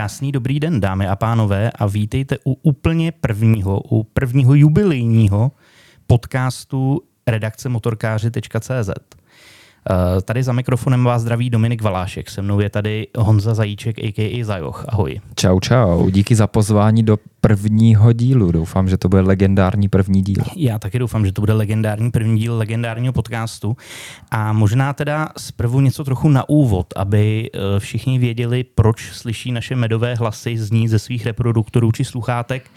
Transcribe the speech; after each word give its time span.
Krásný 0.00 0.32
dobrý 0.32 0.60
den, 0.60 0.80
dámy 0.80 1.08
a 1.08 1.16
pánové, 1.16 1.70
a 1.70 1.86
vítejte 1.86 2.38
u 2.46 2.52
úplně 2.52 3.12
prvního, 3.12 3.80
u 3.80 4.02
prvního 4.02 4.54
jubilejního 4.54 5.52
podcastu 6.06 7.02
redakce 7.26 7.68
motorkáři.cz. 7.68 8.90
Eh, 9.88 10.22
tady 10.22 10.42
za 10.42 10.52
mikrofonem 10.52 11.04
vás 11.04 11.22
zdraví 11.22 11.50
Dominik 11.50 11.82
Valášek, 11.82 12.30
se 12.30 12.42
mnou 12.42 12.60
je 12.60 12.70
tady 12.70 13.06
Honza 13.18 13.54
Zajíček, 13.54 13.98
a.k.a. 13.98 14.44
Zajoch. 14.44 14.84
Ahoj. 14.88 15.20
Čau, 15.34 15.60
čau. 15.60 16.10
Díky 16.10 16.34
za 16.34 16.46
pozvání 16.46 17.02
do 17.02 17.18
prvního 17.40 18.12
dílu. 18.12 18.52
Doufám, 18.52 18.88
že 18.88 18.96
to 18.96 19.08
bude 19.08 19.22
legendární 19.22 19.88
první 19.88 20.22
díl. 20.22 20.44
Já 20.56 20.78
taky 20.78 20.98
doufám, 20.98 21.26
že 21.26 21.32
to 21.32 21.42
bude 21.42 21.52
legendární 21.52 22.10
první 22.10 22.38
díl 22.38 22.58
legendárního 22.58 23.12
podcastu. 23.12 23.76
A 24.30 24.52
možná 24.52 24.92
teda 24.92 25.28
zprvu 25.38 25.80
něco 25.80 26.04
trochu 26.04 26.28
na 26.28 26.48
úvod, 26.48 26.86
aby 26.96 27.50
eh, 27.54 27.80
všichni 27.80 28.18
věděli, 28.18 28.64
proč 28.64 29.12
slyší 29.12 29.52
naše 29.52 29.76
medové 29.76 30.14
hlasy 30.14 30.58
zní 30.58 30.88
ze 30.88 30.98
svých 30.98 31.26
reproduktorů 31.26 31.92
či 31.92 32.04
sluchátek. 32.04 32.70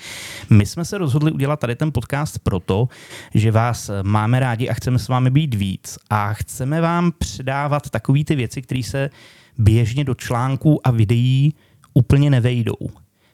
My 0.49 0.65
jsme 0.65 0.85
se 0.85 0.97
rozhodli 0.97 1.31
udělat 1.31 1.59
tady 1.59 1.75
ten 1.75 1.91
podcast 1.91 2.39
proto, 2.39 2.87
že 3.33 3.51
vás 3.51 3.91
máme 4.03 4.39
rádi 4.39 4.69
a 4.69 4.73
chceme 4.73 4.99
s 4.99 5.07
vámi 5.07 5.29
být 5.29 5.55
víc. 5.55 5.97
A 6.09 6.33
chceme 6.33 6.81
vám 6.81 6.92
předávat 7.01 7.89
takové 7.89 8.23
ty 8.23 8.35
věci, 8.35 8.61
které 8.61 8.83
se 8.83 9.09
běžně 9.57 10.03
do 10.03 10.15
článků 10.15 10.87
a 10.87 10.91
videí 10.91 11.53
úplně 11.93 12.29
nevejdou. 12.29 12.89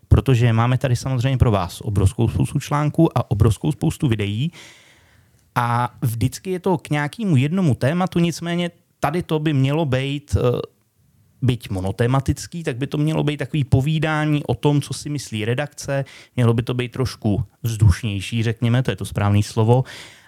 Protože 0.08 0.54
máme 0.54 0.78
tady 0.78 0.96
samozřejmě 0.96 1.38
pro 1.38 1.52
vás 1.52 1.82
obrovskou 1.82 2.30
spoustu 2.30 2.60
článků 2.60 3.18
a 3.18 3.32
obrovskou 3.32 3.72
spoustu 3.72 4.08
videí. 4.08 4.52
A 5.56 5.96
vždycky 6.02 6.52
je 6.52 6.60
to 6.60 6.78
k 6.78 6.90
nějakému 6.90 7.36
jednomu 7.36 7.76
tématu, 7.76 8.20
nicméně 8.20 8.72
tady 9.00 9.24
to 9.24 9.40
by 9.40 9.54
mělo 9.54 9.86
být 9.86 10.38
eh, 10.38 10.60
byť 11.42 11.70
monotematický, 11.70 12.64
tak 12.64 12.78
by 12.78 12.88
to 12.88 12.98
mělo 12.98 13.24
být 13.24 13.38
takový 13.38 13.64
povídání 13.64 14.44
o 14.44 14.56
tom, 14.56 14.82
co 14.82 14.94
si 14.94 15.10
myslí 15.10 15.46
redakce, 15.46 16.06
mělo 16.36 16.54
by 16.54 16.64
to 16.64 16.74
být 16.74 16.92
trošku 16.92 17.44
vzdušnější, 17.64 18.44
řekněme, 18.44 18.84
to 18.84 18.92
je 18.92 18.96
to 18.96 19.06
správné 19.06 19.44
slovo, 19.44 19.84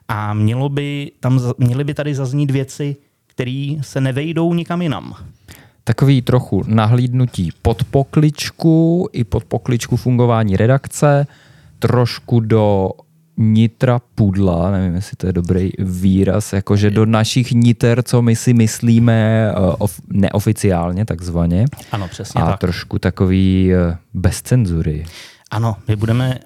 a 0.07 0.33
mělo 0.33 0.69
by 0.69 1.11
tam, 1.19 1.39
měly 1.57 1.83
by 1.83 1.93
tady 1.93 2.15
zaznít 2.15 2.51
věci, 2.51 2.95
které 3.41 3.75
se 3.81 4.01
nevejdou 4.01 4.53
nikam 4.53 4.81
jinam 4.81 5.15
takový 5.83 6.21
trochu 6.21 6.63
nahlídnutí 6.67 7.49
pod 7.61 7.83
pokličku 7.83 9.09
i 9.13 9.23
pod 9.23 9.43
pokličku 9.43 9.97
fungování 9.97 10.57
redakce, 10.57 11.27
trošku 11.79 12.39
do 12.39 12.89
nitra 13.37 13.99
pudla, 14.15 14.71
nevím, 14.71 14.95
jestli 14.95 15.17
to 15.17 15.27
je 15.27 15.33
dobrý 15.33 15.69
výraz, 15.79 16.53
jakože 16.53 16.89
do 16.89 17.05
našich 17.05 17.51
niter, 17.51 18.03
co 18.03 18.21
my 18.21 18.35
si 18.35 18.53
myslíme 18.53 19.51
uh, 19.81 19.87
neoficiálně 20.07 21.05
takzvaně. 21.05 21.65
Ano, 21.91 22.07
přesně 22.07 22.41
A 22.41 22.45
tak. 22.45 22.59
trošku 22.59 22.99
takový 22.99 23.71
uh, 23.73 23.95
bez 24.13 24.41
cenzury. 24.41 25.05
Ano, 25.51 25.75
my 25.87 25.95
budeme 25.95 26.39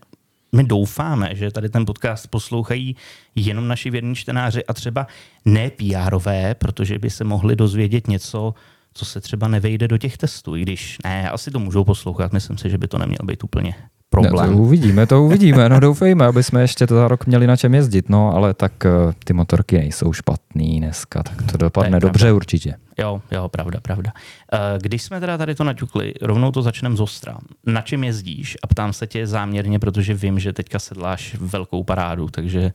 my 0.52 0.64
doufáme, 0.64 1.30
že 1.36 1.52
tady 1.52 1.70
ten 1.70 1.86
podcast 1.86 2.28
poslouchají 2.28 2.96
jenom 3.36 3.68
naši 3.68 3.90
věrní 3.90 4.16
čtenáři 4.16 4.66
a 4.66 4.74
třeba 4.74 5.08
ne 5.46 5.70
PRové, 5.70 6.56
protože 6.56 7.00
by 7.00 7.10
se 7.10 7.24
mohli 7.24 7.56
dozvědět 7.56 8.08
něco 8.08 8.54
co 8.98 9.06
se 9.06 9.22
třeba 9.22 9.48
nevejde 9.48 9.88
do 9.88 9.98
těch 9.98 10.18
testů, 10.18 10.56
i 10.56 10.62
když 10.62 10.98
ne, 11.04 11.30
asi 11.30 11.52
to 11.52 11.60
můžou 11.60 11.84
poslouchat, 11.84 12.34
myslím 12.34 12.58
si, 12.58 12.70
že 12.70 12.78
by 12.78 12.88
to 12.88 12.98
neměl 12.98 13.20
být 13.24 13.44
úplně 13.44 13.76
problém. 14.22 14.52
No, 14.52 14.58
to 14.58 14.62
uvidíme, 14.64 15.08
to 15.08 15.24
uvidíme, 15.24 15.70
no 15.70 15.80
doufejme, 15.80 16.26
aby 16.26 16.44
jsme 16.44 16.62
ještě 16.62 16.88
to 16.88 16.96
za 16.96 17.08
rok 17.08 17.26
měli 17.26 17.48
na 17.48 17.56
čem 17.56 17.76
jezdit, 17.76 18.10
no 18.10 18.36
ale 18.36 18.54
tak 18.54 18.72
uh, 18.86 19.14
ty 19.24 19.34
motorky 19.34 19.78
nejsou 19.78 20.14
špatný 20.14 20.80
dneska, 20.80 21.24
tak 21.24 21.52
to 21.52 21.58
dopadne 21.58 22.00
to 22.00 22.08
dobře 22.08 22.32
určitě. 22.32 22.76
Jo, 22.98 23.22
jo, 23.32 23.50
pravda, 23.50 23.80
pravda. 23.82 24.12
Uh, 24.54 24.60
když 24.82 25.04
jsme 25.04 25.20
teda 25.20 25.38
tady 25.38 25.56
to 25.56 25.64
naťukli, 25.64 26.14
rovnou 26.22 26.52
to 26.52 26.62
začneme 26.62 26.96
z 26.96 27.02
ostra. 27.02 27.38
Na 27.66 27.82
čem 27.82 28.04
jezdíš? 28.04 28.58
A 28.64 28.68
ptám 28.68 28.94
se 28.94 29.08
tě 29.08 29.28
záměrně, 29.28 29.80
protože 29.80 30.14
vím, 30.14 30.40
že 30.40 30.54
teďka 30.54 30.80
sedláš 30.80 31.36
velkou 31.40 31.84
parádu, 31.84 32.28
takže 32.28 32.72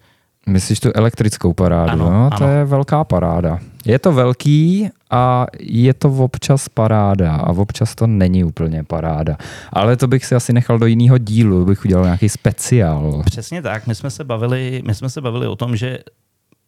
Myslíš 0.47 0.81
tu 0.81 0.91
elektrickou 0.95 1.53
parádu? 1.53 1.93
Ano, 1.93 2.11
no, 2.11 2.27
ano. 2.27 2.39
to 2.39 2.45
je 2.45 2.65
velká 2.65 3.05
paráda. 3.05 3.59
Je 3.85 3.99
to 3.99 4.13
velký 4.13 4.89
a 5.11 5.47
je 5.61 5.95
to 5.95 6.09
občas 6.09 6.69
paráda 6.69 7.37
a 7.37 7.51
občas 7.51 7.95
to 7.95 8.07
není 8.07 8.45
úplně 8.45 8.85
paráda. 8.85 9.37
Ale 9.73 9.97
to 9.97 10.07
bych 10.07 10.25
si 10.25 10.35
asi 10.35 10.53
nechal 10.53 10.79
do 10.79 10.87
jiného 10.87 11.19
dílu, 11.19 11.65
bych 11.65 11.85
udělal 11.85 12.05
nějaký 12.05 12.29
speciál. 12.29 13.23
Přesně 13.25 13.63
tak, 13.63 13.87
my 13.87 13.95
jsme 13.95 14.11
se 14.11 14.25
bavili, 14.25 14.83
my 14.87 14.95
jsme 14.95 15.11
se 15.11 15.21
bavili 15.21 15.47
o 15.47 15.57
tom, 15.57 15.77
že 15.77 15.99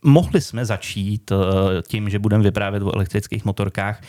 mohli 0.05 0.41
jsme 0.41 0.65
začít 0.65 1.33
eh, 1.33 1.83
tím, 1.83 2.11
že 2.11 2.19
budeme 2.19 2.43
vyprávět 2.43 2.83
o 2.83 2.95
elektrických 2.95 3.45
motorkách, 3.45 4.01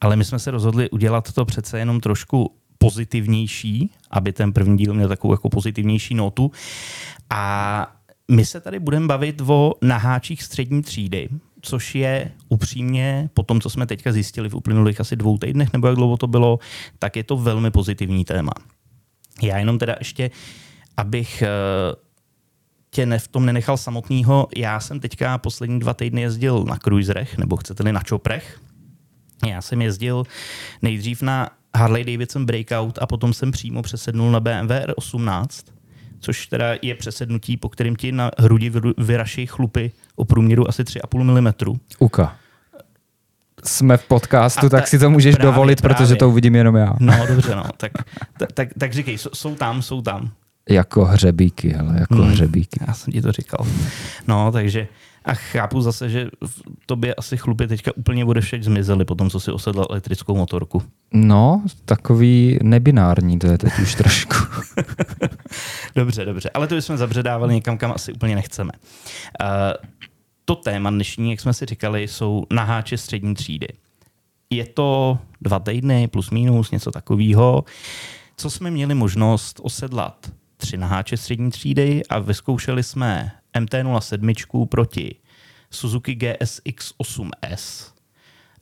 ale 0.00 0.16
my 0.16 0.24
jsme 0.24 0.38
se 0.38 0.50
rozhodli 0.50 0.90
udělat 0.90 1.32
to 1.32 1.44
přece 1.44 1.78
jenom 1.78 2.00
trošku 2.00 2.54
pozitivnější, 2.78 3.90
aby 4.10 4.32
ten 4.32 4.52
první 4.52 4.76
díl 4.76 4.94
měl 4.94 5.08
takovou 5.08 5.34
jako 5.34 5.48
pozitivnější 5.48 6.14
notu. 6.14 6.50
A 7.30 7.95
my 8.30 8.44
se 8.44 8.60
tady 8.60 8.78
budeme 8.78 9.06
bavit 9.06 9.42
o 9.46 9.72
naháčích 9.82 10.42
střední 10.42 10.82
třídy, 10.82 11.28
což 11.60 11.94
je 11.94 12.32
upřímně, 12.48 13.30
po 13.34 13.42
tom, 13.42 13.60
co 13.60 13.70
jsme 13.70 13.86
teďka 13.86 14.12
zjistili 14.12 14.48
v 14.48 14.54
uplynulých 14.54 15.00
asi 15.00 15.16
dvou 15.16 15.38
týdnech, 15.38 15.72
nebo 15.72 15.86
jak 15.86 15.96
dlouho 15.96 16.16
to 16.16 16.26
bylo, 16.26 16.58
tak 16.98 17.16
je 17.16 17.24
to 17.24 17.36
velmi 17.36 17.70
pozitivní 17.70 18.24
téma. 18.24 18.52
Já 19.42 19.58
jenom 19.58 19.78
teda 19.78 19.96
ještě, 19.98 20.30
abych 20.96 21.42
eh, 21.42 21.48
tě 22.90 23.06
ne, 23.06 23.18
v 23.18 23.28
tom 23.28 23.46
nenechal 23.46 23.76
samotného, 23.76 24.48
já 24.56 24.80
jsem 24.80 25.00
teďka 25.00 25.38
poslední 25.38 25.78
dva 25.78 25.94
týdny 25.94 26.20
jezdil 26.20 26.64
na 26.64 26.76
cruiserech, 26.76 27.38
nebo 27.38 27.56
chcete-li 27.56 27.92
na 27.92 28.00
čoprech. 28.00 28.60
Já 29.46 29.62
jsem 29.62 29.82
jezdil 29.82 30.24
nejdřív 30.82 31.22
na 31.22 31.50
Harley 31.76 32.04
Davidson 32.04 32.46
Breakout 32.46 32.98
a 32.98 33.06
potom 33.06 33.32
jsem 33.32 33.50
přímo 33.50 33.82
přesednul 33.82 34.30
na 34.30 34.40
BMW 34.40 34.70
R18 34.70 35.75
což 36.20 36.46
teda 36.46 36.66
je 36.82 36.94
přesednutí, 36.94 37.56
po 37.56 37.68
kterým 37.68 37.96
ti 37.96 38.12
na 38.12 38.30
hrudi 38.38 38.72
vyraší 38.98 39.46
chlupy 39.46 39.92
o 40.16 40.24
průměru 40.24 40.68
asi 40.68 40.82
3,5 40.82 41.70
mm. 41.70 41.78
Uka. 41.98 42.36
Jsme 43.64 43.96
v 43.96 44.04
podcastu, 44.04 44.68
ta, 44.68 44.76
tak 44.76 44.88
si 44.88 44.98
to 44.98 45.10
můžeš 45.10 45.34
právě, 45.34 45.52
dovolit, 45.52 45.80
právě. 45.80 45.96
protože 45.96 46.16
to 46.16 46.28
uvidím 46.28 46.54
jenom 46.54 46.76
já. 46.76 46.94
No 47.00 47.26
dobře, 47.28 47.56
no. 47.56 47.64
Tak, 47.76 47.92
tak, 48.38 48.52
tak, 48.52 48.68
tak 48.78 48.92
říkej, 48.92 49.18
jsou 49.18 49.54
tam, 49.54 49.82
jsou 49.82 50.02
tam. 50.02 50.30
Jako 50.68 51.04
hřebíky, 51.04 51.74
ale 51.74 52.00
jako 52.00 52.14
hmm, 52.14 52.32
hřebíky. 52.32 52.80
Já 52.88 52.94
jsem 52.94 53.12
ti 53.12 53.22
to 53.22 53.32
říkal. 53.32 53.66
No, 54.26 54.52
takže 54.52 54.88
a 55.26 55.34
chápu 55.34 55.80
zase, 55.80 56.10
že 56.10 56.28
v 56.46 56.86
tobě 56.86 57.14
asi 57.14 57.36
chlupy 57.36 57.66
teďka 57.66 57.96
úplně 57.96 58.24
odešeť 58.24 58.62
zmizely 58.62 59.04
po 59.04 59.14
tom, 59.14 59.30
co 59.30 59.40
si 59.40 59.50
osedl 59.50 59.86
elektrickou 59.90 60.36
motorku. 60.36 60.82
No, 61.12 61.62
takový 61.84 62.58
nebinární 62.62 63.38
to 63.38 63.46
je 63.46 63.58
teď 63.58 63.72
už 63.82 63.94
trošku. 63.94 64.34
dobře, 65.94 66.24
dobře. 66.24 66.50
Ale 66.54 66.66
to 66.66 66.74
bychom 66.74 66.96
zabředávali 66.96 67.54
někam, 67.54 67.78
kam 67.78 67.92
asi 67.92 68.12
úplně 68.12 68.34
nechceme. 68.34 68.72
Uh, 69.40 69.48
to 70.44 70.54
téma 70.54 70.90
dnešní, 70.90 71.30
jak 71.30 71.40
jsme 71.40 71.54
si 71.54 71.66
říkali, 71.66 72.08
jsou 72.08 72.46
naháče 72.52 72.98
střední 72.98 73.34
třídy. 73.34 73.68
Je 74.50 74.66
to 74.66 75.18
dva 75.40 75.58
týdny 75.58 76.08
plus 76.08 76.30
minus, 76.30 76.70
něco 76.70 76.90
takového. 76.90 77.64
Co 78.36 78.50
jsme 78.50 78.70
měli 78.70 78.94
možnost 78.94 79.60
osedlat 79.62 80.30
tři 80.56 80.76
naháče 80.76 81.16
střední 81.16 81.50
třídy 81.50 82.02
a 82.08 82.18
vyzkoušeli 82.18 82.82
jsme 82.82 83.32
MT-07 83.60 84.66
proti 84.66 85.16
Suzuki 85.70 86.14
GSX 86.14 86.92
8S 87.02 87.92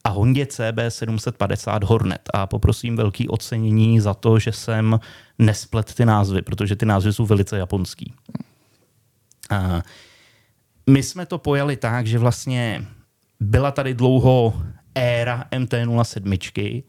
a 0.05 0.09
Hondě 0.09 0.45
CB750 0.45 1.85
Hornet. 1.85 2.31
A 2.35 2.47
poprosím 2.47 2.97
velký 2.97 3.29
ocenění 3.29 4.01
za 4.01 4.15
to, 4.15 4.39
že 4.39 4.53
jsem 4.53 5.01
nesplet 5.39 5.95
ty 5.95 6.05
názvy, 6.05 6.43
protože 6.43 6.77
ty 6.77 6.87
názvy 6.87 7.13
jsou 7.13 7.27
velice 7.27 7.59
japonský. 7.59 8.13
A 9.51 9.83
my 10.91 11.03
jsme 11.03 11.27
to 11.27 11.39
pojali 11.39 11.77
tak, 11.77 12.07
že 12.07 12.19
vlastně 12.19 12.87
byla 13.41 13.71
tady 13.71 13.95
dlouho 13.95 14.63
éra 14.95 15.45
MT-07, 15.51 16.83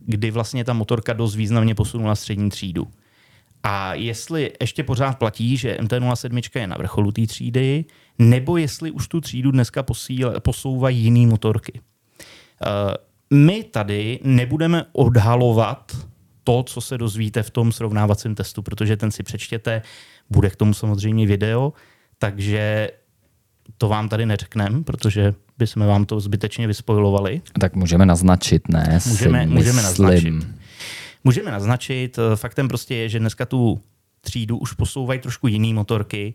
kdy 0.00 0.30
vlastně 0.30 0.64
ta 0.64 0.72
motorka 0.72 1.12
dost 1.12 1.34
významně 1.34 1.74
posunula 1.74 2.14
střední 2.14 2.50
třídu. 2.50 2.88
A 3.68 3.94
jestli 3.94 4.52
ještě 4.60 4.82
pořád 4.82 5.18
platí, 5.18 5.56
že 5.56 5.76
MT-07 5.80 6.60
je 6.60 6.66
na 6.66 6.76
vrcholu 6.76 7.12
té 7.12 7.26
třídy, 7.26 7.84
nebo 8.18 8.56
jestli 8.56 8.90
už 8.90 9.08
tu 9.08 9.20
třídu 9.20 9.50
dneska 9.50 9.82
posíl, 9.82 10.40
posouvají 10.40 10.98
jiné 10.98 11.26
motorky. 11.26 11.80
Uh, 11.80 12.94
my 13.38 13.64
tady 13.64 14.20
nebudeme 14.22 14.84
odhalovat 14.92 15.96
to, 16.44 16.62
co 16.62 16.80
se 16.80 16.98
dozvíte 16.98 17.42
v 17.42 17.50
tom 17.50 17.72
srovnávacím 17.72 18.34
testu, 18.34 18.62
protože 18.62 18.96
ten 18.96 19.10
si 19.10 19.22
přečtěte, 19.22 19.82
bude 20.30 20.50
k 20.50 20.56
tomu 20.56 20.74
samozřejmě 20.74 21.26
video, 21.26 21.72
takže 22.18 22.90
to 23.78 23.88
vám 23.88 24.08
tady 24.08 24.26
neřekneme, 24.26 24.82
protože 24.82 25.34
bychom 25.58 25.86
vám 25.86 26.04
to 26.04 26.20
zbytečně 26.20 26.66
vyspojovali. 26.66 27.42
Tak 27.60 27.74
můžeme 27.74 28.06
naznačit, 28.06 28.68
ne? 28.68 29.00
Můžeme, 29.06 29.46
můžeme 29.46 29.82
naznačit. 29.82 30.34
Můžeme 31.26 31.50
naznačit, 31.50 32.18
eh, 32.18 32.36
faktem 32.36 32.68
prostě 32.68 32.94
je, 32.94 33.08
že 33.08 33.18
dneska 33.18 33.46
tu 33.46 33.80
třídu 34.20 34.58
už 34.58 34.72
posouvají 34.72 35.20
trošku 35.20 35.46
jiný 35.48 35.74
motorky, 35.74 36.34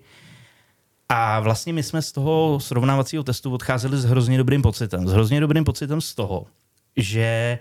a 1.09 1.39
vlastně 1.39 1.73
my 1.73 1.83
jsme 1.83 2.01
z 2.01 2.11
toho 2.11 2.59
srovnávacího 2.59 3.23
testu 3.23 3.53
odcházeli 3.53 3.97
s 3.97 4.05
hrozně 4.05 4.37
dobrým 4.37 4.61
pocitem. 4.61 5.07
S 5.07 5.11
hrozně 5.11 5.39
dobrým 5.39 5.63
pocitem 5.63 6.01
z 6.01 6.15
toho, 6.15 6.45
že 6.97 7.59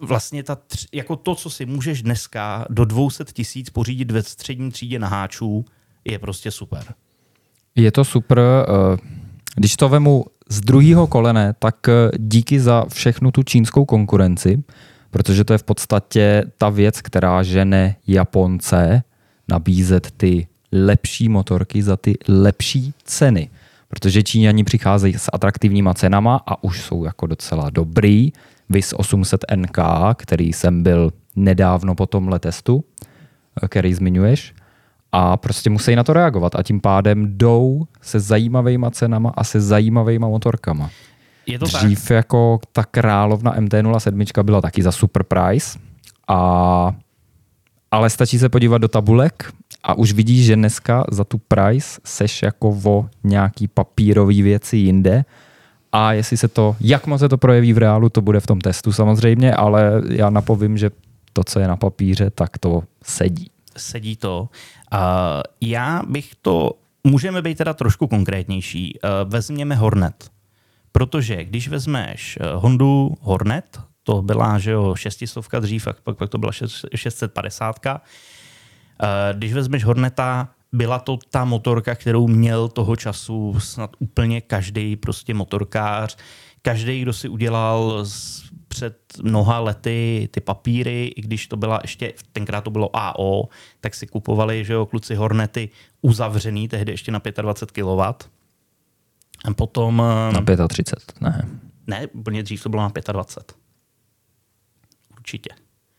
vlastně 0.00 0.42
ta, 0.42 0.54
tř- 0.56 0.86
jako 0.92 1.16
to, 1.16 1.34
co 1.34 1.50
si 1.50 1.66
můžeš 1.66 2.02
dneska 2.02 2.66
do 2.70 2.84
200 2.84 3.24
tisíc 3.32 3.70
pořídit 3.70 4.10
ve 4.10 4.22
střední 4.22 4.70
třídě 4.70 4.98
na 4.98 5.08
háčů, 5.08 5.64
je 6.04 6.18
prostě 6.18 6.50
super. 6.50 6.94
Je 7.76 7.92
to 7.92 8.04
super. 8.04 8.38
eh, 8.40 8.96
Když 9.56 9.76
to 9.76 9.88
vemu 9.88 10.24
z 10.48 10.60
druhého 10.60 11.06
kolene, 11.06 11.54
tak 11.58 11.88
eh, 11.88 12.10
díky 12.18 12.60
za 12.60 12.84
všechnu 12.92 13.30
tu 13.30 13.42
čínskou 13.42 13.84
konkurenci, 13.84 14.62
protože 15.16 15.44
to 15.44 15.52
je 15.52 15.58
v 15.58 15.62
podstatě 15.62 16.44
ta 16.58 16.68
věc, 16.68 17.00
která 17.00 17.42
žene 17.42 17.96
Japonce 18.06 19.02
nabízet 19.48 20.10
ty 20.16 20.46
lepší 20.72 21.28
motorky 21.28 21.82
za 21.82 21.96
ty 21.96 22.14
lepší 22.28 22.94
ceny. 23.04 23.50
Protože 23.88 24.22
Číňani 24.22 24.64
přicházejí 24.64 25.14
s 25.14 25.30
atraktivníma 25.32 25.94
cenama 25.94 26.40
a 26.46 26.64
už 26.64 26.80
jsou 26.80 27.04
jako 27.04 27.26
docela 27.26 27.70
dobrý. 27.70 28.32
Vys 28.68 28.92
800 28.92 29.44
NK, 29.56 29.78
který 30.16 30.52
jsem 30.52 30.82
byl 30.82 31.12
nedávno 31.36 31.94
po 31.94 32.06
tomhle 32.06 32.38
testu, 32.38 32.84
který 33.68 33.94
zmiňuješ 33.94 34.54
a 35.12 35.36
prostě 35.36 35.70
musí 35.70 35.96
na 35.96 36.04
to 36.04 36.12
reagovat 36.12 36.54
a 36.54 36.62
tím 36.62 36.80
pádem 36.80 37.26
jdou 37.26 37.86
se 38.02 38.20
zajímavýma 38.20 38.90
cenama 38.90 39.32
a 39.36 39.44
se 39.44 39.60
zajímavýma 39.60 40.28
motorkama. 40.28 40.90
Je 41.46 41.58
to 41.58 41.68
tak? 41.68 41.84
Dřív 41.84 42.10
jako 42.10 42.60
ta 42.72 42.84
královna 42.84 43.56
MT-07 43.56 44.42
byla 44.42 44.60
taky 44.60 44.82
za 44.82 44.92
super 44.92 45.22
price, 45.22 45.78
a, 46.28 46.92
ale 47.90 48.10
stačí 48.10 48.38
se 48.38 48.48
podívat 48.48 48.78
do 48.78 48.88
tabulek 48.88 49.52
a 49.82 49.94
už 49.94 50.12
vidíš, 50.12 50.46
že 50.46 50.56
dneska 50.56 51.04
za 51.10 51.24
tu 51.24 51.38
price 51.38 52.00
seš 52.04 52.42
jako 52.42 52.80
o 52.84 53.06
nějaký 53.24 53.68
papírový 53.68 54.42
věci 54.42 54.76
jinde 54.76 55.24
a 55.92 56.12
jestli 56.12 56.36
se 56.36 56.48
to, 56.48 56.76
jak 56.80 57.06
moc 57.06 57.20
se 57.20 57.28
to 57.28 57.38
projeví 57.38 57.72
v 57.72 57.78
reálu, 57.78 58.08
to 58.08 58.20
bude 58.20 58.40
v 58.40 58.46
tom 58.46 58.60
testu 58.60 58.92
samozřejmě, 58.92 59.54
ale 59.54 60.02
já 60.10 60.30
napovím, 60.30 60.78
že 60.78 60.90
to, 61.32 61.44
co 61.44 61.60
je 61.60 61.68
na 61.68 61.76
papíře, 61.76 62.30
tak 62.30 62.58
to 62.58 62.82
sedí. 63.04 63.50
sedí 63.76 64.16
to. 64.16 64.48
Uh, 64.92 64.98
já 65.60 66.02
bych 66.08 66.30
to, 66.42 66.70
můžeme 67.04 67.42
být 67.42 67.58
teda 67.58 67.74
trošku 67.74 68.06
konkrétnější. 68.06 68.98
Uh, 69.04 69.30
vezměme 69.30 69.74
Hornet. 69.74 70.30
Protože 70.96 71.44
když 71.44 71.68
vezmeš 71.68 72.38
uh, 72.40 72.62
Hondu 72.62 73.14
Hornet, 73.20 73.80
to 74.02 74.22
byla, 74.22 74.58
že 74.58 74.70
jo, 74.70 74.94
šestistovka 74.94 75.60
dřív, 75.60 75.86
a 75.86 75.92
pak, 76.02 76.16
pak 76.16 76.30
to 76.30 76.38
byla 76.38 76.52
šest- 76.52 76.88
650. 76.94 77.80
Uh, 77.86 77.96
když 79.32 79.52
vezmeš 79.52 79.84
Horneta, 79.84 80.48
byla 80.72 80.98
to 80.98 81.18
ta 81.30 81.44
motorka, 81.44 81.94
kterou 81.94 82.28
měl 82.28 82.68
toho 82.68 82.96
času 82.96 83.60
snad 83.60 83.90
úplně 83.98 84.40
každý 84.40 84.96
prostě 84.96 85.34
motorkář. 85.34 86.16
Každý, 86.62 87.00
kdo 87.00 87.12
si 87.12 87.28
udělal 87.28 88.04
před 88.68 88.98
mnoha 89.22 89.60
lety 89.60 90.28
ty 90.30 90.40
papíry, 90.40 91.12
i 91.16 91.20
když 91.20 91.46
to 91.46 91.56
byla 91.56 91.78
ještě, 91.82 92.12
tenkrát 92.32 92.60
to 92.60 92.70
bylo 92.70 92.90
AO, 92.96 93.48
tak 93.80 93.94
si 93.94 94.06
kupovali, 94.06 94.64
že 94.64 94.72
jo, 94.72 94.86
kluci 94.86 95.14
Hornety 95.14 95.68
uzavřený, 96.02 96.68
tehdy 96.68 96.92
ještě 96.92 97.12
na 97.12 97.20
25 97.42 97.82
kW. 97.82 98.28
A 99.44 99.54
potom, 99.54 99.96
Na 100.32 100.68
35, 100.68 101.20
ne. 101.20 101.48
ne, 101.86 102.06
úplně 102.06 102.42
dřív 102.42 102.62
to 102.62 102.68
bylo 102.68 102.82
na 102.82 102.92
25. 103.12 103.56
Určitě. 105.16 105.50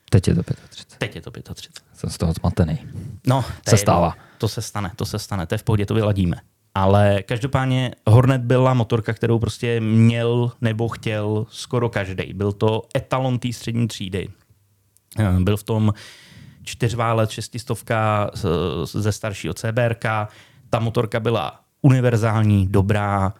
Teď 0.09 0.27
je 0.27 0.35
to 0.35 0.43
35. 0.69 0.97
Teď 0.99 1.15
je 1.15 1.21
to 1.21 1.31
35. 1.53 1.83
Jsem 1.93 2.09
z 2.09 2.17
toho 2.17 2.33
zmatený. 2.33 2.77
No, 3.27 3.41
to 3.41 3.69
Se 3.69 3.73
je 3.73 3.77
stává. 3.77 4.15
To 4.37 4.47
se 4.47 4.61
stane, 4.61 4.91
to 4.95 5.05
se 5.05 5.19
stane, 5.19 5.47
to 5.47 5.53
je 5.53 5.57
v 5.57 5.63
pohodě, 5.63 5.85
to 5.85 5.93
vyladíme. 5.93 6.37
Ale 6.75 7.23
každopádně 7.23 7.91
Hornet 8.07 8.41
byla 8.41 8.73
motorka, 8.73 9.13
kterou 9.13 9.39
prostě 9.39 9.79
měl 9.79 10.51
nebo 10.61 10.89
chtěl 10.89 11.45
skoro 11.49 11.89
každý. 11.89 12.33
Byl 12.33 12.51
to 12.51 12.81
etalon 12.97 13.39
té 13.39 13.53
střední 13.53 13.87
třídy. 13.87 14.29
Eh, 15.19 15.39
Byl 15.39 15.57
v 15.57 15.63
tom 15.63 15.93
čtyřválet, 16.63 17.29
šestistovka 17.29 18.31
ze 18.83 19.11
staršího 19.11 19.53
CBRK. 19.53 20.05
Ta 20.69 20.79
motorka 20.79 21.19
byla 21.19 21.59
univerzální, 21.87 22.67
dobrá. 22.67 23.33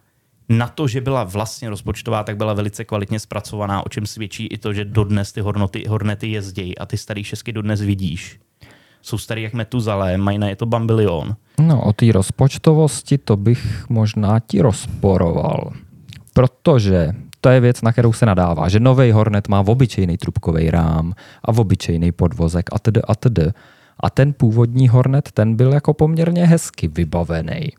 Na 0.50 0.68
to, 0.68 0.88
že 0.88 1.02
byla 1.02 1.24
vlastně 1.24 1.70
rozpočtová, 1.70 2.24
tak 2.24 2.38
byla 2.38 2.54
velice 2.54 2.86
kvalitně 2.86 3.20
zpracovaná, 3.20 3.86
o 3.86 3.90
čem 3.90 4.06
svědčí 4.06 4.48
i 4.48 4.58
to, 4.58 4.74
že 4.74 4.86
dodnes 4.86 5.32
ty 5.32 5.42
hornoty, 5.42 5.84
hornety 5.90 6.28
jezdějí 6.32 6.78
a 6.78 6.86
ty 6.86 6.98
starý 6.98 7.24
šesky 7.24 7.52
dodnes 7.52 7.82
vidíš. 7.82 8.40
Jsou 9.02 9.18
starý 9.18 9.44
jak 9.44 9.54
Metuzalé, 9.54 10.18
mají 10.18 10.38
na 10.38 10.48
je 10.48 10.56
to 10.56 10.66
bambilion. 10.66 11.36
No, 11.60 11.82
o 11.82 11.94
té 11.94 12.12
rozpočtovosti 12.12 13.18
to 13.18 13.38
bych 13.38 13.90
možná 13.90 14.40
ti 14.40 14.62
rozporoval. 14.62 15.72
Protože 16.34 17.12
to 17.42 17.50
je 17.50 17.60
věc, 17.60 17.82
na 17.82 17.92
kterou 17.92 18.14
se 18.14 18.26
nadává, 18.26 18.70
že 18.70 18.80
nový 18.80 19.12
Hornet 19.12 19.48
má 19.48 19.60
obyčejný 19.60 20.18
trubkový 20.18 20.72
rám 20.72 21.14
a 21.46 21.48
obyčejný 21.48 22.12
podvozek 22.12 22.70
a 22.74 22.80
td. 22.80 22.98
a 23.08 23.16
td. 23.16 23.40
A 24.00 24.10
ten 24.10 24.34
původní 24.34 24.88
Hornet, 24.88 25.32
ten 25.32 25.56
byl 25.56 25.74
jako 25.74 25.94
poměrně 25.94 26.46
hezky 26.46 26.88
vybavený. 26.88 27.70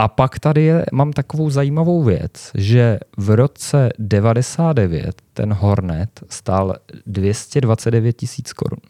A 0.00 0.08
pak 0.08 0.38
tady 0.38 0.62
je, 0.62 0.86
mám 0.92 1.12
takovou 1.12 1.50
zajímavou 1.50 2.02
věc, 2.02 2.50
že 2.54 2.98
v 3.16 3.30
roce 3.30 3.88
99 3.98 5.22
ten 5.32 5.52
Hornet 5.52 6.20
stál 6.28 6.76
229 7.06 8.12
tisíc 8.12 8.52
korun. 8.52 8.80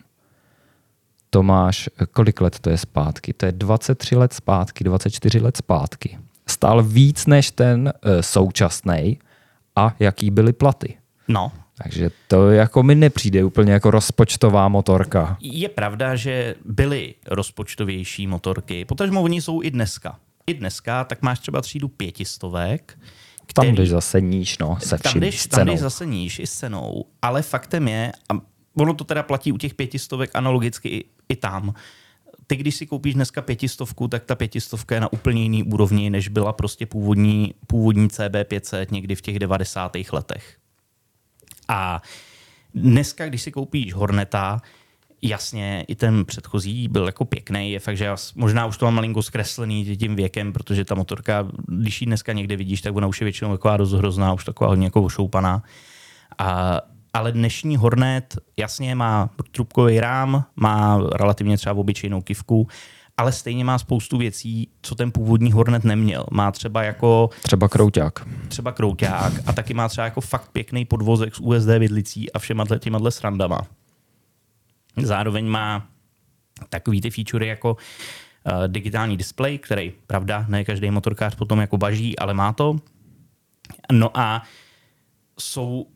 To 1.31 1.43
máš, 1.43 1.89
kolik 2.13 2.41
let 2.41 2.59
to 2.59 2.71
je 2.71 2.79
zpátky? 2.79 3.33
To 3.33 3.47
je 3.47 3.53
23 3.53 4.17
let 4.17 4.33
zpátky, 4.33 4.85
24 4.85 5.41
let 5.41 5.57
zpátky. 5.57 6.19
Stál 6.47 6.83
víc 6.83 7.27
než 7.27 7.51
ten 7.51 7.93
e, 8.03 8.23
současný 8.23 9.19
a 9.77 9.95
jaký 9.99 10.31
byly 10.31 10.53
platy. 10.53 10.97
No, 11.29 11.53
Takže 11.83 12.11
to 12.29 12.51
jako 12.51 12.83
mi 12.83 12.95
nepřijde 12.95 13.45
úplně 13.45 13.73
jako 13.73 13.91
rozpočtová 13.91 14.69
motorka. 14.69 15.37
je 15.41 15.69
pravda, 15.69 16.17
že 16.17 16.55
byly 16.65 17.15
rozpočtovější 17.27 18.27
motorky, 18.27 18.85
potažmo 18.85 19.23
oni 19.23 19.43
jsou 19.43 19.63
i 19.63 19.71
dneska. 19.71 20.19
I 20.47 20.55
dneska, 20.55 21.05
tak 21.05 21.23
máš 21.23 21.39
třeba 21.39 21.61
třídu 21.61 21.89
pětistovek, 21.89 22.99
Tam 23.55 23.65
který- 23.65 23.77
jdeš 23.77 23.89
zase 23.89 24.21
níž, 24.21 24.59
no, 24.59 24.79
se 24.81 24.99
tam 24.99 25.11
vším, 25.11 25.21
jdeš, 25.21 25.41
s 25.41 25.47
tam 25.47 25.67
jdeš 25.67 25.81
zase 25.81 26.07
níž 26.07 26.39
i 26.39 26.47
s 26.47 26.53
cenou, 26.53 27.05
ale 27.23 27.43
faktem 27.43 27.89
je, 27.89 28.13
a 28.29 28.41
ono 28.77 28.95
to 28.95 29.05
teda 29.05 29.23
platí 29.23 29.53
u 29.53 29.57
těch 29.59 29.75
pětistovek 29.75 30.31
analogicky 30.35 30.89
i, 30.89 31.05
i 31.29 31.37
tam, 31.37 31.75
ty 32.47 32.57
když 32.57 32.75
si 32.75 32.87
koupíš 32.87 33.15
dneska 33.15 33.43
pětistovku, 33.43 34.09
tak 34.09 34.25
ta 34.25 34.35
pětistovka 34.35 34.95
je 34.95 35.01
na 35.01 35.13
úplně 35.13 35.43
jiný 35.43 35.63
úrovni, 35.63 36.11
než 36.11 36.29
byla 36.29 36.53
prostě 36.53 36.87
původní, 36.87 37.55
původní 37.67 38.09
CB500 38.09 38.87
někdy 38.91 39.15
v 39.15 39.21
těch 39.23 39.39
90. 39.39 39.97
letech. 40.13 40.57
A 41.69 42.03
dneska, 42.75 43.27
když 43.29 43.43
si 43.43 43.53
koupíš 43.53 43.95
Horneta, 43.95 44.63
jasně, 45.23 45.85
i 45.89 45.95
ten 45.95 46.25
předchozí 46.25 46.89
byl 46.89 47.07
jako 47.07 47.25
pěkný, 47.25 47.73
je 47.73 47.81
fakt, 47.81 47.97
že 47.97 48.05
já 48.05 48.17
možná 48.35 48.67
už 48.67 48.77
to 48.77 48.85
mám 48.85 48.95
malinko 48.95 49.23
zkreslený 49.23 49.97
tím 49.97 50.17
věkem, 50.17 50.53
protože 50.53 50.85
ta 50.85 50.95
motorka, 50.95 51.49
když 51.69 52.01
ji 52.01 52.07
dneska 52.07 52.33
někde 52.33 52.57
vidíš, 52.57 52.81
tak 52.81 52.97
ona 52.97 53.07
už 53.07 53.21
je 53.21 53.25
většinou 53.25 53.51
taková 53.53 53.77
dost 53.77 53.93
hrozná, 53.93 54.33
už 54.33 54.45
taková 54.45 54.71
hodně 54.71 54.87
jako 54.87 55.03
ošoupaná. 55.03 55.63
A, 56.39 56.81
ale 57.13 57.33
dnešní 57.33 57.77
Hornet 57.77 58.39
jasně 58.57 58.95
má 58.95 59.31
trubkový 59.53 60.01
rám, 60.01 60.45
má 60.57 61.01
relativně 61.13 61.57
třeba 61.57 61.75
obyčejnou 61.75 62.23
kivku, 62.23 62.69
ale 63.17 63.33
stejně 63.33 63.65
má 63.65 63.79
spoustu 63.79 64.19
věcí, 64.19 64.69
co 64.83 64.95
ten 64.95 65.13
původní 65.13 65.53
Hornet 65.53 65.85
neměl. 65.85 66.25
Má 66.31 66.53
třeba 66.53 66.83
jako 66.83 67.31
Třeba 67.43 67.69
krouťák. 67.69 68.29
třeba 68.49 68.73
krouťák 68.73 69.33
a 69.47 69.53
taky 69.53 69.75
má 69.75 69.89
třeba 69.89 70.05
jako 70.05 70.21
fakt 70.21 70.49
pěkný 70.53 70.85
podvozek 70.85 71.35
s 71.35 71.41
USD 71.41 71.69
vidlicí 71.79 72.33
a 72.33 72.39
všema 72.39 72.65
těma 72.79 73.11
srandama. 73.11 73.61
Zároveň 74.97 75.47
má 75.47 75.89
takový 76.69 77.01
ty 77.01 77.11
featurey 77.11 77.49
jako 77.49 77.73
uh, 77.73 78.69
digitální 78.69 79.17
display, 79.17 79.59
který, 79.59 79.93
pravda, 80.07 80.45
ne 80.49 80.65
každý 80.65 80.91
motorkář 80.91 81.35
potom 81.35 81.61
jako 81.61 81.79
baží, 81.79 82.19
ale 82.19 82.35
má 82.35 82.53
to. 82.53 82.77
No 83.93 84.19
a 84.19 84.43
jsou 85.39 85.87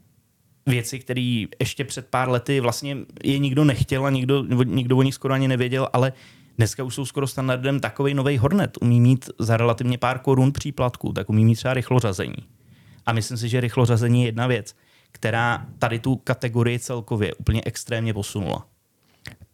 věci, 0.67 0.99
které 0.99 1.45
ještě 1.61 1.85
před 1.85 2.07
pár 2.07 2.29
lety 2.29 2.61
vlastně 2.61 2.97
je 3.25 3.39
nikdo 3.39 3.65
nechtěl 3.65 4.07
a 4.07 4.11
nikdo, 4.11 4.43
nikdo 4.65 4.97
o 4.97 5.03
nich 5.03 5.15
skoro 5.15 5.35
ani 5.35 5.49
nevěděl, 5.49 5.89
ale 5.93 6.13
dneska 6.59 6.85
už 6.85 6.95
jsou 6.95 7.07
skoro 7.07 7.27
standardem 7.27 7.81
takový 7.81 8.15
nový 8.15 8.39
Hornet. 8.39 8.79
Umí 8.81 9.01
mít 9.01 9.31
za 9.39 9.57
relativně 9.57 9.99
pár 9.99 10.19
korun 10.19 10.53
příplatku, 10.53 11.13
tak 11.13 11.31
umí 11.31 11.45
mít 11.45 11.55
třeba 11.55 11.75
rychlořazení. 11.75 12.35
A 13.07 13.13
myslím 13.13 13.39
si, 13.39 13.49
že 13.49 13.61
rychlořazení 13.61 14.21
je 14.21 14.29
jedna 14.29 14.47
věc, 14.47 14.77
která 15.13 15.67
tady 15.79 15.99
tu 15.99 16.17
kategorii 16.17 16.79
celkově 16.79 17.35
úplně 17.35 17.63
extrémně 17.65 18.15
posunula. 18.15 18.67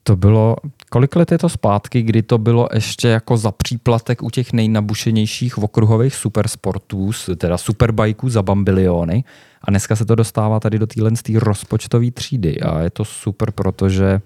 To 0.03 0.17
bylo, 0.17 0.57
kolik 0.91 1.17
let 1.17 1.33
je 1.33 1.39
to 1.39 1.49
zpátky, 1.49 2.03
kdy 2.03 2.23
to 2.23 2.39
bylo 2.39 2.69
ještě 2.75 3.09
jako 3.09 3.37
za 3.37 3.53
příplatek 3.53 4.23
u 4.23 4.31
těch 4.31 4.53
nejnabušenějších 4.53 5.59
okruhových 5.59 6.15
supersportů, 6.15 7.11
teda 7.37 7.59
superbajků 7.59 8.29
za 8.29 8.43
bambiliony 8.43 9.25
a 9.63 9.71
dneska 9.71 9.97
se 9.97 10.05
to 10.05 10.15
dostává 10.15 10.61
tady 10.61 10.79
do 10.79 10.87
téhle 10.87 11.11
rozpočtové 11.35 12.11
třídy 12.11 12.61
a 12.61 12.81
je 12.81 12.91
to 12.91 13.05
super, 13.05 13.51
protože 13.51 14.21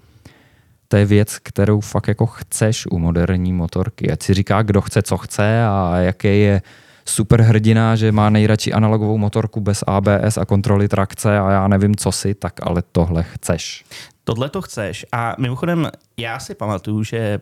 to 0.87 0.97
je 0.97 1.05
věc, 1.05 1.39
kterou 1.39 1.79
fakt 1.79 2.07
jako 2.07 2.25
chceš 2.25 2.87
u 2.87 2.99
moderní 2.99 3.53
motorky. 3.53 4.11
Ať 4.11 4.23
si 4.23 4.33
říká, 4.33 4.61
kdo 4.61 4.81
chce, 4.81 5.01
co 5.01 5.17
chce 5.17 5.65
a 5.65 5.97
jaký 5.97 6.27
je 6.27 6.61
superhrdina, 7.07 7.95
že 7.95 8.11
má 8.11 8.29
nejradši 8.29 8.73
analogovou 8.73 9.17
motorku 9.17 9.61
bez 9.61 9.83
ABS 9.87 10.37
a 10.37 10.45
kontroly 10.45 10.87
trakce 10.87 11.39
a 11.39 11.51
já 11.51 11.67
nevím, 11.67 11.95
co 11.95 12.11
si, 12.11 12.33
tak 12.33 12.53
ale 12.63 12.83
tohle 12.91 13.23
chceš. 13.23 13.85
Tohle 14.23 14.49
to 14.49 14.61
chceš. 14.61 15.05
A 15.11 15.35
mimochodem, 15.39 15.91
já 16.17 16.39
si 16.39 16.55
pamatuju, 16.55 17.03
že 17.03 17.39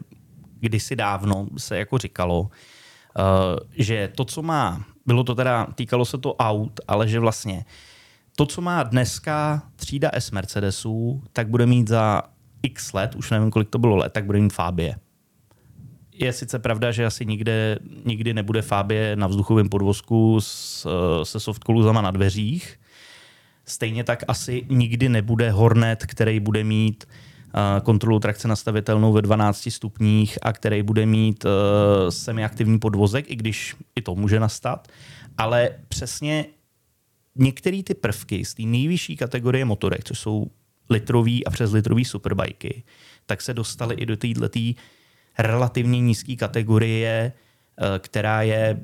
kdysi 0.59 0.95
dávno 0.95 1.47
se 1.57 1.77
jako 1.77 1.97
říkalo, 1.97 2.41
uh, 2.41 2.47
že 3.77 4.09
to, 4.15 4.25
co 4.25 4.41
má, 4.41 4.83
bylo 5.05 5.23
to 5.23 5.35
teda, 5.35 5.67
týkalo 5.75 6.05
se 6.05 6.17
to 6.17 6.35
aut, 6.35 6.79
ale 6.87 7.07
že 7.07 7.19
vlastně 7.19 7.65
to, 8.35 8.45
co 8.45 8.61
má 8.61 8.83
dneska 8.83 9.63
třída 9.75 10.09
S 10.13 10.31
Mercedesů, 10.31 11.23
tak 11.33 11.47
bude 11.47 11.65
mít 11.65 11.87
za 11.87 12.21
x 12.63 12.93
let, 12.93 13.15
už 13.15 13.31
nevím, 13.31 13.51
kolik 13.51 13.69
to 13.69 13.77
bylo 13.77 13.95
let, 13.95 14.13
tak 14.13 14.25
bude 14.25 14.39
mít 14.39 14.53
Fabie. 14.53 14.95
Je 16.13 16.33
sice 16.33 16.59
pravda, 16.59 16.91
že 16.91 17.05
asi 17.05 17.25
nikde, 17.25 17.79
nikdy 18.05 18.33
nebude 18.33 18.61
Fabie 18.61 19.15
na 19.15 19.27
vzduchovém 19.27 19.69
podvozku 19.69 20.41
s, 20.41 20.87
se 21.23 21.39
softkoluzama 21.39 22.01
na 22.01 22.11
dveřích. 22.11 22.79
Stejně 23.65 24.03
tak 24.03 24.23
asi 24.27 24.65
nikdy 24.69 25.09
nebude 25.09 25.51
Hornet, 25.51 26.05
který 26.05 26.39
bude 26.39 26.63
mít 26.63 27.03
uh, 27.07 27.83
kontrolu 27.83 28.19
trakce 28.19 28.47
nastavitelnou 28.47 29.13
ve 29.13 29.21
12 29.21 29.67
stupních 29.71 30.37
a 30.41 30.53
který 30.53 30.83
bude 30.83 31.05
mít 31.05 31.45
uh, 31.45 31.51
semiaktivní 32.09 32.79
podvozek, 32.79 33.31
i 33.31 33.35
když 33.35 33.75
i 33.95 34.01
to 34.01 34.15
může 34.15 34.39
nastat. 34.39 34.87
Ale 35.37 35.69
přesně 35.87 36.45
některé 37.35 37.83
ty 37.83 37.93
prvky 37.93 38.45
z 38.45 38.53
té 38.53 38.63
nejvyšší 38.63 39.17
kategorie 39.17 39.65
motorek, 39.65 40.03
což 40.03 40.19
jsou 40.19 40.47
litrový 40.89 41.45
a 41.45 41.49
přes 41.49 41.71
litrový 41.71 42.05
superbajky, 42.05 42.83
tak 43.25 43.41
se 43.41 43.53
dostaly 43.53 43.95
i 43.95 44.05
do 44.05 44.17
této 44.17 44.49
relativně 45.37 45.99
nízké 45.99 46.35
kategorie, 46.35 47.31
eh, 47.77 47.99
která 47.99 48.41
je 48.41 48.79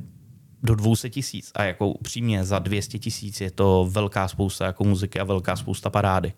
do 0.63 0.75
200 0.75 1.09
tisíc. 1.09 1.51
A 1.55 1.63
jako 1.63 1.87
upřímně 1.87 2.43
za 2.43 2.59
200 2.59 2.99
tisíc 2.99 3.41
je 3.41 3.51
to 3.51 3.87
velká 3.91 4.27
spousta 4.27 4.65
jako 4.65 4.83
muziky 4.83 5.19
a 5.19 5.23
velká 5.23 5.55
spousta 5.55 5.89
parády. 5.89 6.33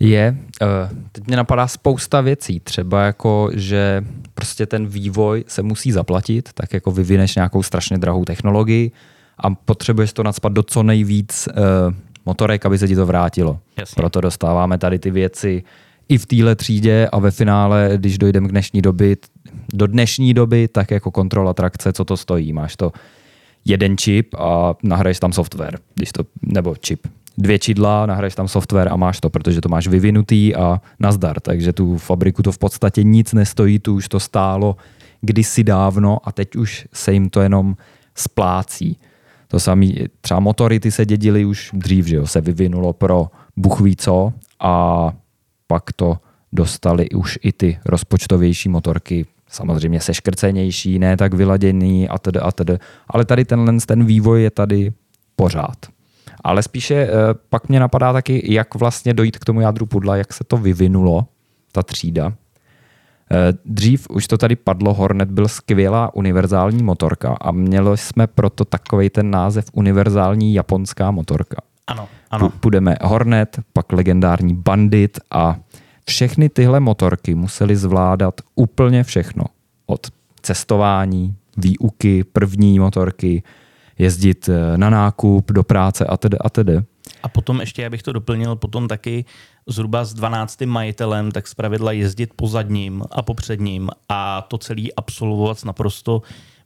Je. 0.00 0.36
Eh, 0.62 0.66
teď 1.12 1.26
mě 1.26 1.36
napadá 1.36 1.66
spousta 1.66 2.20
věcí. 2.20 2.60
Třeba 2.60 3.02
jako, 3.02 3.50
že 3.54 4.04
prostě 4.34 4.66
ten 4.66 4.86
vývoj 4.86 5.44
se 5.48 5.62
musí 5.62 5.92
zaplatit, 5.92 6.48
tak 6.54 6.72
jako 6.72 6.90
vyvineš 6.90 7.34
nějakou 7.34 7.62
strašně 7.62 7.98
drahou 7.98 8.24
technologii 8.24 8.90
a 9.38 9.50
potřebuješ 9.50 10.12
to 10.12 10.22
nadspat 10.22 10.52
do 10.52 10.62
co 10.62 10.82
nejvíc 10.82 11.48
eh, 11.48 11.52
motorek, 12.26 12.66
aby 12.66 12.78
se 12.78 12.88
ti 12.88 12.96
to 12.96 13.06
vrátilo. 13.06 13.58
Jasně. 13.76 13.94
Proto 13.94 14.20
dostáváme 14.20 14.78
tady 14.78 14.98
ty 14.98 15.10
věci 15.10 15.62
i 16.12 16.18
v 16.18 16.26
téhle 16.26 16.56
třídě 16.56 17.08
a 17.12 17.18
ve 17.18 17.30
finále, 17.30 17.90
když 17.96 18.18
dojdeme 18.18 18.48
k 18.48 18.50
dnešní 18.50 18.82
doby, 18.82 19.16
do 19.74 19.86
dnešní 19.86 20.34
doby, 20.34 20.68
tak 20.68 20.90
jako 20.90 21.10
kontrola 21.10 21.54
trakce, 21.54 21.92
co 21.92 22.04
to 22.04 22.16
stojí. 22.16 22.52
Máš 22.52 22.76
to 22.76 22.92
jeden 23.64 23.96
čip 23.96 24.34
a 24.34 24.74
nahraješ 24.82 25.20
tam 25.20 25.32
software, 25.32 25.78
když 25.94 26.12
to, 26.12 26.22
nebo 26.42 26.76
čip. 26.76 27.06
Dvě 27.38 27.58
čidla, 27.58 28.06
nahraješ 28.06 28.34
tam 28.34 28.48
software 28.48 28.88
a 28.92 28.96
máš 28.96 29.20
to, 29.20 29.30
protože 29.30 29.60
to 29.60 29.68
máš 29.68 29.86
vyvinutý 29.86 30.54
a 30.54 30.80
nazdar. 31.00 31.40
Takže 31.40 31.72
tu 31.72 31.98
fabriku 31.98 32.42
to 32.42 32.52
v 32.52 32.58
podstatě 32.58 33.02
nic 33.02 33.32
nestojí, 33.32 33.78
tu 33.78 33.94
už 33.94 34.08
to 34.08 34.20
stálo 34.20 34.76
kdysi 35.20 35.64
dávno 35.64 36.18
a 36.24 36.32
teď 36.32 36.56
už 36.56 36.86
se 36.92 37.12
jim 37.12 37.30
to 37.30 37.40
jenom 37.40 37.76
splácí. 38.14 38.98
To 39.48 39.60
samé, 39.60 39.86
třeba 40.20 40.40
motory 40.40 40.80
ty 40.80 40.90
se 40.90 41.06
dědily 41.06 41.44
už 41.44 41.70
dřív, 41.72 42.06
že 42.06 42.16
jo, 42.16 42.26
se 42.26 42.40
vyvinulo 42.40 42.92
pro 42.92 43.26
buchví 43.56 43.96
co 43.96 44.32
a 44.60 45.12
pak 45.72 45.92
to 45.92 46.18
dostali 46.52 47.10
už 47.10 47.38
i 47.42 47.52
ty 47.52 47.78
rozpočtovější 47.84 48.68
motorky, 48.68 49.26
samozřejmě 49.48 50.00
seškrcenější, 50.00 50.98
ne 50.98 51.16
tak 51.16 51.34
vyladěný 51.34 52.08
a 52.08 52.18
tedy 52.18 52.40
a 52.40 52.52
tedy. 52.52 52.78
Ale 53.08 53.24
tady 53.24 53.44
tenhle 53.44 53.72
ten 53.86 54.04
vývoj 54.04 54.42
je 54.42 54.50
tady 54.50 54.92
pořád. 55.36 55.76
Ale 56.44 56.62
spíše 56.62 56.94
eh, 56.94 57.08
pak 57.48 57.68
mě 57.68 57.80
napadá 57.80 58.12
taky, 58.12 58.54
jak 58.54 58.74
vlastně 58.74 59.14
dojít 59.14 59.38
k 59.38 59.44
tomu 59.44 59.60
jádru 59.60 59.86
pudla, 59.86 60.16
jak 60.16 60.32
se 60.32 60.44
to 60.44 60.56
vyvinulo, 60.56 61.26
ta 61.72 61.82
třída. 61.82 62.32
Eh, 63.32 63.52
dřív 63.64 64.06
už 64.10 64.28
to 64.28 64.38
tady 64.38 64.56
padlo, 64.56 64.94
Hornet 64.94 65.30
byl 65.30 65.48
skvělá 65.48 66.14
univerzální 66.14 66.82
motorka 66.82 67.36
a 67.40 67.50
měli 67.50 67.96
jsme 67.96 68.26
proto 68.26 68.64
takový 68.64 69.10
ten 69.10 69.30
název 69.30 69.64
univerzální 69.72 70.54
japonská 70.54 71.10
motorka. 71.10 71.56
Ano, 71.86 72.08
ano. 72.32 72.50
Půjdeme 72.60 72.96
Hornet, 73.02 73.60
pak 73.72 73.92
legendární 73.92 74.54
Bandit 74.54 75.20
a 75.30 75.56
všechny 76.06 76.48
tyhle 76.48 76.80
motorky 76.80 77.34
museli 77.34 77.76
zvládat 77.76 78.40
úplně 78.54 79.04
všechno. 79.04 79.44
Od 79.86 80.06
cestování, 80.42 81.34
výuky, 81.56 82.24
první 82.24 82.78
motorky, 82.78 83.42
jezdit 83.98 84.48
eh, 84.48 84.78
na 84.78 84.90
nákup, 84.90 85.52
do 85.52 85.62
práce 85.62 86.04
a 86.04 86.16
tedy 86.16 86.38
a 86.38 86.50
tedy. 86.50 86.80
A 87.22 87.28
potom 87.28 87.60
ještě, 87.60 87.86
abych 87.86 88.02
to 88.02 88.12
doplnil, 88.12 88.56
potom 88.56 88.88
taky 88.88 89.24
zhruba 89.66 90.04
s 90.04 90.14
12. 90.14 90.60
majitelem, 90.60 91.30
tak 91.30 91.48
zpravidla 91.48 91.92
jezdit 91.92 92.30
po 92.36 92.48
zadním 92.48 93.02
a 93.10 93.22
po 93.22 93.34
předním 93.34 93.90
a 94.08 94.42
to 94.42 94.58
celý 94.58 94.94
absolvovat 94.94 95.58
s 95.58 95.64
naprosto 95.64 96.22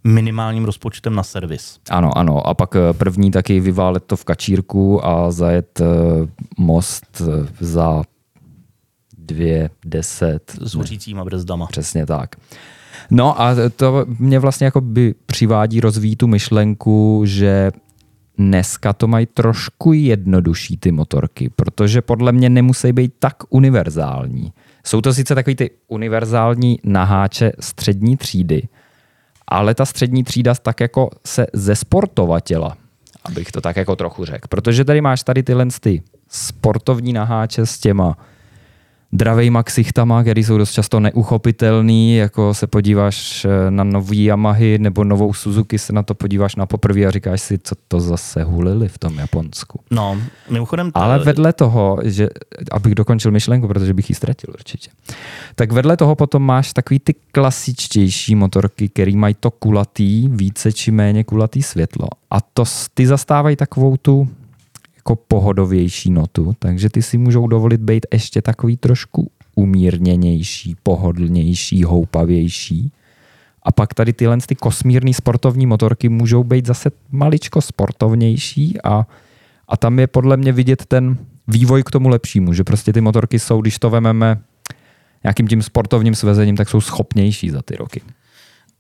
minimálním 0.07 0.65
rozpočtem 0.65 1.15
na 1.15 1.23
servis. 1.23 1.79
Ano, 1.91 2.19
ano. 2.19 2.47
A 2.47 2.55
pak 2.55 2.77
eh, 2.77 2.93
první 2.93 3.31
taky 3.31 3.61
vyválet 3.61 4.05
to 4.05 4.17
v 4.17 4.25
kačírku 4.25 5.07
a 5.07 5.31
zajet 5.31 5.81
eh, 5.81 5.85
most 6.59 7.23
za 7.61 8.03
dvě, 9.19 9.71
deset. 9.85 10.59
S 10.61 10.75
hořícíma 10.75 11.25
brzdama. 11.25 11.67
Přesně 11.67 12.07
tak. 12.07 12.37
No 13.11 13.41
a 13.41 13.55
to 13.77 14.07
mě 14.19 14.39
vlastně 14.39 14.65
jako 14.65 14.81
by 14.81 15.15
přivádí 15.27 15.81
rozvíjí 15.81 16.17
tu 16.17 16.27
myšlenku, 16.27 17.23
že 17.27 17.71
dneska 18.39 18.93
to 18.93 19.09
mají 19.09 19.27
trošku 19.27 19.93
jednodušší 19.93 20.77
ty 20.77 20.93
motorky, 20.93 21.51
protože 21.57 22.03
podle 22.03 22.33
mě 22.33 22.49
nemusí 22.51 22.93
být 22.93 23.13
tak 23.19 23.37
univerzální. 23.49 24.53
Jsou 24.87 25.01
to 25.01 25.15
sice 25.15 25.35
takový 25.35 25.57
ty 25.57 25.71
univerzální 25.89 26.79
naháče 26.85 27.53
střední 27.61 28.17
třídy, 28.17 28.63
ale 29.49 29.75
ta 29.75 29.85
střední 29.85 30.25
třída 30.25 30.55
tak 30.55 30.81
jako 30.81 31.11
se 31.27 31.47
zesportovatila, 31.53 32.77
abych 33.25 33.53
to 33.53 33.61
tak 33.61 33.77
jako 33.77 33.97
trochu 33.97 34.25
řekl. 34.25 34.49
Protože 34.49 34.85
tady 34.85 35.01
máš 35.01 35.23
tady 35.23 35.43
tyhle 35.43 35.67
ty 35.81 36.03
sportovní 36.29 37.13
naháče 37.13 37.67
s 37.67 37.79
těma 37.79 38.17
dravejma 39.13 39.63
ksichtama, 39.63 40.23
který 40.23 40.45
jsou 40.45 40.59
dost 40.59 40.73
často 40.73 41.01
neuchopitelný, 41.01 42.17
jako 42.17 42.55
se 42.55 42.67
podíváš 42.67 43.45
eh, 43.45 43.71
na 43.71 43.85
nový 43.85 44.25
Yamahy 44.25 44.79
nebo 44.79 45.05
novou 45.05 45.35
Suzuki, 45.35 45.79
se 45.79 45.93
na 45.93 46.03
to 46.03 46.15
podíváš 46.15 46.57
na 46.57 46.67
poprvé 46.67 47.07
a 47.07 47.11
říkáš 47.11 47.43
si, 47.43 47.59
co 47.59 47.75
to 47.89 48.01
zase 48.01 48.45
hulili 48.45 48.89
v 48.89 48.99
tom 48.99 49.19
Japonsku. 49.19 49.81
No, 49.91 50.19
mimochodem... 50.51 50.93
To... 50.93 50.99
Ale 50.99 51.19
vedle 51.19 51.53
toho, 51.53 51.99
že, 52.05 52.29
abych 52.71 52.95
dokončil 52.95 53.31
myšlenku, 53.31 53.69
protože 53.69 53.95
bych 53.95 54.09
ji 54.09 54.15
ztratil 54.15 54.51
určitě, 54.55 54.91
tak 55.55 55.73
vedle 55.73 55.97
toho 55.97 56.15
potom 56.15 56.43
máš 56.43 56.73
takový 56.73 56.99
ty 56.99 57.15
klasičtější 57.33 58.35
motorky, 58.35 58.89
který 58.89 59.17
mají 59.17 59.35
to 59.41 59.51
kulatý, 59.51 60.29
více 60.29 60.73
či 60.73 60.91
méně 60.91 61.25
kulatý 61.25 61.63
světlo. 61.63 62.09
A 62.31 62.41
to 62.41 62.65
ty 62.95 63.07
zastávají 63.07 63.57
takovou 63.57 63.97
tu 63.97 64.29
jako 65.07 65.17
pohodovější 65.29 66.11
notu, 66.11 66.53
takže 66.59 66.91
ty 66.91 67.03
si 67.03 67.19
můžou 67.19 67.47
dovolit 67.47 67.81
být 67.81 68.07
ještě 68.13 68.43
takový 68.43 68.77
trošku 68.77 69.31
umírněnější, 69.55 70.77
pohodlnější, 70.83 71.85
houpavější. 71.85 72.93
A 73.63 73.73
pak 73.73 73.95
tady 73.95 74.13
tyhle 74.13 74.39
ty 74.47 74.55
kosmírní 74.55 75.15
sportovní 75.15 75.67
motorky 75.67 76.09
můžou 76.09 76.45
být 76.45 76.67
zase 76.67 76.91
maličko 77.11 77.63
sportovnější 77.63 78.83
a, 78.85 79.07
a 79.69 79.77
tam 79.77 79.99
je 79.99 80.07
podle 80.07 80.37
mě 80.37 80.53
vidět 80.53 80.87
ten 80.87 81.19
vývoj 81.49 81.83
k 81.83 81.91
tomu 81.91 82.09
lepšímu, 82.09 82.53
že 82.53 82.65
prostě 82.65 82.93
ty 82.93 83.01
motorky 83.01 83.39
jsou, 83.39 83.61
když 83.61 83.79
to 83.79 83.91
vememe 83.91 84.43
nějakým 85.25 85.49
tím 85.49 85.63
sportovním 85.63 86.15
svezením, 86.15 86.57
tak 86.57 86.69
jsou 86.69 86.81
schopnější 86.81 87.51
za 87.51 87.63
ty 87.63 87.77
roky. 87.77 88.03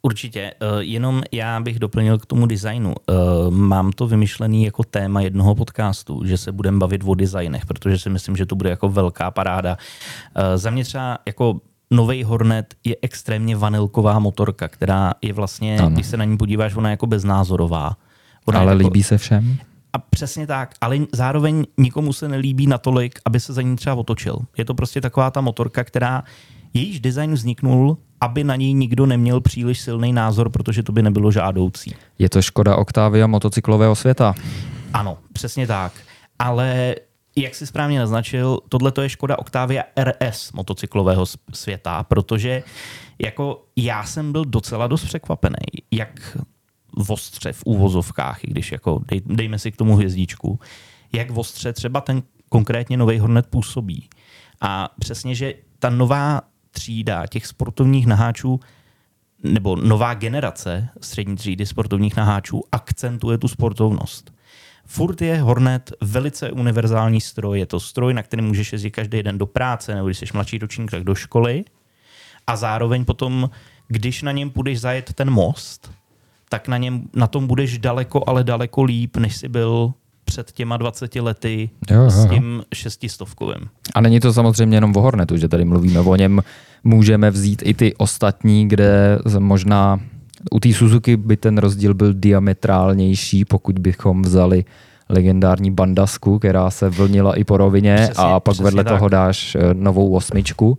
Určitě, 0.07 0.55
uh, 0.63 0.79
jenom 0.79 1.23
já 1.33 1.61
bych 1.61 1.79
doplnil 1.79 2.19
k 2.19 2.27
tomu 2.27 2.47
designu. 2.47 2.95
Uh, 2.95 3.51
mám 3.51 3.93
to 3.93 4.07
vymyšlený 4.07 4.65
jako 4.65 4.83
téma 4.85 5.21
jednoho 5.21 5.55
podcastu, 5.55 6.23
že 6.25 6.39
se 6.39 6.53
budeme 6.53 6.79
bavit 6.79 7.03
o 7.05 7.15
designech, 7.15 7.67
protože 7.67 7.99
si 7.99 8.11
myslím, 8.11 8.37
že 8.37 8.47
to 8.47 8.57
bude 8.57 8.71
jako 8.71 8.89
velká 8.89 9.31
paráda. 9.31 9.77
Uh, 9.77 10.43
za 10.57 10.71
mě 10.71 10.85
třeba 10.85 11.19
jako 11.27 11.61
nový 11.91 12.25
Hornet 12.25 12.75
je 12.85 12.97
extrémně 13.03 13.57
vanilková 13.57 14.19
motorka, 14.19 14.69
která 14.69 15.15
je 15.23 15.33
vlastně, 15.33 15.79
ano. 15.79 15.91
když 15.91 16.07
se 16.07 16.17
na 16.17 16.25
ní 16.25 16.37
podíváš, 16.37 16.77
ona 16.77 16.89
je 16.89 16.93
jako 16.93 17.07
beznázorová. 17.07 17.97
Ona 18.45 18.61
ale 18.61 18.73
jako, 18.73 18.83
líbí 18.83 19.03
se 19.03 19.19
všem? 19.19 19.59
A 19.93 19.99
přesně 19.99 20.47
tak, 20.47 20.75
ale 20.81 20.99
zároveň 21.13 21.65
nikomu 21.79 22.13
se 22.13 22.29
nelíbí 22.29 22.67
natolik, 22.67 23.19
aby 23.25 23.41
se 23.41 23.53
za 23.53 23.63
ní 23.63 23.77
třeba 23.77 23.95
otočil. 23.95 24.39
Je 24.59 24.65
to 24.65 24.75
prostě 24.75 25.01
taková 25.01 25.31
ta 25.31 25.41
motorka, 25.41 25.85
která 25.85 26.23
jejíž 26.77 27.01
design 27.01 27.33
vzniknul 27.33 27.99
aby 28.21 28.45
na 28.45 28.57
něj 28.57 28.75
nikdo 28.75 29.07
neměl 29.07 29.41
příliš 29.41 29.81
silný 29.81 30.13
názor, 30.13 30.51
protože 30.51 30.83
to 30.83 30.93
by 30.93 31.03
nebylo 31.03 31.33
žádoucí. 31.33 31.95
Je 32.19 32.29
to 32.29 32.43
Škoda 32.43 32.77
Octavia 32.77 33.27
motocyklového 33.27 33.95
světa. 33.95 34.35
Ano, 34.93 35.19
přesně 35.33 35.67
tak. 35.67 35.93
Ale 36.39 36.95
jak 37.37 37.55
si 37.55 37.67
správně 37.67 37.99
naznačil, 37.99 38.59
tohle 38.69 38.93
to 38.93 39.03
je 39.03 39.09
Škoda 39.09 39.39
Octavia 39.39 39.83
RS 40.05 40.53
motocyklového 40.53 41.25
světa, 41.55 42.03
protože 42.03 42.63
jako 43.19 43.65
já 43.77 44.05
jsem 44.05 44.33
byl 44.33 44.45
docela 44.45 44.87
dost 44.87 45.05
překvapený, 45.05 45.57
jak 45.91 46.39
ostře 47.09 47.53
v 47.53 47.63
úvozovkách, 47.67 48.45
i 48.45 48.47
když 48.47 48.73
jako 48.73 49.01
dej, 49.09 49.23
dejme 49.27 49.59
si 49.59 49.73
k 49.73 49.77
tomu 49.77 49.97
hvězdičku, 49.97 50.61
jak 51.13 51.31
ostře 51.37 51.73
třeba 51.73 52.01
ten 52.01 52.23
konkrétně 52.49 52.97
nový 52.97 53.19
Hornet 53.19 53.47
působí. 53.47 54.09
A 54.61 54.89
přesně, 54.99 55.35
že 55.35 55.55
ta 55.79 55.91
nová 55.91 56.41
třída 56.77 57.27
těch 57.27 57.47
sportovních 57.47 58.07
naháčů 58.07 58.61
nebo 59.43 59.77
nová 59.77 60.15
generace 60.15 60.89
střední 61.01 61.37
třídy 61.37 61.67
sportovních 61.67 62.17
naháčů 62.17 62.63
akcentuje 62.73 63.39
tu 63.39 63.49
sportovnost. 63.49 64.33
Furt 64.85 65.23
je 65.23 65.41
Hornet 65.41 65.93
velice 66.01 66.51
univerzální 66.51 67.21
stroj. 67.21 67.59
Je 67.59 67.67
to 67.67 67.81
stroj, 67.81 68.15
na 68.15 68.23
který 68.23 68.43
můžeš 68.43 68.73
jezdit 68.73 68.91
každý 68.91 69.23
den 69.23 69.39
do 69.39 69.47
práce, 69.47 69.95
nebo 69.95 70.07
když 70.07 70.19
jsi 70.19 70.27
mladší 70.35 70.59
ročník, 70.59 70.91
tak 70.91 71.05
do 71.05 71.15
školy. 71.15 71.65
A 72.47 72.57
zároveň 72.57 73.05
potom, 73.05 73.51
když 73.89 74.23
na 74.23 74.33
něm 74.33 74.51
půjdeš 74.51 74.81
zajet 74.81 75.13
ten 75.13 75.31
most, 75.31 75.91
tak 76.49 76.69
na, 76.69 76.77
něm, 76.77 77.09
na 77.15 77.27
tom 77.27 77.47
budeš 77.47 77.79
daleko, 77.79 78.25
ale 78.27 78.45
daleko 78.45 78.83
líp, 78.83 79.17
než 79.17 79.37
jsi 79.37 79.49
byl 79.49 79.95
před 80.27 80.53
těma 80.53 80.77
20 80.77 81.15
lety 81.15 81.71
Jo, 81.91 82.03
jo, 82.03 82.11
s 82.11 82.29
tím 82.29 82.63
šestistovkovým. 82.75 83.69
A 83.95 84.01
není 84.01 84.21
to 84.21 84.33
samozřejmě 84.33 84.77
jenom 84.77 84.97
o 84.97 85.01
Hornetu, 85.01 85.37
že 85.37 85.49
tady 85.49 85.65
mluvíme 85.65 86.01
o 86.01 86.17
něm. 86.17 86.43
Můžeme 86.85 87.31
vzít 87.31 87.63
i 87.65 87.75
ty 87.75 87.95
ostatní, 87.95 88.69
kde 88.69 89.19
možná 89.39 90.01
u 90.51 90.61
té 90.61 90.73
Suzuki 90.73 91.17
by 91.17 91.37
ten 91.37 91.59
rozdíl 91.59 91.95
byl 91.95 92.15
diametrálnější, 92.15 93.45
pokud 93.45 93.79
bychom 93.79 94.23
vzali 94.23 94.65
legendární 95.09 95.71
bandasku, 95.71 96.39
která 96.39 96.71
se 96.71 96.89
vlnila 96.89 97.35
i 97.37 97.45
po 97.45 97.57
rovině 97.57 97.95
Přesně- 97.97 98.25
a 98.25 98.41
pak 98.41 98.59
vedle 98.59 98.85
tak. 98.85 98.93
toho 98.93 99.09
dáš 99.09 99.55
eh, 99.55 99.75
novou 99.75 100.13
osmičku 100.15 100.79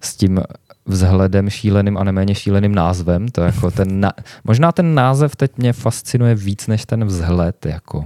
s 0.00 0.16
tím 0.16 0.40
vzhledem 0.86 1.50
šíleným 1.50 1.98
a 1.98 2.04
neméně 2.04 2.34
šíleným 2.34 2.74
názvem. 2.74 3.28
To 3.28 3.40
jako 3.40 3.70
ten 3.70 4.00
na... 4.00 4.12
Možná 4.44 4.72
ten 4.72 4.94
název 4.94 5.36
teď 5.36 5.50
mě 5.56 5.72
fascinuje 5.72 6.34
víc 6.34 6.66
než 6.66 6.84
ten 6.84 7.04
vzhled, 7.04 7.66
jako 7.66 8.04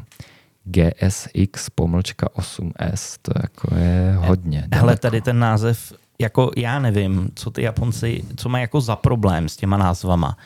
GSX 0.64 1.70
pomlčka 1.74 2.26
8S, 2.36 3.18
to 3.22 3.32
jako 3.42 3.74
je 3.74 4.14
hodně. 4.18 4.58
Hele, 4.58 4.68
daleko. 4.70 5.00
tady 5.00 5.20
ten 5.20 5.38
název, 5.38 5.92
jako 6.18 6.50
já 6.56 6.78
nevím, 6.78 7.30
co 7.34 7.50
ty 7.50 7.62
Japonci, 7.62 8.24
co 8.36 8.48
mají 8.48 8.62
jako 8.62 8.80
za 8.80 8.96
problém 8.96 9.48
s 9.48 9.56
těma 9.56 9.76
názvama. 9.76 10.36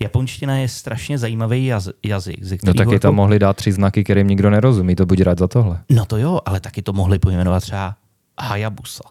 Japonština 0.00 0.56
je 0.56 0.68
strašně 0.68 1.18
zajímavý 1.18 1.66
jaz, 1.66 1.88
jazyk, 2.02 2.44
ze 2.44 2.56
No 2.66 2.74
taky 2.74 2.90
jako, 2.90 2.98
tam 2.98 3.14
mohli 3.14 3.38
dát 3.38 3.56
tři 3.56 3.72
znaky, 3.72 4.04
kterým 4.04 4.28
nikdo 4.28 4.50
nerozumí, 4.50 4.96
to 4.96 5.06
buď 5.06 5.20
rád 5.20 5.38
za 5.38 5.48
tohle. 5.48 5.80
No 5.90 6.04
to 6.04 6.16
jo, 6.16 6.40
ale 6.46 6.60
taky 6.60 6.82
to 6.82 6.92
mohli 6.92 7.18
pojmenovat 7.18 7.62
třeba 7.62 7.96
Hayabusa. 8.40 9.04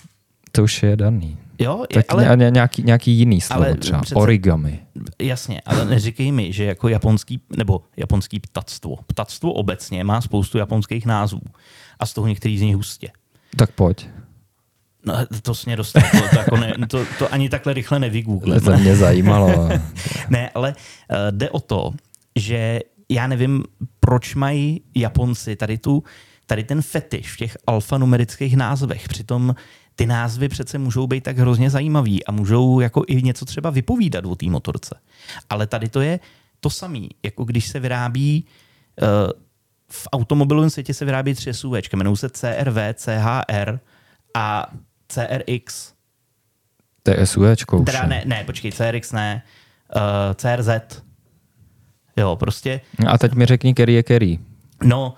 To 0.55 0.63
už 0.63 0.83
je 0.83 0.95
daný. 0.95 1.37
Jo, 1.59 1.85
je, 1.89 1.93
Tak 1.93 2.05
ale 2.09 2.27
ale, 2.27 2.51
nějaký, 2.51 2.83
nějaký 2.83 3.11
jiný 3.11 3.41
slovo 3.41 3.63
ale 3.65 3.75
třeba. 3.75 4.01
přece- 4.01 4.15
Origami. 4.15 4.79
jasně, 5.21 5.61
ale 5.65 5.85
neříkej 5.85 6.31
mi, 6.31 6.53
že 6.53 6.63
jako 6.65 6.87
japonský, 6.87 7.41
nebo 7.57 7.81
japonský 7.97 8.39
ptactvo. 8.39 8.95
Ptactvo 9.07 9.53
obecně 9.53 10.03
má 10.03 10.21
spoustu 10.21 10.57
japonských 10.57 11.05
názvů 11.05 11.41
a 11.99 12.05
z 12.05 12.13
toho 12.13 12.27
některý 12.27 12.57
z 12.57 12.61
nich 12.61 12.75
hustě. 12.75 13.07
Tak 13.55 13.71
pojď. 13.71 14.09
No, 15.05 15.13
to 15.41 15.55
jsi 15.55 15.63
mě 15.69 15.75
dostal, 15.75 16.01
to, 16.11 16.29
to, 16.29 16.37
jako 16.39 16.57
ne, 16.57 16.73
to, 16.87 17.05
to 17.19 17.33
ani 17.33 17.49
takhle 17.49 17.73
rychle 17.73 17.99
nevygooglím. 17.99 18.59
To 18.59 18.77
mě 18.77 18.95
zajímalo. 18.95 19.69
Ne, 20.29 20.49
ale 20.55 20.69
uh, 21.11 21.17
jde 21.31 21.49
o 21.49 21.59
to, 21.59 21.91
že 22.35 22.79
já 23.09 23.27
nevím, 23.27 23.63
proč 23.99 24.35
mají 24.35 24.81
Japonci 24.95 25.55
tady 25.55 25.77
tu, 25.77 26.03
tady 26.45 26.63
ten 26.63 26.81
fetiš 26.81 27.33
v 27.33 27.37
těch 27.37 27.57
alfanumerických 27.67 28.57
názvech. 28.57 29.07
Přitom 29.07 29.55
ty 29.95 30.05
názvy 30.05 30.49
přece 30.49 30.77
můžou 30.77 31.07
být 31.07 31.23
tak 31.23 31.37
hrozně 31.37 31.69
zajímavý 31.69 32.25
a 32.25 32.31
můžou 32.31 32.79
jako 32.79 33.03
i 33.07 33.21
něco 33.21 33.45
třeba 33.45 33.69
vypovídat 33.69 34.25
o 34.25 34.35
té 34.35 34.45
motorce. 34.45 34.99
Ale 35.49 35.67
tady 35.67 35.89
to 35.89 36.01
je 36.01 36.19
to 36.59 36.69
samé, 36.69 36.99
jako 37.23 37.43
když 37.43 37.67
se 37.67 37.79
vyrábí 37.79 38.45
uh, 39.01 39.07
v 39.91 40.07
automobilovém 40.13 40.69
světě 40.69 40.93
se 40.93 41.05
vyrábí 41.05 41.33
tři 41.33 41.53
SUV, 41.53 41.73
jmenují 41.93 42.17
se 42.17 42.29
CRV, 42.29 42.77
CHR 42.95 43.79
a 44.33 44.73
CRX. 45.07 45.93
To 47.03 47.11
je 47.11 47.27
už. 47.79 47.85
Teda 47.85 48.05
ne, 48.05 48.23
ne, 48.25 48.43
počkej, 48.43 48.71
CRX 48.71 49.11
ne, 49.11 49.43
uh, 49.95 50.01
CRZ. 50.35 50.69
Jo, 52.17 52.35
prostě, 52.35 52.81
A 53.07 53.17
teď 53.17 53.33
mi 53.33 53.45
řekni, 53.45 53.73
který 53.73 53.93
je 53.93 54.03
který. 54.03 54.39
No, 54.85 55.13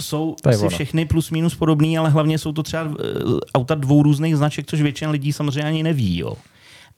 jsou 0.00 0.36
asi 0.44 0.60
ono. 0.60 0.70
všechny 0.70 1.04
plus 1.04 1.30
minus 1.30 1.54
podobný, 1.54 1.98
ale 1.98 2.10
hlavně 2.10 2.38
jsou 2.38 2.52
to 2.52 2.62
třeba 2.62 2.84
uh, 2.84 2.94
auta 3.54 3.74
dvou 3.74 4.02
různých 4.02 4.36
značek, 4.36 4.66
což 4.66 4.82
většina 4.82 5.10
lidí 5.10 5.32
samozřejmě 5.32 5.64
ani 5.64 5.82
neví, 5.82 6.18
jo. 6.18 6.34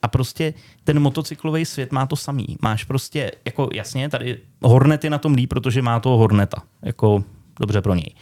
A 0.01 0.07
prostě 0.07 0.53
ten 0.83 0.99
motocyklový 0.99 1.65
svět 1.65 1.91
má 1.91 2.05
to 2.05 2.15
samý. 2.15 2.57
Máš 2.61 2.83
prostě, 2.83 3.31
jako 3.45 3.69
jasně, 3.73 4.09
tady 4.09 4.37
Hornet 4.61 5.03
je 5.03 5.09
na 5.09 5.17
tom 5.17 5.33
líp, 5.33 5.49
protože 5.49 5.81
má 5.81 5.99
toho 5.99 6.17
Horneta. 6.17 6.63
Jako 6.81 7.23
dobře 7.59 7.81
pro 7.81 7.95
něj. 7.95 8.15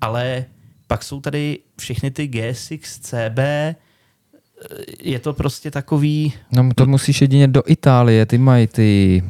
Ale 0.00 0.44
pak 0.86 1.02
jsou 1.02 1.20
tady 1.20 1.58
všechny 1.78 2.10
ty 2.10 2.26
GSX, 2.26 2.98
CB, 2.98 3.38
eh, 3.38 3.74
je 5.02 5.18
to 5.18 5.32
prostě 5.32 5.70
takový, 5.70 6.32
No 6.52 6.68
to 6.74 6.86
musíš 6.86 7.20
jedině 7.20 7.48
do 7.48 7.62
Itálie, 7.66 8.26
ty 8.26 8.38
mají 8.38 8.66
ty 8.66 9.22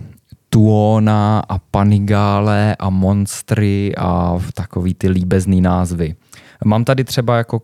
Tuona 0.58 1.40
a 1.48 1.58
Panigale 1.58 2.76
a 2.78 2.90
Monstry 2.90 3.94
a 3.96 4.38
takový 4.54 4.94
ty 4.94 5.08
líbezný 5.08 5.60
názvy. 5.60 6.14
Mám 6.64 6.84
tady 6.84 7.04
třeba 7.04 7.36
jako 7.36 7.62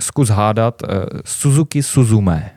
zkus 0.00 0.28
hádat 0.28 0.82
uh, 0.82 0.88
Suzuki 1.24 1.82
Suzume. 1.82 2.50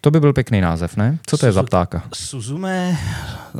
To 0.00 0.10
by 0.10 0.20
byl 0.20 0.32
pěkný 0.32 0.60
název, 0.60 0.96
ne? 0.96 1.18
Co 1.26 1.38
to 1.38 1.46
je 1.46 1.52
za 1.52 1.60
Suzu- 1.62 1.66
ptáka? 1.66 2.02
Suzume, 2.14 2.98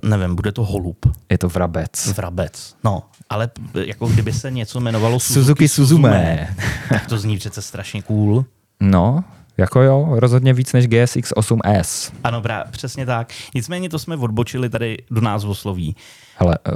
nevím, 0.03 0.35
bude 0.37 0.53
to 0.53 0.65
holub, 0.65 1.07
Je 1.31 1.39
to 1.39 1.49
vrabec. 1.49 2.07
vrabec. 2.17 2.75
No, 2.85 3.03
ale 3.31 3.51
jako 3.85 4.07
kdyby 4.09 4.33
se 4.33 4.51
něco 4.51 4.81
jmenovalo 4.81 5.21
Suzuki, 5.21 5.41
Suzuki 5.45 5.69
Suzume. 5.69 6.49
tak 6.89 7.07
to 7.07 7.19
zní 7.19 7.39
přece 7.39 7.63
strašně 7.63 8.03
cool. 8.03 8.45
No, 8.81 9.25
jako 9.57 9.83
jo, 9.83 10.07
rozhodně 10.11 10.53
víc 10.53 10.73
než 10.73 10.87
GSX 10.87 11.33
8S. 11.33 12.13
Ano, 12.25 12.41
brá, 12.41 12.65
přesně 12.71 13.07
tak. 13.07 13.33
Nicméně 13.55 13.89
to 13.89 13.99
jsme 13.99 14.17
odbočili 14.17 14.69
tady 14.71 14.97
do 15.11 15.21
názvosloví. 15.21 15.97
Hele, 16.37 16.59
uh, 16.69 16.75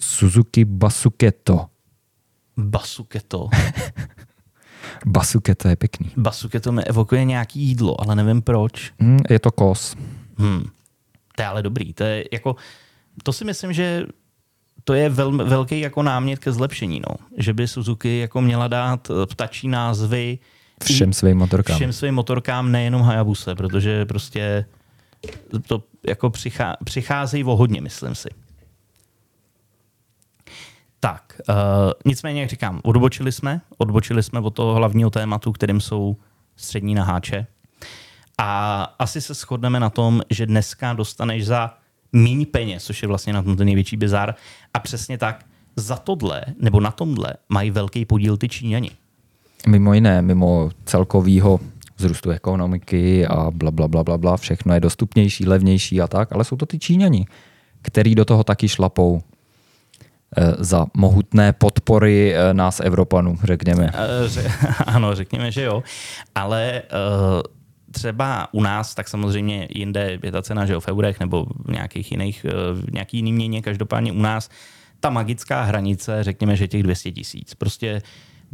Suzuki 0.00 0.64
Basuketo. 0.64 1.66
Basuketo. 2.56 3.48
Basuketo 5.06 5.68
je 5.68 5.76
pěkný. 5.76 6.10
Basuketo 6.16 6.72
mi 6.72 6.84
evokuje 6.84 7.24
nějaký 7.24 7.60
jídlo, 7.60 8.00
ale 8.00 8.16
nevím 8.16 8.42
proč. 8.42 8.92
Hm, 9.02 9.18
je 9.30 9.38
to 9.38 9.50
kos. 9.50 9.96
Hmm. 10.36 10.64
To 11.36 11.42
je 11.42 11.46
ale 11.46 11.62
dobrý. 11.62 11.92
To 11.92 12.04
je 12.04 12.24
jako, 12.32 12.56
to 13.22 13.32
si 13.32 13.44
myslím, 13.44 13.72
že 13.72 14.06
to 14.84 14.94
je 14.94 15.08
vel, 15.08 15.32
velký 15.32 15.80
jako 15.80 16.02
námět 16.02 16.38
ke 16.38 16.52
zlepšení, 16.52 17.00
no. 17.08 17.16
Že 17.36 17.52
by 17.54 17.68
Suzuki 17.68 18.18
jako 18.18 18.40
měla 18.40 18.68
dát 18.68 19.10
eh, 19.10 19.26
ptačí 19.26 19.68
názvy 19.68 20.38
Všem 20.84 21.12
svým 21.12 21.38
motorkám. 21.38 21.76
všem 21.76 21.92
svým 21.92 22.14
motorkám, 22.14 22.72
nejenom 22.72 23.02
Hayabuse, 23.02 23.54
protože 23.54 24.04
prostě 24.04 24.64
to 25.66 25.82
jako 26.06 26.30
přichá, 26.30 26.76
přicházejí 26.84 27.44
o 27.44 27.56
hodně, 27.56 27.80
myslím 27.80 28.14
si. 28.14 28.28
Tak, 31.00 31.40
uh, 31.48 31.54
nicméně, 32.04 32.40
jak 32.40 32.50
říkám, 32.50 32.80
odbočili 32.84 33.32
jsme, 33.32 33.60
odbočili 33.78 34.22
jsme 34.22 34.40
od 34.40 34.50
toho 34.50 34.74
hlavního 34.74 35.10
tématu, 35.10 35.52
kterým 35.52 35.80
jsou 35.80 36.16
střední 36.56 36.94
naháče. 36.94 37.46
A 38.38 38.82
asi 38.98 39.20
se 39.20 39.34
shodneme 39.34 39.80
na 39.80 39.90
tom, 39.90 40.22
že 40.30 40.46
dneska 40.46 40.92
dostaneš 40.92 41.46
za 41.46 41.74
míň 42.12 42.46
peněz, 42.46 42.84
což 42.84 43.02
je 43.02 43.08
vlastně 43.08 43.32
na 43.32 43.42
tom 43.42 43.56
ten 43.56 43.66
největší 43.66 43.96
bizar. 43.96 44.34
A 44.74 44.78
přesně 44.78 45.18
tak, 45.18 45.44
za 45.76 45.96
tohle, 45.96 46.42
nebo 46.60 46.80
na 46.80 46.90
tomhle, 46.90 47.34
mají 47.48 47.70
velký 47.70 48.04
podíl 48.04 48.36
ty 48.36 48.48
Číňani. 48.48 48.90
Mimo 49.66 49.94
jiné, 49.94 50.22
mimo 50.22 50.70
celkovýho 50.84 51.60
vzrůstu 51.96 52.30
ekonomiky 52.30 53.26
a 53.26 53.50
bla, 53.50 53.70
bla, 53.70 53.88
bla, 53.88 54.04
bla, 54.04 54.18
bla, 54.18 54.36
všechno 54.36 54.74
je 54.74 54.80
dostupnější, 54.80 55.46
levnější 55.46 56.00
a 56.00 56.06
tak, 56.06 56.32
ale 56.32 56.44
jsou 56.44 56.56
to 56.56 56.66
ty 56.66 56.78
Číňani, 56.78 57.26
který 57.82 58.14
do 58.14 58.24
toho 58.24 58.44
taky 58.44 58.68
šlapou 58.68 59.22
eh, 60.36 60.54
za 60.58 60.86
mohutné 60.96 61.52
podpory 61.52 62.34
eh, 62.34 62.54
nás 62.54 62.80
Evropanů, 62.80 63.38
řekněme. 63.44 63.92
Eh, 63.94 64.52
ano, 64.86 65.14
řekněme, 65.14 65.50
že 65.50 65.62
jo. 65.62 65.82
Ale 66.34 66.82
třeba 67.90 68.48
u 68.52 68.62
nás, 68.62 68.94
tak 68.94 69.08
samozřejmě 69.08 69.68
jinde 69.70 70.18
je 70.22 70.32
ta 70.32 70.42
cena, 70.42 70.66
že 70.66 70.72
jo, 70.72 70.80
v 70.80 70.88
eurech 70.88 71.20
nebo 71.20 71.46
v 71.64 71.72
nějakých 71.72 72.12
jiných, 72.12 72.46
v 72.72 72.92
nějaký 72.92 73.16
jiný 73.16 73.32
měně, 73.32 73.62
každopádně 73.62 74.12
u 74.12 74.20
nás 74.22 74.48
ta 75.00 75.10
magická 75.10 75.62
hranice, 75.62 76.24
řekněme, 76.24 76.56
že 76.56 76.68
těch 76.68 76.82
200 76.82 77.12
tisíc. 77.12 77.54
Prostě 77.54 78.02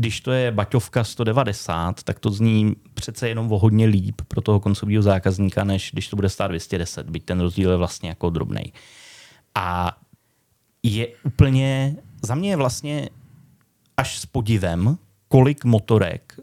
když 0.00 0.20
to 0.20 0.32
je 0.32 0.52
baťovka 0.52 1.04
190, 1.04 2.02
tak 2.02 2.18
to 2.18 2.30
zní 2.30 2.76
přece 2.94 3.28
jenom 3.28 3.52
o 3.52 3.58
hodně 3.58 3.86
líp 3.86 4.22
pro 4.28 4.40
toho 4.40 4.60
koncového 4.60 5.02
zákazníka, 5.02 5.64
než 5.64 5.90
když 5.92 6.08
to 6.08 6.16
bude 6.16 6.28
stát 6.28 6.46
210, 6.46 7.10
byť 7.10 7.24
ten 7.24 7.40
rozdíl 7.40 7.70
je 7.70 7.76
vlastně 7.76 8.08
jako 8.08 8.30
drobný. 8.30 8.72
A 9.54 9.98
je 10.82 11.06
úplně, 11.24 11.96
za 12.22 12.34
mě 12.34 12.50
je 12.50 12.56
vlastně 12.56 13.08
až 13.96 14.18
s 14.18 14.26
podivem, 14.26 14.98
kolik 15.28 15.64
motorek 15.64 16.40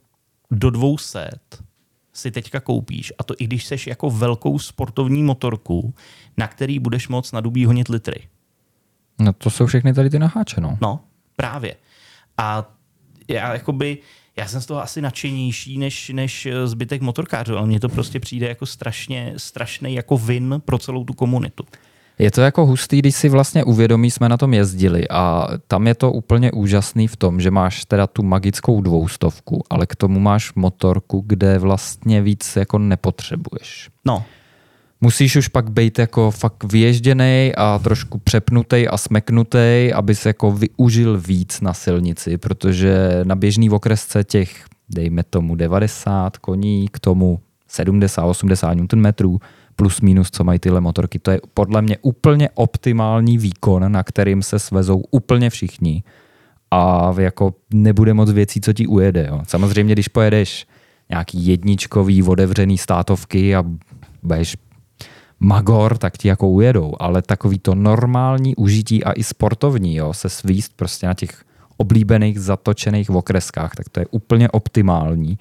do 0.51 0.69
200 0.69 1.29
si 2.13 2.31
teďka 2.31 2.59
koupíš, 2.59 3.13
a 3.17 3.23
to 3.23 3.33
i 3.37 3.43
když 3.43 3.65
seš 3.65 3.87
jako 3.87 4.09
velkou 4.09 4.59
sportovní 4.59 5.23
motorku, 5.23 5.93
na 6.37 6.47
který 6.47 6.79
budeš 6.79 7.07
moc 7.07 7.31
na 7.31 7.41
dubí 7.41 7.65
honit 7.65 7.89
litry. 7.89 8.27
No 9.19 9.33
to 9.33 9.49
jsou 9.49 9.65
všechny 9.65 9.93
tady 9.93 10.09
ty 10.09 10.19
naháče, 10.19 10.61
no. 10.61 10.77
No, 10.81 10.99
právě. 11.35 11.75
A 12.37 12.74
já 13.27 13.53
jakoby, 13.53 13.97
já 14.37 14.47
jsem 14.47 14.61
z 14.61 14.65
toho 14.65 14.81
asi 14.81 15.01
nadšenější 15.01 15.77
než, 15.77 16.09
než 16.09 16.47
zbytek 16.65 17.01
motorkářů, 17.01 17.57
ale 17.57 17.67
mně 17.67 17.79
to 17.79 17.89
prostě 17.89 18.19
přijde 18.19 18.47
jako 18.47 18.65
strašně, 18.65 19.33
strašný 19.37 19.93
jako 19.93 20.17
vin 20.17 20.61
pro 20.65 20.77
celou 20.77 21.03
tu 21.03 21.13
komunitu. 21.13 21.65
Je 22.19 22.31
to 22.31 22.41
jako 22.41 22.65
hustý, 22.65 22.99
když 22.99 23.15
si 23.15 23.29
vlastně 23.29 23.63
uvědomí, 23.63 24.11
jsme 24.11 24.29
na 24.29 24.37
tom 24.37 24.53
jezdili 24.53 25.09
a 25.09 25.47
tam 25.67 25.87
je 25.87 25.95
to 25.95 26.11
úplně 26.11 26.51
úžasný 26.51 27.07
v 27.07 27.15
tom, 27.15 27.41
že 27.41 27.51
máš 27.51 27.85
teda 27.85 28.07
tu 28.07 28.23
magickou 28.23 28.81
dvoustovku, 28.81 29.63
ale 29.69 29.85
k 29.85 29.95
tomu 29.95 30.19
máš 30.19 30.53
motorku, 30.53 31.23
kde 31.27 31.59
vlastně 31.59 32.21
víc 32.21 32.55
jako 32.55 32.77
nepotřebuješ. 32.77 33.89
No, 34.05 34.23
Musíš 35.05 35.35
už 35.35 35.47
pak 35.47 35.69
být 35.71 35.99
jako 35.99 36.31
fakt 36.31 36.63
vyježděný 36.63 37.51
a 37.57 37.79
trošku 37.83 38.17
přepnutý 38.17 38.87
a 38.87 38.97
smeknutý, 38.97 39.93
abys 39.93 40.25
jako 40.25 40.51
využil 40.51 41.19
víc 41.19 41.61
na 41.61 41.73
silnici, 41.73 42.37
protože 42.37 43.21
na 43.23 43.35
běžný 43.35 43.69
okresce 43.69 44.23
těch, 44.23 44.65
dejme 44.89 45.23
tomu 45.23 45.55
90 45.55 46.37
koní, 46.37 46.87
k 46.91 46.99
tomu 46.99 47.39
70-80 47.71 48.75
Nm, 48.95 49.37
plus 49.75 50.01
minus, 50.01 50.31
co 50.31 50.43
mají 50.43 50.59
tyhle 50.59 50.81
motorky. 50.81 51.19
To 51.19 51.31
je 51.31 51.39
podle 51.53 51.81
mě 51.81 51.97
úplně 52.01 52.49
optimální 52.53 53.37
výkon, 53.37 53.91
na 53.91 54.03
kterým 54.03 54.41
se 54.41 54.59
svezou 54.59 55.03
úplně 55.11 55.49
všichni 55.49 56.03
a 56.71 57.13
jako 57.17 57.53
nebude 57.73 58.13
moc 58.13 58.31
věcí, 58.31 58.61
co 58.61 58.73
ti 58.73 58.87
ujede. 58.87 59.27
Jo. 59.29 59.41
Samozřejmě, 59.47 59.93
když 59.93 60.07
pojedeš 60.07 60.67
nějaký 61.09 61.47
jedničkový 61.47 62.23
otevřený 62.23 62.77
státovky 62.77 63.55
a 63.55 63.63
budeš 64.23 64.57
magor, 65.45 65.97
tak 65.97 66.17
ti 66.17 66.27
jako 66.27 66.49
ujedou, 66.49 66.93
ale 66.99 67.21
takový 67.21 67.59
to 67.59 67.75
normální 67.75 68.55
užití 68.55 69.03
a 69.03 69.11
i 69.11 69.23
sportovní, 69.23 69.95
jo, 69.95 70.13
se 70.13 70.29
svíst 70.29 70.73
prostě 70.75 71.07
na 71.07 71.13
těch 71.13 71.43
oblíbených 71.77 72.39
zatočených 72.39 73.09
okreskách, 73.09 73.75
tak 73.75 73.89
to 73.89 73.99
je 73.99 74.05
úplně 74.11 74.49
optimální 74.49 75.37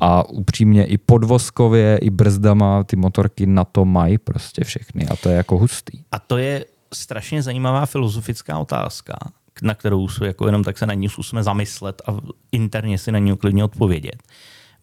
a 0.00 0.28
upřímně 0.28 0.84
i 0.84 0.98
podvozkově, 0.98 1.98
i 1.98 2.10
brzdama 2.10 2.84
ty 2.84 2.96
motorky 2.96 3.46
na 3.46 3.64
to 3.64 3.84
mají 3.84 4.18
prostě 4.18 4.64
všechny 4.64 5.06
a 5.08 5.16
to 5.16 5.28
je 5.28 5.36
jako 5.36 5.58
hustý. 5.58 5.98
A 6.12 6.18
to 6.18 6.38
je 6.38 6.64
strašně 6.94 7.42
zajímavá 7.42 7.86
filozofická 7.86 8.58
otázka, 8.58 9.14
na 9.62 9.74
kterou 9.74 10.08
se 10.08 10.26
jako 10.26 10.46
jenom 10.46 10.64
tak 10.64 10.78
se 10.78 10.86
na 10.86 10.94
ní 10.94 11.08
zkusíme 11.08 11.42
zamyslet 11.42 12.02
a 12.06 12.16
interně 12.52 12.98
si 12.98 13.12
na 13.12 13.18
ní 13.18 13.36
klidně 13.36 13.64
odpovědět. 13.64 14.22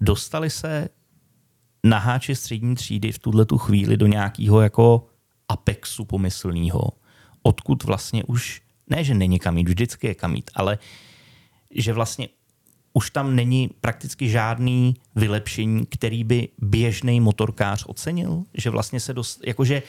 Dostali 0.01 0.49
se 0.49 0.89
naháči 1.83 2.35
střední 2.35 2.75
třídy 2.75 3.11
v 3.11 3.19
tuhle 3.19 3.45
tu 3.45 3.57
chvíli 3.57 3.97
do 3.97 4.07
nějakého 4.07 4.61
jako 4.61 5.07
apexu 5.49 6.05
pomyslného, 6.05 6.81
odkud 7.43 7.83
vlastně 7.83 8.23
už, 8.23 8.61
ne, 8.89 9.03
že 9.03 9.13
není 9.13 9.39
kam 9.39 9.57
jít, 9.57 9.69
vždycky 9.69 10.07
je 10.07 10.15
kam 10.15 10.35
jít, 10.35 10.51
ale 10.53 10.77
že 11.71 11.93
vlastně 11.93 12.29
už 12.93 13.09
tam 13.11 13.35
není 13.35 13.69
prakticky 13.81 14.29
žádný 14.29 14.95
vylepšení, 15.15 15.85
který 15.85 16.23
by 16.23 16.47
běžný 16.61 17.19
motorkář 17.19 17.85
ocenil, 17.87 18.43
že 18.53 18.69
vlastně 18.69 18.99
se 18.99 19.13
dost, 19.13 19.41
jakože 19.47 19.83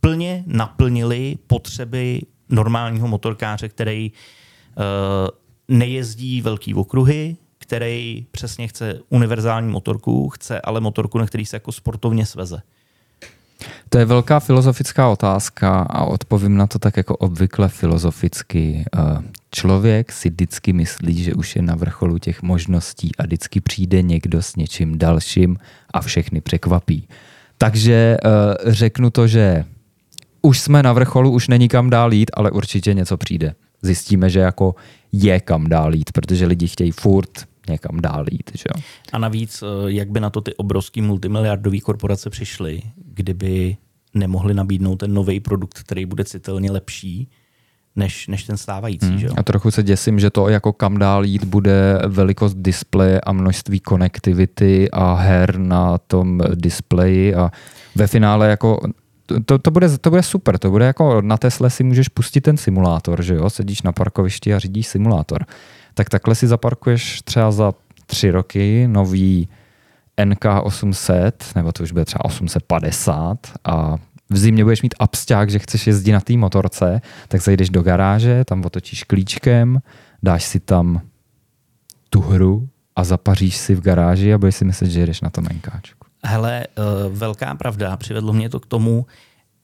plně 0.00 0.44
naplnili 0.46 1.36
potřeby 1.46 2.22
normálního 2.48 3.08
motorkáře, 3.08 3.68
který 3.68 4.12
uh, 4.12 4.84
nejezdí 5.68 6.42
velký 6.42 6.74
okruhy, 6.74 7.36
který 7.70 8.26
přesně 8.30 8.68
chce 8.68 8.98
univerzální 9.08 9.70
motorku, 9.70 10.28
chce 10.28 10.60
ale 10.60 10.80
motorku, 10.80 11.18
na 11.18 11.26
který 11.26 11.46
se 11.46 11.56
jako 11.56 11.72
sportovně 11.72 12.26
sveze. 12.26 12.62
To 13.88 13.98
je 13.98 14.04
velká 14.04 14.40
filozofická 14.40 15.08
otázka 15.08 15.80
a 15.80 16.04
odpovím 16.04 16.56
na 16.56 16.66
to 16.66 16.78
tak 16.78 16.96
jako 16.96 17.16
obvykle 17.16 17.68
filozoficky. 17.68 18.84
Eh, 18.94 18.98
člověk 19.50 20.12
si 20.12 20.30
vždycky 20.30 20.72
myslí, 20.72 21.22
že 21.22 21.34
už 21.34 21.56
je 21.56 21.62
na 21.62 21.74
vrcholu 21.74 22.18
těch 22.18 22.42
možností 22.42 23.10
a 23.18 23.22
vždycky 23.22 23.60
přijde 23.60 24.02
někdo 24.02 24.42
s 24.42 24.56
něčím 24.56 24.98
dalším 24.98 25.58
a 25.90 26.00
všechny 26.00 26.40
překvapí. 26.40 27.08
Takže 27.58 28.16
eh, 28.24 28.72
řeknu 28.72 29.10
to, 29.10 29.26
že 29.26 29.64
už 30.42 30.60
jsme 30.60 30.82
na 30.82 30.92
vrcholu, 30.92 31.30
už 31.30 31.48
není 31.48 31.68
kam 31.68 31.90
dál 31.90 32.12
jít, 32.12 32.30
ale 32.34 32.50
určitě 32.50 32.94
něco 32.94 33.16
přijde. 33.16 33.54
Zjistíme, 33.82 34.30
že 34.30 34.40
jako 34.40 34.74
je 35.12 35.40
kam 35.40 35.68
dál 35.68 35.94
jít, 35.94 36.12
protože 36.12 36.46
lidi 36.46 36.68
chtějí 36.68 36.90
furt 36.90 37.49
někam 37.68 38.00
dál 38.00 38.24
jít. 38.30 38.50
Že 38.54 38.64
jo? 38.68 38.82
A 39.12 39.18
navíc, 39.18 39.62
eh, 39.62 39.66
jak 39.86 40.10
by 40.10 40.20
na 40.20 40.30
to 40.30 40.40
ty 40.40 40.54
obrovský 40.54 41.02
multimiliardové 41.02 41.80
korporace 41.80 42.30
přišly, 42.30 42.82
kdyby 43.04 43.76
nemohli 44.14 44.54
nabídnout 44.54 44.96
ten 44.96 45.14
nový 45.14 45.40
produkt, 45.40 45.78
který 45.78 46.06
bude 46.06 46.24
citelně 46.24 46.70
lepší, 46.70 47.28
než, 47.96 48.26
než 48.26 48.44
ten 48.44 48.56
stávající. 48.56 49.06
Hmm. 49.06 49.18
Že 49.18 49.26
jo? 49.26 49.32
A 49.36 49.42
trochu 49.42 49.70
se 49.70 49.82
děsím, 49.82 50.20
že 50.20 50.30
to 50.30 50.48
jako 50.48 50.72
kam 50.72 50.98
dál 50.98 51.24
jít 51.24 51.44
bude 51.44 51.98
velikost 52.06 52.54
displeje 52.54 53.20
a 53.20 53.32
množství 53.32 53.80
konektivity 53.80 54.90
a 54.90 55.14
her 55.14 55.58
na 55.58 55.98
tom 55.98 56.40
displeji 56.54 57.34
a 57.34 57.50
ve 57.94 58.06
finále 58.06 58.48
jako 58.48 58.80
to, 59.44 59.58
to, 59.58 59.70
bude, 59.70 59.98
to 59.98 60.10
bude 60.10 60.22
super, 60.22 60.58
to 60.58 60.70
bude 60.70 60.84
jako 60.84 61.22
na 61.22 61.36
Tesle 61.36 61.70
si 61.70 61.84
můžeš 61.84 62.08
pustit 62.08 62.40
ten 62.40 62.56
simulátor, 62.56 63.22
že 63.22 63.34
jo, 63.34 63.50
sedíš 63.50 63.82
na 63.82 63.92
parkovišti 63.92 64.54
a 64.54 64.58
řídíš 64.58 64.86
simulátor. 64.86 65.46
Tak 66.00 66.08
takhle 66.08 66.34
si 66.34 66.46
zaparkuješ 66.46 67.22
třeba 67.22 67.50
za 67.50 67.72
tři 68.06 68.30
roky 68.30 68.88
nový 68.88 69.48
NK 70.24 70.44
800, 70.62 71.44
nebo 71.56 71.72
to 71.72 71.82
už 71.82 71.92
bude 71.92 72.04
třeba 72.04 72.24
850 72.24 73.38
a 73.64 73.96
v 74.30 74.38
zimě 74.38 74.64
budeš 74.64 74.82
mít 74.82 74.94
absťák, 74.98 75.50
že 75.50 75.58
chceš 75.58 75.86
jezdit 75.86 76.12
na 76.12 76.20
té 76.20 76.36
motorce, 76.36 77.00
tak 77.28 77.40
zajdeš 77.40 77.70
do 77.70 77.82
garáže, 77.82 78.44
tam 78.44 78.64
otočíš 78.64 79.04
klíčkem, 79.04 79.82
dáš 80.22 80.44
si 80.44 80.60
tam 80.60 81.00
tu 82.10 82.20
hru 82.20 82.68
a 82.96 83.04
zapaříš 83.04 83.56
si 83.56 83.74
v 83.74 83.80
garáži 83.80 84.34
a 84.34 84.38
budeš 84.38 84.54
si 84.54 84.64
myslet, 84.64 84.90
že 84.90 85.00
jedeš 85.00 85.20
na 85.20 85.30
tom 85.30 85.44
NKčku. 85.44 86.06
Hele, 86.24 86.66
uh, 86.78 87.16
velká 87.16 87.54
pravda, 87.54 87.96
přivedlo 87.96 88.32
mě 88.32 88.48
to 88.48 88.60
k 88.60 88.66
tomu, 88.66 89.06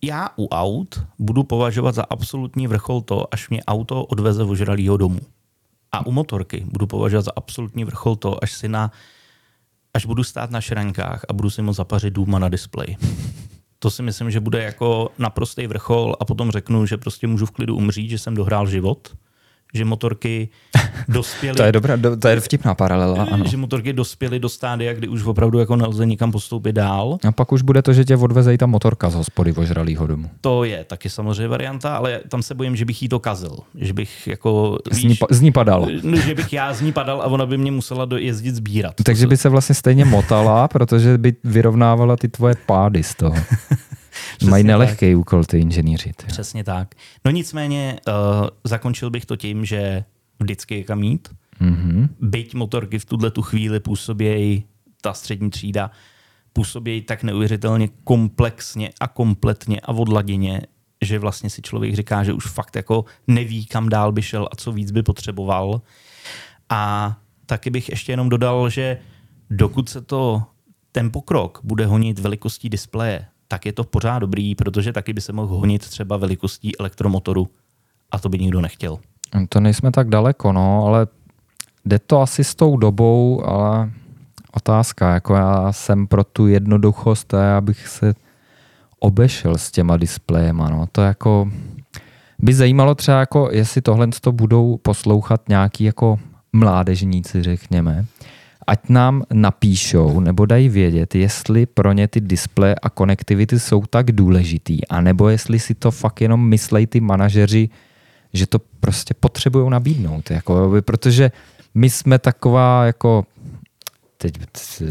já 0.04 0.28
u 0.36 0.48
aut 0.48 1.06
budu 1.18 1.44
považovat 1.44 1.94
za 1.94 2.02
absolutní 2.10 2.66
vrchol 2.66 3.00
to, 3.00 3.34
až 3.34 3.48
mě 3.48 3.64
auto 3.64 4.04
odveze 4.04 4.44
ožralýho 4.44 4.96
domů. 4.96 5.20
A 5.96 6.06
u 6.06 6.12
motorky 6.12 6.64
budu 6.66 6.86
považovat 6.86 7.24
za 7.24 7.32
absolutní 7.36 7.84
vrchol 7.84 8.16
to, 8.16 8.44
až 8.44 8.52
si 8.52 8.68
na 8.68 8.90
až 9.94 10.06
budu 10.06 10.24
stát 10.24 10.50
na 10.50 10.60
šrankách 10.60 11.24
a 11.28 11.32
budu 11.32 11.50
si 11.50 11.62
moct 11.62 11.76
zapařit 11.76 12.10
důma 12.10 12.38
na 12.38 12.48
displeji. 12.48 12.96
To 13.78 13.90
si 13.90 14.02
myslím, 14.02 14.30
že 14.30 14.40
bude 14.40 14.62
jako 14.62 15.12
naprostý 15.18 15.66
vrchol 15.66 16.16
a 16.20 16.24
potom 16.24 16.50
řeknu, 16.50 16.86
že 16.86 16.96
prostě 16.96 17.26
můžu 17.26 17.46
v 17.46 17.50
klidu 17.50 17.76
umřít, 17.76 18.10
že 18.10 18.18
jsem 18.18 18.34
dohrál 18.34 18.66
život 18.66 19.16
že 19.76 19.84
motorky 19.84 20.48
dospěly... 21.08 21.56
to 21.56 21.62
je 21.62 21.72
dobrá, 21.72 21.98
to 22.20 22.28
je 22.28 22.40
vtipná 22.40 22.74
paralela, 22.74 23.26
ano. 23.30 23.44
Že 23.48 23.56
motorky 23.56 23.92
dospěly 23.92 24.38
do 24.38 24.48
stádia, 24.48 24.94
kdy 24.94 25.08
už 25.08 25.24
opravdu 25.24 25.58
jako 25.58 25.76
nelze 25.76 26.06
nikam 26.06 26.32
postoupit 26.32 26.72
dál. 26.72 27.18
A 27.28 27.32
pak 27.32 27.52
už 27.52 27.62
bude 27.62 27.82
to, 27.82 27.92
že 27.92 28.04
tě 28.04 28.16
odveze 28.16 28.58
ta 28.58 28.66
motorka 28.66 29.10
z 29.10 29.14
hospody 29.14 29.52
ožralýho 29.52 30.06
domu. 30.06 30.30
To 30.40 30.64
je 30.64 30.84
taky 30.84 31.10
samozřejmě 31.10 31.48
varianta, 31.48 31.96
ale 31.96 32.20
tam 32.28 32.42
se 32.42 32.54
bojím, 32.54 32.76
že 32.76 32.84
bych 32.84 33.02
jí 33.02 33.08
to 33.08 33.18
kazil. 33.18 33.56
Že 33.74 33.92
bych 33.92 34.26
jako... 34.26 34.78
Z 34.92 35.04
ní, 35.04 35.16
z 35.30 35.40
ní 35.40 35.52
padal. 35.52 35.88
Že 36.14 36.34
bych 36.34 36.52
já 36.52 36.74
z 36.74 36.80
ní 36.80 36.92
padal 36.92 37.22
a 37.22 37.24
ona 37.24 37.46
by 37.46 37.58
mě 37.58 37.72
musela 37.72 38.04
dojezdit 38.04 38.54
sbírat. 38.54 38.94
Takže 39.02 39.26
by 39.26 39.36
se 39.36 39.48
vlastně 39.48 39.74
stejně 39.74 40.04
motala, 40.04 40.68
protože 40.68 41.18
by 41.18 41.34
vyrovnávala 41.44 42.16
ty 42.16 42.28
tvoje 42.28 42.54
pády 42.66 43.02
z 43.02 43.14
toho. 43.14 43.36
Přesně 44.36 44.50
Mají 44.50 44.64
nelehký 44.64 45.10
tak. 45.10 45.18
úkol 45.18 45.44
ty 45.44 45.58
inženýři. 45.58 46.12
Ty. 46.16 46.26
Přesně 46.26 46.64
tak. 46.64 46.94
No 47.24 47.30
nicméně 47.30 48.00
uh, 48.08 48.14
zakončil 48.64 49.10
bych 49.10 49.26
to 49.26 49.36
tím, 49.36 49.64
že 49.64 50.04
vždycky 50.40 50.74
je 50.74 50.84
kam 50.84 51.02
jít. 51.02 51.28
Mm-hmm. 51.60 52.08
Byť 52.20 52.54
motorky 52.54 52.98
v 52.98 53.04
tuhle 53.04 53.30
tu 53.30 53.42
chvíli 53.42 53.80
působějí, 53.80 54.64
ta 55.00 55.12
střední 55.12 55.50
třída, 55.50 55.90
působějí 56.52 57.02
tak 57.02 57.22
neuvěřitelně 57.22 57.88
komplexně 58.04 58.90
a 59.00 59.08
kompletně 59.08 59.80
a 59.80 59.88
odladěně, 59.88 60.62
že 61.02 61.18
vlastně 61.18 61.50
si 61.50 61.62
člověk 61.62 61.94
říká, 61.94 62.24
že 62.24 62.32
už 62.32 62.46
fakt 62.46 62.76
jako 62.76 63.04
neví, 63.26 63.66
kam 63.66 63.88
dál 63.88 64.12
by 64.12 64.22
šel 64.22 64.48
a 64.52 64.56
co 64.56 64.72
víc 64.72 64.90
by 64.90 65.02
potřeboval. 65.02 65.80
A 66.68 67.16
taky 67.46 67.70
bych 67.70 67.88
ještě 67.88 68.12
jenom 68.12 68.28
dodal, 68.28 68.70
že 68.70 68.98
dokud 69.50 69.88
se 69.88 70.00
to 70.00 70.42
ten 70.92 71.12
pokrok 71.12 71.60
bude 71.64 71.86
honit 71.86 72.18
velikostí 72.18 72.68
displeje, 72.68 73.26
tak 73.48 73.66
je 73.66 73.72
to 73.72 73.84
pořád 73.84 74.18
dobrý, 74.18 74.54
protože 74.54 74.92
taky 74.92 75.12
by 75.12 75.20
se 75.20 75.32
mohl 75.32 75.56
honit 75.56 75.88
třeba 75.88 76.16
velikostí 76.16 76.78
elektromotoru 76.78 77.48
a 78.10 78.18
to 78.18 78.28
by 78.28 78.38
nikdo 78.38 78.60
nechtěl. 78.60 78.98
To 79.48 79.60
nejsme 79.60 79.90
tak 79.90 80.08
daleko, 80.08 80.52
no, 80.52 80.84
ale 80.86 81.06
jde 81.84 81.98
to 81.98 82.20
asi 82.20 82.44
s 82.44 82.54
tou 82.54 82.76
dobou, 82.76 83.46
ale 83.46 83.90
otázka, 84.52 85.14
jako 85.14 85.34
já 85.34 85.72
jsem 85.72 86.06
pro 86.06 86.24
tu 86.24 86.46
jednoduchost 86.46 87.34
a 87.34 87.42
já 87.42 87.62
se 87.86 88.14
obešel 88.98 89.58
s 89.58 89.70
těma 89.70 89.96
displejema, 89.96 90.68
no, 90.68 90.86
to 90.92 91.02
jako 91.02 91.50
by 92.38 92.54
zajímalo 92.54 92.94
třeba, 92.94 93.20
jako, 93.20 93.48
jestli 93.52 93.80
tohle 93.80 94.08
to 94.20 94.32
budou 94.32 94.76
poslouchat 94.76 95.48
nějaký 95.48 95.84
jako 95.84 96.18
mládežníci, 96.52 97.42
řekněme, 97.42 98.06
ať 98.66 98.88
nám 98.88 99.22
napíšou 99.32 100.20
nebo 100.20 100.46
dají 100.46 100.68
vědět, 100.68 101.14
jestli 101.14 101.66
pro 101.66 101.92
ně 101.92 102.08
ty 102.08 102.20
displeje 102.20 102.74
a 102.74 102.90
konektivity 102.90 103.60
jsou 103.60 103.82
tak 103.90 104.12
důležitý, 104.12 104.88
anebo 104.88 105.28
jestli 105.28 105.58
si 105.58 105.74
to 105.74 105.90
fakt 105.90 106.20
jenom 106.20 106.48
myslej 106.48 106.86
ty 106.86 107.00
manažeři, 107.00 107.68
že 108.32 108.46
to 108.46 108.58
prostě 108.80 109.14
potřebují 109.14 109.70
nabídnout. 109.70 110.30
Jako, 110.30 110.72
protože 110.80 111.30
my 111.74 111.90
jsme 111.90 112.18
taková 112.18 112.84
jako 112.84 113.24
teď... 114.16 114.34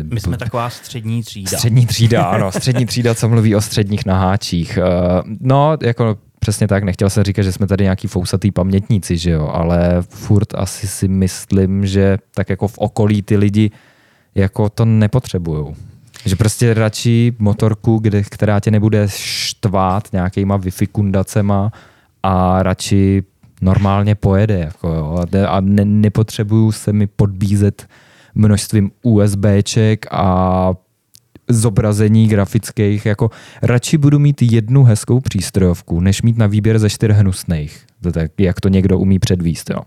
My 0.03 0.19
jsme 0.19 0.37
taková 0.37 0.69
střední 0.69 1.23
třída. 1.23 1.57
Střední 1.57 1.85
třída, 1.85 2.23
ano. 2.23 2.51
Střední 2.51 2.85
třída, 2.85 3.15
co 3.15 3.29
mluví 3.29 3.55
o 3.55 3.61
středních 3.61 4.05
naháčích. 4.05 4.77
Eh, 4.77 4.81
no, 5.39 5.77
jako 5.81 6.17
přesně 6.45 6.67
tak, 6.67 6.83
nechtěl 6.83 7.09
jsem 7.09 7.23
říkat, 7.23 7.41
že 7.41 7.51
jsme 7.51 7.67
tady 7.67 7.83
nějaký 7.83 8.07
fousatý 8.07 8.51
pamětníci, 8.51 9.17
že 9.17 9.31
jo, 9.31 9.47
ale 9.47 9.97
furt 10.09 10.53
asi 10.55 10.87
si 10.87 11.07
myslím, 11.07 11.85
že 11.85 12.17
tak 12.35 12.49
jako 12.49 12.67
v 12.67 12.77
okolí 12.77 13.21
ty 13.21 13.37
lidi 13.37 13.71
jako 14.35 14.69
to 14.69 14.85
nepotřebujou. 14.85 15.75
Že 16.25 16.35
prostě 16.35 16.73
radši 16.73 17.33
motorku, 17.39 17.97
kde, 17.97 18.23
která 18.23 18.59
tě 18.59 18.71
nebude 18.71 19.07
štvát 19.09 20.13
nějakýma 20.13 20.57
wi 20.57 20.71
kundacema 20.91 21.71
a 22.23 22.63
radši 22.63 23.23
normálně 23.61 24.15
pojede. 24.15 24.59
Jako 24.59 24.87
jo. 24.87 25.25
A 25.47 25.61
ne, 25.61 25.85
nepotřebuju 25.85 26.71
se 26.71 26.93
mi 26.93 27.07
podbízet 27.07 27.87
množstvím 28.35 28.91
USBček 29.03 30.05
a 30.11 30.73
zobrazení 31.49 32.27
grafických. 32.27 33.05
Jako 33.05 33.31
radši 33.61 33.97
budu 33.97 34.19
mít 34.19 34.41
jednu 34.41 34.83
hezkou 34.83 35.19
přístrojovku, 35.19 35.99
než 35.99 36.21
mít 36.21 36.37
na 36.37 36.47
výběr 36.47 36.79
ze 36.79 36.89
čtyř 36.89 37.11
hnusných. 37.11 37.85
Tak, 38.13 38.31
jak 38.37 38.61
to 38.61 38.69
někdo 38.69 38.99
umí 38.99 39.19
předvíst. 39.19 39.69
Jo. 39.69 39.79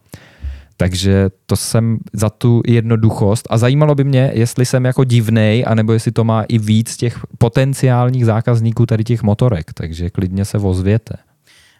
Takže 0.80 1.30
to 1.46 1.56
jsem 1.56 1.98
za 2.12 2.30
tu 2.30 2.62
jednoduchost 2.66 3.46
a 3.50 3.58
zajímalo 3.58 3.94
by 3.94 4.04
mě, 4.04 4.30
jestli 4.34 4.66
jsem 4.66 4.84
jako 4.84 5.04
divnej, 5.04 5.64
anebo 5.66 5.92
jestli 5.92 6.12
to 6.12 6.24
má 6.24 6.42
i 6.42 6.58
víc 6.58 6.96
těch 6.96 7.20
potenciálních 7.38 8.26
zákazníků 8.26 8.86
tady 8.86 9.04
těch 9.04 9.22
motorek, 9.22 9.72
takže 9.72 10.10
klidně 10.10 10.44
se 10.44 10.58
ozvěte. 10.58 11.14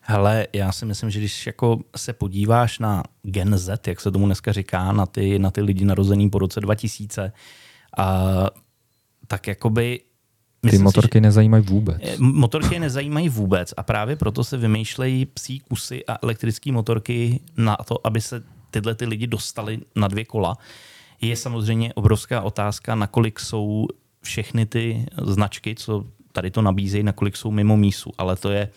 Hele, 0.02 0.46
já 0.52 0.72
si 0.72 0.86
myslím, 0.86 1.10
že 1.10 1.18
když 1.18 1.46
jako 1.46 1.78
se 1.96 2.12
podíváš 2.12 2.78
na 2.78 3.02
Gen 3.22 3.58
Z, 3.58 3.86
jak 3.86 4.00
se 4.00 4.10
tomu 4.10 4.26
dneska 4.26 4.52
říká, 4.52 4.92
na 4.92 5.06
ty, 5.06 5.38
na 5.38 5.50
ty 5.50 5.60
lidi 5.60 5.84
narozený 5.84 6.30
po 6.30 6.38
roce 6.38 6.60
2000, 6.60 7.32
a, 7.98 8.46
tak 9.28 9.46
jakoby 9.46 10.00
ty 10.70 10.78
motorky 10.78 11.18
si, 11.18 11.20
nezajímají 11.20 11.64
vůbec. 11.64 11.96
Eh, 12.02 12.16
motorky 12.18 12.78
nezajímají 12.78 13.28
vůbec 13.28 13.74
a 13.76 13.82
právě 13.82 14.16
proto 14.16 14.44
se 14.44 14.56
vymýšlejí 14.56 15.26
psí 15.26 15.60
kusy 15.60 16.06
a 16.06 16.18
elektrické 16.22 16.72
motorky 16.72 17.40
na 17.56 17.76
to, 17.76 18.06
aby 18.06 18.20
se 18.20 18.42
tyhle 18.70 18.94
ty 18.94 19.06
lidi 19.06 19.26
dostali 19.26 19.78
na 19.96 20.08
dvě 20.08 20.24
kola. 20.24 20.58
Je 21.20 21.36
samozřejmě 21.36 21.94
obrovská 21.94 22.40
otázka, 22.40 22.94
nakolik 22.94 23.40
jsou 23.40 23.86
všechny 24.22 24.66
ty 24.66 25.06
značky, 25.22 25.74
co 25.74 26.04
tady 26.32 26.50
to 26.50 26.62
nabízejí, 26.62 27.02
nakolik 27.02 27.36
jsou 27.36 27.50
mimo 27.50 27.76
mísu, 27.76 28.12
ale 28.18 28.36
to 28.36 28.50
je 28.50 28.68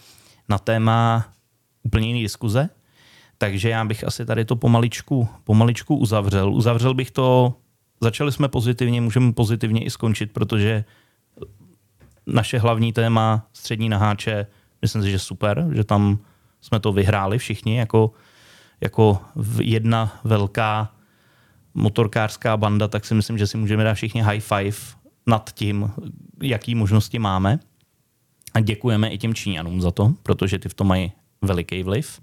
na 0.49 0.57
téma 0.57 1.25
úplně 1.83 2.07
jiný 2.07 2.21
diskuze, 2.21 2.69
takže 3.37 3.69
já 3.69 3.85
bych 3.85 4.03
asi 4.03 4.25
tady 4.25 4.45
to 4.45 4.55
pomaličku, 4.55 5.27
pomaličku 5.43 5.95
uzavřel. 5.95 6.53
Uzavřel 6.53 6.93
bych 6.93 7.11
to, 7.11 7.53
začali 8.01 8.31
jsme 8.31 8.47
pozitivně, 8.47 9.01
můžeme 9.01 9.33
pozitivně 9.33 9.83
i 9.83 9.89
skončit, 9.89 10.31
protože 10.31 10.85
naše 12.27 12.59
hlavní 12.59 12.93
téma 12.93 13.47
střední 13.53 13.89
naháče, 13.89 14.47
myslím 14.81 15.01
si, 15.01 15.11
že 15.11 15.19
super, 15.19 15.67
že 15.73 15.83
tam 15.83 16.19
jsme 16.61 16.79
to 16.79 16.93
vyhráli 16.93 17.37
všichni 17.37 17.77
jako, 17.77 18.11
jako 18.81 19.21
jedna 19.61 20.19
velká 20.23 20.93
motorkářská 21.73 22.57
banda, 22.57 22.87
tak 22.87 23.05
si 23.05 23.13
myslím, 23.13 23.37
že 23.37 23.47
si 23.47 23.57
můžeme 23.57 23.83
dát 23.83 23.93
všichni 23.93 24.21
high 24.21 24.39
five 24.39 24.77
nad 25.27 25.49
tím, 25.53 25.91
jaký 26.41 26.75
možnosti 26.75 27.19
máme. 27.19 27.59
A 28.53 28.59
děkujeme 28.59 29.09
i 29.09 29.17
těm 29.17 29.33
Číňanům 29.33 29.81
za 29.81 29.91
to, 29.91 30.13
protože 30.23 30.59
ty 30.59 30.69
v 30.69 30.73
tom 30.73 30.87
mají 30.87 31.11
veliký 31.41 31.83
vliv. 31.83 32.21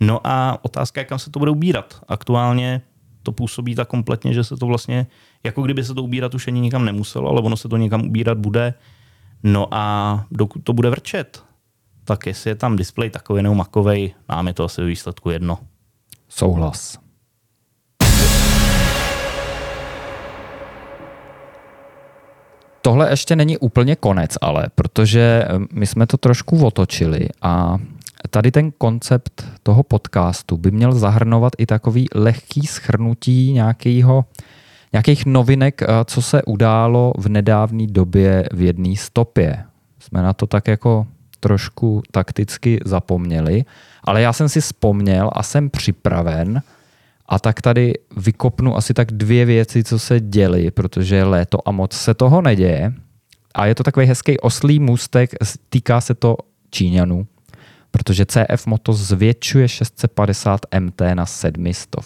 No 0.00 0.20
a 0.26 0.58
otázka 0.62 1.04
kam 1.04 1.18
se 1.18 1.30
to 1.30 1.38
bude 1.38 1.50
ubírat. 1.50 2.02
Aktuálně 2.08 2.82
to 3.24 3.32
působí 3.32 3.74
tak 3.74 3.88
kompletně, 3.88 4.32
že 4.32 4.44
se 4.44 4.56
to 4.56 4.66
vlastně, 4.66 5.06
jako 5.44 5.62
kdyby 5.62 5.84
se 5.84 5.94
to 5.94 6.02
ubírat 6.02 6.34
už 6.34 6.48
ani 6.48 6.60
nikam 6.60 6.84
nemuselo, 6.84 7.30
ale 7.30 7.40
ono 7.40 7.56
se 7.56 7.68
to 7.68 7.76
někam 7.76 8.06
ubírat 8.06 8.38
bude. 8.38 8.74
No 9.42 9.68
a 9.70 10.24
dokud 10.30 10.64
to 10.64 10.72
bude 10.72 10.90
vrčet, 10.90 11.44
tak 12.04 12.26
jestli 12.26 12.50
je 12.50 12.54
tam 12.54 12.76
displej 12.76 13.10
takový 13.10 13.42
nebo 13.42 13.54
makovej, 13.54 14.14
nám 14.28 14.46
je 14.46 14.54
to 14.54 14.64
asi 14.64 14.80
ve 14.80 14.86
výsledku 14.86 15.30
jedno. 15.30 15.58
Souhlas. 16.28 16.98
Tohle 22.82 23.10
ještě 23.10 23.36
není 23.36 23.58
úplně 23.58 23.96
konec, 23.96 24.30
ale 24.40 24.66
protože 24.74 25.44
eh, 25.44 25.48
my 25.72 25.86
jsme 25.86 26.06
to 26.06 26.16
trošku 26.16 26.66
otočili 26.66 27.28
a 27.42 27.78
tady 28.30 28.50
ten 28.50 28.72
koncept 28.72 29.46
toho 29.62 29.82
podcastu 29.82 30.56
by 30.56 30.70
měl 30.70 30.92
zahrnovat 30.92 31.52
i 31.58 31.66
takový 31.66 32.06
lehký 32.14 32.66
schrnutí 32.66 33.52
nějakého, 33.52 34.24
nějakých 34.92 35.26
novinek, 35.26 35.82
eh, 35.82 35.86
co 36.04 36.22
se 36.22 36.42
událo 36.42 37.12
v 37.18 37.28
nedávné 37.28 37.86
době 37.86 38.48
v 38.52 38.60
jedné 38.60 38.96
stopě. 38.96 39.64
Jsme 39.98 40.22
na 40.22 40.32
to 40.32 40.46
tak 40.46 40.68
jako 40.68 41.06
trošku 41.40 42.02
takticky 42.10 42.80
zapomněli, 42.84 43.64
ale 44.04 44.22
já 44.22 44.32
jsem 44.32 44.48
si 44.48 44.60
vzpomněl 44.60 45.30
a 45.32 45.42
jsem 45.42 45.70
připraven 45.70 46.62
a 47.26 47.38
tak 47.38 47.60
tady 47.60 47.94
vykopnu 48.16 48.76
asi 48.76 48.94
tak 48.94 49.12
dvě 49.12 49.44
věci, 49.44 49.84
co 49.84 49.98
se 49.98 50.20
děly, 50.20 50.70
protože 50.70 51.24
léto 51.24 51.68
a 51.68 51.72
moc 51.72 51.92
se 51.92 52.14
toho 52.14 52.42
neděje. 52.42 52.92
A 53.54 53.66
je 53.66 53.74
to 53.74 53.82
takový 53.82 54.06
hezký 54.06 54.40
oslý 54.40 54.80
můstek, 54.80 55.30
týká 55.68 56.00
se 56.00 56.14
to 56.14 56.36
Číňanů, 56.70 57.26
protože 57.94 58.26
CF 58.26 58.66
Moto 58.66 58.92
zvětšuje 58.92 59.68
650 59.68 60.60
MT 60.80 61.02
na 61.14 61.26
700, 61.26 61.96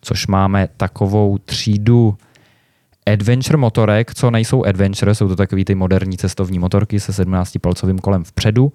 což 0.00 0.26
máme 0.26 0.68
takovou 0.76 1.38
třídu 1.38 2.16
adventure 3.12 3.56
motorek, 3.56 4.14
co 4.14 4.30
nejsou 4.30 4.64
adventure, 4.64 5.14
jsou 5.14 5.28
to 5.28 5.36
takový 5.36 5.64
ty 5.64 5.74
moderní 5.74 6.16
cestovní 6.16 6.58
motorky 6.58 7.00
se 7.00 7.12
17-palcovým 7.12 7.98
kolem 7.98 8.24
vpředu. 8.24 8.72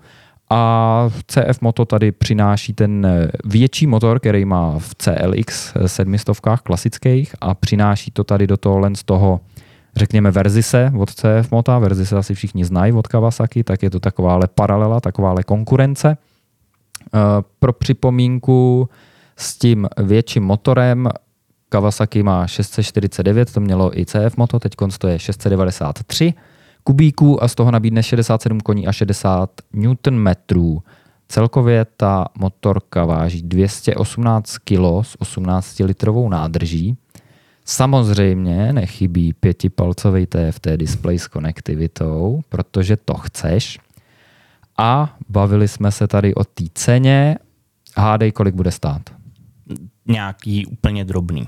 A 0.50 1.10
CF 1.28 1.62
Moto 1.62 1.86
tady 1.86 2.12
přináší 2.12 2.74
ten 2.74 3.08
větší 3.46 3.88
motor, 3.88 4.20
který 4.20 4.46
má 4.46 4.80
v 4.80 4.96
CLX 4.96 5.74
700 5.86 6.40
klasických 6.64 7.36
a 7.42 7.54
přináší 7.54 8.12
to 8.12 8.24
tady 8.24 8.48
do 8.48 8.58
toho 8.58 8.80
len 8.80 8.96
z 8.96 9.04
toho, 9.04 9.40
řekněme, 9.96 10.32
verzise 10.32 10.92
od 10.98 11.14
CF 11.14 11.52
Moto, 11.52 11.80
verzise 11.80 12.18
asi 12.18 12.36
všichni 12.36 12.66
znají 12.66 12.94
od 12.94 13.08
Kawasaki, 13.08 13.64
tak 13.64 13.84
je 13.84 13.90
to 13.90 14.00
takováhle 14.00 14.48
paralela, 14.56 15.00
takováhle 15.00 15.44
konkurence. 15.44 16.18
Eh, 17.16 17.20
pro 17.60 17.74
připomínku 17.74 18.90
s 19.38 19.58
tím 19.58 19.88
větším 19.98 20.44
motorem 20.44 21.10
Kawasaki 21.70 22.24
má 22.24 22.48
649, 22.48 23.54
to 23.54 23.60
mělo 23.60 24.00
i 24.00 24.06
CF 24.06 24.38
Moto, 24.38 24.60
teď 24.60 24.74
to 24.98 25.08
je 25.08 25.20
693 25.20 26.34
kubíků 26.84 27.44
a 27.44 27.48
z 27.48 27.56
toho 27.56 27.72
nabídne 27.72 28.04
67 28.04 28.60
koní 28.60 28.88
a 28.88 28.92
60 28.92 29.50
Nm. 29.74 30.28
Celkově 31.28 31.86
ta 31.98 32.26
motorka 32.40 33.06
váží 33.06 33.42
218 33.42 34.58
kg 34.58 34.82
s 35.02 35.22
18 35.22 35.80
litrovou 35.80 36.30
nádrží. 36.30 36.98
Samozřejmě 37.66 38.74
nechybí 38.74 39.34
pětipalcový 39.34 40.26
TFT 40.26 40.68
display 40.76 41.20
s 41.20 41.28
konektivitou, 41.28 42.42
protože 42.50 42.98
to 42.98 43.14
chceš. 43.14 43.80
A 44.78 45.18
bavili 45.30 45.68
jsme 45.68 45.92
se 45.92 46.08
tady 46.08 46.36
o 46.36 46.44
té 46.44 46.64
ceně. 46.74 47.38
Hádej, 47.98 48.32
kolik 48.32 48.56
bude 48.56 48.72
stát? 48.72 49.02
Nějaký 50.06 50.66
úplně 50.66 51.06
drobný. 51.06 51.48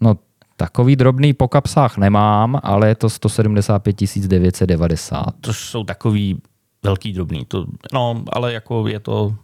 No 0.00 0.16
Takový 0.58 0.96
drobný 0.96 1.32
po 1.32 1.48
kapsách 1.48 1.96
nemám, 1.96 2.60
ale 2.62 2.88
je 2.88 2.94
to 2.94 3.10
175 3.10 3.96
990. 4.26 5.24
To 5.40 5.54
jsou 5.54 5.84
takový 5.84 6.42
velký 6.82 7.12
drobný. 7.12 7.44
To, 7.44 7.66
no, 7.92 8.24
ale 8.32 8.52
jako 8.52 8.88
je 8.88 9.00
to 9.00 9.34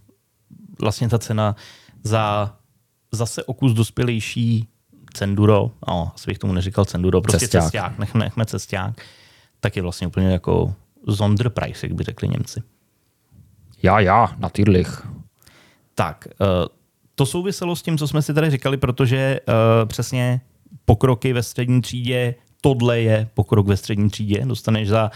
vlastně 0.80 1.08
ta 1.08 1.18
cena 1.18 1.56
za 2.04 2.54
zase 3.12 3.44
okus 3.44 3.72
dospělejší 3.72 4.68
Cenduro, 5.14 5.70
no, 5.88 6.12
asi 6.14 6.30
bych 6.30 6.38
tomu 6.38 6.52
neříkal 6.52 6.84
Cenduro, 6.84 7.20
prostě 7.20 7.48
cesták, 7.48 7.62
cesták 7.62 7.98
nechme, 7.98 8.24
nechme 8.24 8.46
cesták, 8.46 9.06
tak 9.60 9.76
je 9.76 9.82
vlastně 9.82 10.06
úplně 10.06 10.26
jako 10.26 10.74
Sonderpreis, 11.14 11.82
jak 11.82 11.92
by 11.92 12.04
řekli 12.04 12.28
Němci. 12.28 12.62
Já, 13.82 14.00
já, 14.00 14.34
natürlich. 14.38 15.06
Tak, 15.94 16.28
uh, 16.40 16.46
to 17.14 17.26
souviselo 17.26 17.76
s 17.76 17.82
tím, 17.82 17.98
co 17.98 18.08
jsme 18.08 18.22
si 18.22 18.34
tady 18.34 18.50
říkali, 18.50 18.76
protože 18.76 19.40
uh, 19.48 19.54
přesně 19.88 20.40
pokroky 20.84 21.32
ve 21.32 21.42
střední 21.42 21.80
třídě, 21.80 22.34
tohle 22.60 23.00
je 23.00 23.28
pokrok 23.34 23.66
ve 23.66 23.76
střední 23.76 24.10
třídě, 24.10 24.44
dostaneš 24.44 24.88
za 24.88 25.10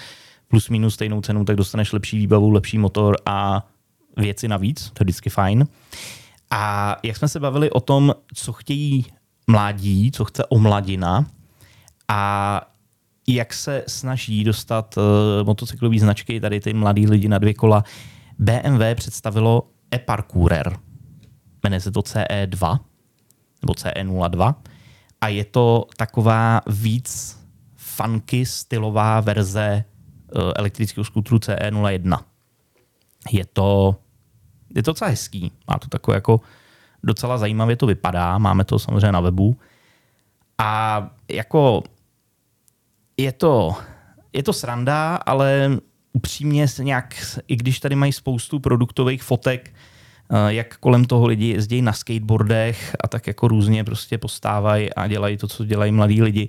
plus 0.48 0.68
minus 0.68 0.94
stejnou 0.94 1.20
cenu, 1.20 1.44
tak 1.44 1.56
dostaneš 1.56 1.92
lepší 1.92 2.18
výbavu, 2.18 2.50
lepší 2.50 2.78
motor 2.78 3.16
a 3.26 3.66
věci 4.16 4.48
navíc, 4.48 4.90
to 4.90 5.02
je 5.02 5.04
vždycky 5.04 5.30
fajn. 5.30 5.66
A 6.50 6.96
jak 7.02 7.16
jsme 7.16 7.28
se 7.28 7.40
bavili 7.40 7.70
o 7.70 7.80
tom, 7.80 8.14
co 8.34 8.52
chtějí 8.52 9.06
mládí, 9.48 10.10
co 10.12 10.24
chce 10.24 10.44
omladina, 10.46 11.26
A 12.08 12.60
jak 13.28 13.54
se 13.54 13.84
snaží 13.86 14.44
dostat 14.44 14.96
uh, 14.96 15.02
motocyklové 15.46 15.98
značky, 15.98 16.40
tady 16.40 16.60
ty 16.60 16.72
mladí 16.72 17.06
lidi 17.06 17.28
na 17.28 17.38
dvě 17.38 17.54
kola, 17.54 17.84
BMW 18.38 18.94
představilo 18.94 19.68
e-parkourer. 19.94 20.78
Jmenuje 21.62 21.80
se 21.80 21.90
to 21.90 22.00
CE2 22.00 22.78
nebo 23.62 23.72
CE02 23.72 24.54
a 25.20 25.28
je 25.28 25.44
to 25.44 25.86
taková 25.96 26.60
víc 26.66 27.38
funky 27.76 28.46
stylová 28.46 29.20
verze 29.20 29.84
uh, 30.36 30.52
elektrického 30.56 31.04
skutru 31.04 31.36
CE01. 31.36 32.18
Je 33.30 33.44
to, 33.44 33.96
je 34.74 34.82
to 34.82 34.90
docela 34.90 35.10
hezký. 35.10 35.52
Má 35.70 35.78
to 35.78 35.88
takové 35.88 36.16
jako 36.16 36.40
docela 37.02 37.38
zajímavě 37.38 37.76
to 37.76 37.86
vypadá. 37.86 38.38
Máme 38.38 38.64
to 38.64 38.78
samozřejmě 38.78 39.12
na 39.12 39.20
webu. 39.20 39.56
A 40.58 41.10
jako 41.30 41.82
je 43.16 43.32
to, 43.32 43.74
je 44.32 44.42
to 44.42 44.52
sranda, 44.52 45.16
ale 45.16 45.78
upřímně 46.12 46.68
se 46.68 46.84
nějak, 46.84 47.14
i 47.48 47.56
když 47.56 47.80
tady 47.80 47.94
mají 47.94 48.12
spoustu 48.12 48.58
produktových 48.58 49.22
fotek, 49.22 49.70
eh, 49.70 50.54
jak 50.54 50.76
kolem 50.76 51.04
toho 51.04 51.26
lidi 51.26 51.46
jezdí 51.46 51.82
na 51.82 51.92
skateboardech 51.92 52.96
a 53.00 53.08
tak 53.08 53.26
jako 53.26 53.48
různě 53.48 53.84
prostě 53.84 54.18
postávají 54.18 54.94
a 54.94 55.06
dělají 55.06 55.36
to, 55.36 55.48
co 55.48 55.64
dělají 55.64 55.92
mladí 55.92 56.22
lidi, 56.22 56.48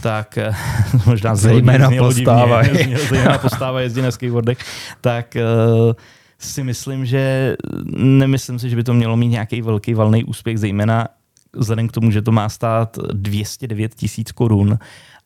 tak 0.00 0.38
eh, 0.38 0.52
možná 1.06 1.36
zejména 1.36 1.90
postávají. 1.98 2.96
Zejména 3.08 3.38
postávají 3.38 3.84
jezdí 3.84 4.02
na 4.02 4.10
skateboardech, 4.10 4.58
tak 5.00 5.36
uh, 5.36 5.92
si 6.38 6.64
myslím, 6.64 7.06
že 7.06 7.56
nemyslím 7.96 8.58
si, 8.58 8.70
že 8.70 8.76
by 8.76 8.84
to 8.84 8.94
mělo 8.94 9.16
mít 9.16 9.28
nějaký 9.28 9.62
velký 9.62 9.94
valný 9.94 10.24
úspěch, 10.24 10.58
zejména 10.58 11.08
vzhledem 11.56 11.88
k 11.88 11.92
tomu, 11.92 12.10
že 12.10 12.22
to 12.22 12.32
má 12.32 12.48
stát 12.48 12.98
209 13.12 13.94
tisíc 13.94 14.32
korun 14.32 14.78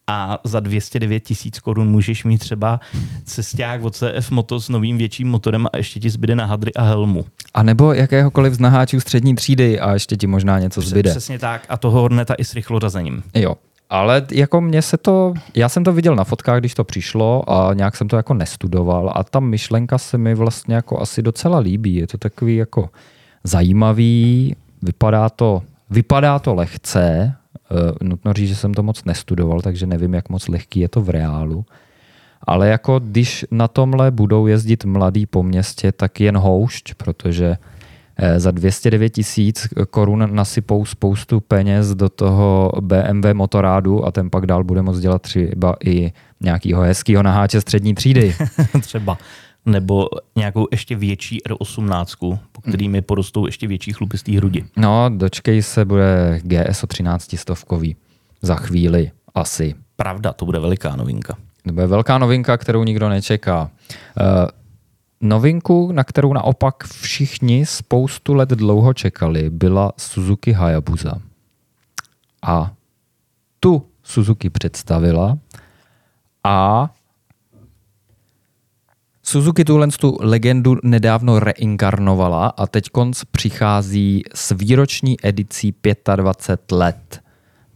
a 0.06 0.38
za 0.44 0.60
209 0.60 1.20
tisíc 1.20 1.58
korun 1.58 1.88
můžeš 1.88 2.24
mít 2.24 2.38
třeba 2.38 2.80
cesták 3.24 3.82
od 3.82 3.96
CF 3.96 4.30
Moto 4.30 4.60
s 4.60 4.68
novým 4.68 4.98
větším 4.98 5.28
motorem 5.28 5.66
a 5.72 5.76
ještě 5.76 6.00
ti 6.00 6.10
zbyde 6.10 6.36
na 6.36 6.46
hadry 6.46 6.74
a 6.74 6.82
helmu. 6.82 7.24
A 7.54 7.62
nebo 7.62 7.92
jakéhokoliv 7.92 8.54
z 8.54 8.58
naháčů 8.58 9.00
střední 9.00 9.34
třídy 9.34 9.80
a 9.80 9.92
ještě 9.92 10.16
ti 10.16 10.26
možná 10.26 10.58
něco 10.58 10.80
zbyde. 10.80 11.10
Přesně 11.10 11.38
tak 11.38 11.66
a 11.68 11.76
toho 11.76 12.00
horneta 12.00 12.34
i 12.38 12.44
s 12.44 12.54
rychlorazením. 12.54 13.22
Jo, 13.34 13.54
ale 13.90 14.26
jako 14.32 14.60
mně 14.60 14.82
se 14.82 14.96
to, 14.96 15.34
já 15.54 15.68
jsem 15.68 15.84
to 15.84 15.92
viděl 15.92 16.16
na 16.16 16.24
fotkách, 16.24 16.58
když 16.58 16.74
to 16.74 16.84
přišlo 16.84 17.50
a 17.50 17.74
nějak 17.74 17.96
jsem 17.96 18.08
to 18.08 18.16
jako 18.16 18.34
nestudoval 18.34 19.12
a 19.14 19.24
ta 19.24 19.40
myšlenka 19.40 19.98
se 19.98 20.18
mi 20.18 20.34
vlastně 20.34 20.74
jako 20.74 21.00
asi 21.00 21.22
docela 21.22 21.58
líbí. 21.58 21.94
Je 21.94 22.06
to 22.06 22.18
takový 22.18 22.56
jako 22.56 22.90
zajímavý, 23.44 24.56
vypadá 24.82 25.28
to, 25.28 25.62
vypadá 25.90 26.38
to 26.38 26.54
lehce, 26.54 27.34
Uh, 27.72 28.08
nutno 28.08 28.32
říct, 28.32 28.48
že 28.48 28.56
jsem 28.56 28.74
to 28.74 28.82
moc 28.82 29.04
nestudoval, 29.04 29.60
takže 29.60 29.86
nevím, 29.86 30.14
jak 30.14 30.28
moc 30.28 30.48
lehký 30.48 30.80
je 30.80 30.88
to 30.88 31.00
v 31.00 31.10
reálu. 31.10 31.64
Ale 32.42 32.68
jako 32.68 32.98
když 32.98 33.46
na 33.50 33.68
tomhle 33.68 34.10
budou 34.10 34.46
jezdit 34.46 34.84
mladí 34.84 35.26
po 35.26 35.42
městě, 35.42 35.92
tak 35.92 36.20
jen 36.20 36.36
houšť, 36.36 36.94
protože 36.94 37.56
za 38.36 38.50
209 38.50 39.10
tisíc 39.10 39.68
korun 39.90 40.28
nasypou 40.32 40.84
spoustu 40.84 41.40
peněz 41.40 41.94
do 41.94 42.08
toho 42.08 42.72
BMW 42.80 43.26
motorádu 43.32 44.06
a 44.06 44.12
ten 44.12 44.30
pak 44.30 44.46
dál 44.46 44.64
bude 44.64 44.82
moct 44.82 45.00
dělat 45.00 45.22
třeba 45.22 45.76
i 45.84 46.12
nějakýho 46.40 46.82
hezkýho 46.82 47.22
naháče 47.22 47.60
střední 47.60 47.94
třídy. 47.94 48.34
třeba 48.80 49.18
nebo 49.66 50.08
nějakou 50.36 50.68
ještě 50.70 50.96
větší 50.96 51.42
R18, 51.42 52.38
po 52.52 52.60
kterými 52.60 53.02
porostou 53.02 53.46
ještě 53.46 53.66
větší 53.66 53.92
chlupistý 53.92 54.36
hrudi. 54.36 54.64
No, 54.76 55.10
dočkej 55.16 55.62
se, 55.62 55.84
bude 55.84 56.40
GSO 56.42 56.86
13 56.86 57.36
stovkový. 57.38 57.96
Za 58.42 58.54
chvíli 58.54 59.10
asi. 59.34 59.74
Pravda, 59.96 60.32
to 60.32 60.44
bude 60.44 60.58
veliká 60.58 60.96
novinka. 60.96 61.36
To 61.66 61.72
bude 61.72 61.86
velká 61.86 62.18
novinka, 62.18 62.56
kterou 62.56 62.84
nikdo 62.84 63.08
nečeká. 63.08 63.70
Novinku, 65.22 65.92
na 65.92 66.04
kterou 66.04 66.32
naopak 66.32 66.84
všichni 66.84 67.66
spoustu 67.66 68.34
let 68.34 68.48
dlouho 68.48 68.94
čekali, 68.94 69.50
byla 69.50 69.92
Suzuki 69.96 70.52
Hayabusa. 70.52 71.20
A 72.42 72.72
tu 73.60 73.86
Suzuki 74.02 74.50
představila 74.50 75.38
a 76.44 76.88
Suzuki 79.22 79.64
tuhle 79.64 79.88
tu 79.88 80.16
legendu 80.20 80.76
nedávno 80.82 81.40
reinkarnovala 81.40 82.46
a 82.46 82.66
teď 82.66 82.88
konc 82.88 83.24
přichází 83.24 84.22
s 84.34 84.50
výroční 84.50 85.16
edicí 85.22 85.74
25 86.16 86.72
let. 86.76 87.20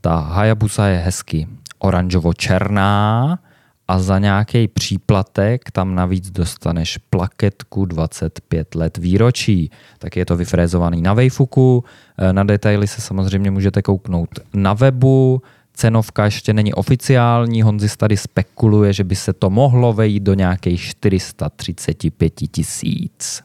Ta 0.01 0.17
Hayabusa 0.17 0.87
je 0.87 0.99
hezky 0.99 1.49
oranžovo-černá 1.79 3.39
a 3.89 3.99
za 3.99 4.19
nějaký 4.19 4.69
příplatek 4.69 5.71
tam 5.71 5.95
navíc 5.95 6.31
dostaneš 6.31 6.99
plaketku 7.11 7.85
25 7.85 8.75
let 8.75 8.99
výročí. 8.99 9.71
Tak 9.99 10.17
je 10.17 10.27
to 10.27 10.37
vyfrézovaný 10.37 11.03
na 11.03 11.15
Vejfuku. 11.15 11.85
Na 12.33 12.45
detaily 12.45 12.87
se 12.87 13.01
samozřejmě 13.01 13.51
můžete 13.51 13.83
kouknout 13.83 14.29
na 14.55 14.73
webu. 14.75 15.43
Cenovka 15.75 16.25
ještě 16.25 16.53
není 16.53 16.75
oficiální, 16.75 17.63
Honzis 17.63 17.97
tady 17.97 18.17
spekuluje, 18.17 18.93
že 18.93 19.05
by 19.05 19.17
se 19.17 19.33
to 19.33 19.51
mohlo 19.51 19.93
vejít 19.93 20.23
do 20.23 20.35
nějakých 20.35 20.81
435 20.81 22.33
tisíc. 22.51 23.43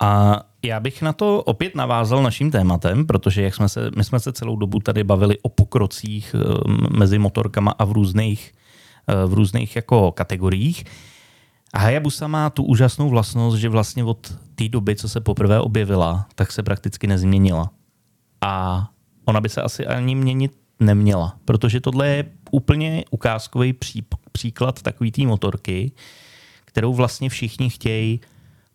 A 0.00 0.40
já 0.62 0.80
bych 0.80 1.02
na 1.02 1.12
to 1.12 1.42
opět 1.42 1.74
navázal 1.74 2.22
naším 2.22 2.50
tématem, 2.50 3.06
protože 3.06 3.42
jak 3.42 3.54
jsme 3.54 3.68
se, 3.68 3.90
my 3.96 4.04
jsme 4.04 4.20
se 4.20 4.32
celou 4.32 4.56
dobu 4.56 4.78
tady 4.78 5.04
bavili 5.04 5.38
o 5.42 5.48
pokrocích 5.48 6.34
eh, 6.34 6.98
mezi 6.98 7.18
motorkama 7.18 7.70
a 7.70 7.84
v 7.84 7.92
různých, 7.92 8.52
eh, 8.54 8.59
v 9.26 9.34
různých 9.34 9.76
jako 9.76 10.12
kategoriích. 10.12 10.84
A 11.72 11.78
Hayabusa 11.78 12.26
má 12.26 12.50
tu 12.50 12.62
úžasnou 12.64 13.08
vlastnost, 13.08 13.58
že 13.58 13.68
vlastně 13.68 14.04
od 14.04 14.34
té 14.54 14.68
doby, 14.68 14.96
co 14.96 15.08
se 15.08 15.20
poprvé 15.20 15.60
objevila, 15.60 16.26
tak 16.34 16.52
se 16.52 16.62
prakticky 16.62 17.06
nezměnila. 17.06 17.70
A 18.40 18.88
ona 19.24 19.40
by 19.40 19.48
se 19.48 19.62
asi 19.62 19.86
ani 19.86 20.14
měnit 20.14 20.52
neměla, 20.80 21.36
protože 21.44 21.80
tohle 21.80 22.08
je 22.08 22.24
úplně 22.50 23.04
ukázkový 23.10 23.72
pří, 23.72 24.04
příklad 24.32 24.82
takový 24.82 25.12
té 25.12 25.22
motorky, 25.26 25.92
kterou 26.64 26.94
vlastně 26.94 27.28
všichni 27.28 27.70
chtějí 27.70 28.20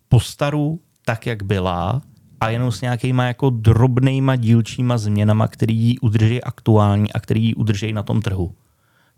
postaru 0.08 0.80
tak, 1.04 1.26
jak 1.26 1.42
byla, 1.42 2.02
a 2.40 2.48
jenom 2.48 2.72
s 2.72 2.80
nějakýma 2.80 3.24
jako 3.24 3.50
drobnýma 3.50 4.36
dílčíma 4.36 4.98
změnama, 4.98 5.48
který 5.48 5.76
ji 5.76 5.98
udrží 5.98 6.42
aktuální 6.42 7.12
a 7.12 7.20
který 7.20 7.44
ji 7.44 7.54
udrží 7.54 7.92
na 7.92 8.02
tom 8.02 8.22
trhu. 8.22 8.54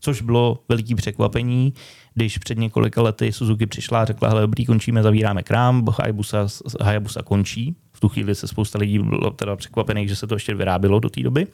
Což 0.00 0.22
bylo 0.22 0.58
veliký 0.68 0.94
překvapení, 0.94 1.74
když 2.14 2.38
před 2.38 2.58
několika 2.58 3.02
lety 3.02 3.32
Suzuki 3.32 3.66
přišla 3.66 4.02
a 4.02 4.04
řekla, 4.04 4.28
hele, 4.28 4.40
dobrý, 4.40 4.66
končíme, 4.66 5.02
zavíráme 5.02 5.42
krám, 5.42 5.84
Hayabusa, 5.98 6.46
Hayabusa 6.80 7.22
končí. 7.22 7.76
V 7.92 8.00
tu 8.00 8.08
chvíli 8.08 8.34
se 8.34 8.48
spousta 8.48 8.78
lidí 8.78 8.98
bylo 8.98 9.30
teda 9.30 9.56
překvapených, 9.56 10.08
že 10.08 10.16
se 10.16 10.26
to 10.26 10.34
ještě 10.34 10.54
vyrábilo 10.54 11.00
do 11.00 11.10
té 11.10 11.22
doby. 11.22 11.46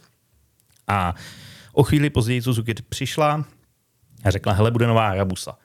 A 0.88 1.14
o 1.72 1.82
chvíli 1.82 2.10
později 2.10 2.42
Suzuki 2.42 2.74
přišla 2.88 3.44
a 4.24 4.30
řekla, 4.30 4.52
hele, 4.52 4.70
bude 4.70 4.86
nová 4.86 5.08
Hayabusa. 5.08 5.58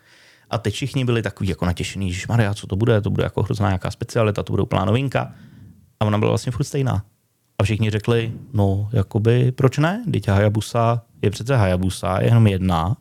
A 0.49 0.57
teď 0.57 0.73
všichni 0.73 1.05
byli 1.05 1.21
takový 1.21 1.49
jako 1.49 1.65
natěšený, 1.65 2.13
že 2.13 2.25
Maria, 2.29 2.53
co 2.53 2.67
to 2.67 2.75
bude, 2.75 3.01
to 3.01 3.09
bude 3.09 3.23
jako 3.23 3.43
hrozná 3.43 3.67
nějaká 3.67 3.91
specialita, 3.91 4.43
to 4.43 4.53
bude 4.53 4.63
úplná 4.63 4.85
novinka. 4.85 5.33
A 5.99 6.05
ona 6.05 6.17
byla 6.17 6.31
vlastně 6.31 6.51
furt 6.51 6.63
stejná. 6.63 7.05
A 7.59 7.63
všichni 7.63 7.89
řekli, 7.89 8.31
no, 8.53 8.89
jakoby, 8.93 9.51
proč 9.51 9.77
ne? 9.77 10.03
Teď 10.11 10.27
Hayabusa 10.27 11.01
je 11.21 11.29
přece 11.29 11.55
Hayabusa, 11.55 12.19
je 12.21 12.27
jenom 12.27 12.47
jedna. 12.47 12.97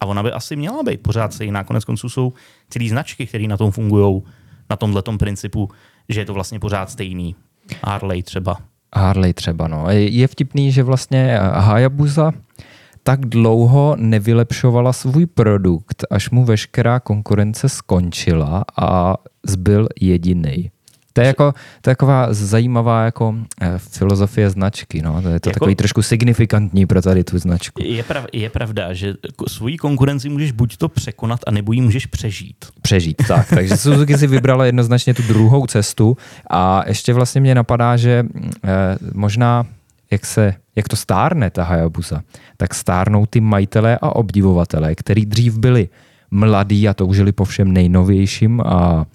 A 0.00 0.06
ona 0.06 0.22
by 0.22 0.32
asi 0.32 0.56
měla 0.56 0.82
být 0.82 1.00
pořád 1.00 1.32
stejná. 1.32 1.64
Konec 1.64 1.84
konců 1.84 2.08
jsou 2.08 2.32
celý 2.70 2.88
značky, 2.88 3.26
které 3.26 3.46
na 3.46 3.56
tom 3.56 3.70
fungují, 3.70 4.22
na 4.70 4.76
tomhle 4.76 5.02
principu, 5.18 5.70
že 6.08 6.20
je 6.20 6.24
to 6.24 6.34
vlastně 6.34 6.60
pořád 6.60 6.90
stejný. 6.90 7.36
Harley 7.84 8.22
třeba. 8.22 8.58
Harley 8.96 9.32
třeba, 9.32 9.68
no. 9.68 9.84
Je 9.90 10.28
vtipný, 10.28 10.72
že 10.72 10.82
vlastně 10.82 11.38
Hayabusa 11.38 12.32
tak 13.02 13.26
dlouho 13.26 13.96
nevylepšovala 13.98 14.92
svůj 14.92 15.26
produkt, 15.26 16.04
až 16.10 16.30
mu 16.30 16.44
veškerá 16.44 17.00
konkurence 17.00 17.68
skončila 17.68 18.64
a 18.80 19.14
zbyl 19.46 19.88
jediný. 20.00 20.70
To 21.16 21.20
je, 21.20 21.26
jako, 21.26 21.52
to 21.80 21.90
je 21.90 21.96
taková 21.96 22.26
zajímavá 22.30 23.04
jako 23.04 23.34
eh, 23.60 23.78
filozofie 23.78 24.50
značky. 24.50 25.02
No. 25.02 25.22
To 25.22 25.28
je 25.28 25.40
to 25.40 25.48
jako, 25.48 25.60
takový 25.60 25.74
trošku 25.74 26.02
signifikantní 26.02 26.86
pro 26.86 27.02
tady 27.02 27.24
tu 27.24 27.38
značku. 27.38 27.82
Je, 27.84 28.02
prav, 28.02 28.26
je 28.32 28.50
pravda, 28.50 28.92
že 28.92 29.14
svoji 29.48 29.76
konkurenci 29.76 30.28
můžeš 30.28 30.52
buď 30.52 30.76
to 30.76 30.88
překonat, 30.88 31.40
anebo 31.46 31.72
ji 31.72 31.80
můžeš 31.80 32.06
přežít. 32.06 32.56
Přežít, 32.82 33.22
tak. 33.28 33.48
Takže 33.48 33.76
Suzuki 33.76 34.18
si 34.18 34.26
vybrala 34.26 34.66
jednoznačně 34.66 35.14
tu 35.14 35.22
druhou 35.22 35.66
cestu 35.66 36.16
a 36.50 36.82
ještě 36.86 37.12
vlastně 37.12 37.40
mě 37.40 37.54
napadá, 37.54 37.96
že 37.96 38.24
eh, 38.64 38.70
možná 39.14 39.66
jak, 40.10 40.26
se, 40.26 40.54
jak 40.76 40.88
to 40.88 40.96
stárne 40.96 41.50
ta 41.50 41.64
Hayabusa, 41.64 42.22
tak 42.56 42.74
stárnou 42.74 43.26
ty 43.26 43.40
majitelé 43.40 43.98
a 44.02 44.16
obdivovatelé, 44.16 44.94
který 44.94 45.26
dřív 45.26 45.58
byli 45.58 45.88
mladí 46.30 46.88
a 46.88 46.94
toužili 46.94 47.32
po 47.32 47.44
všem 47.44 47.72
nejnovějším 47.72 48.60
a 48.60 49.06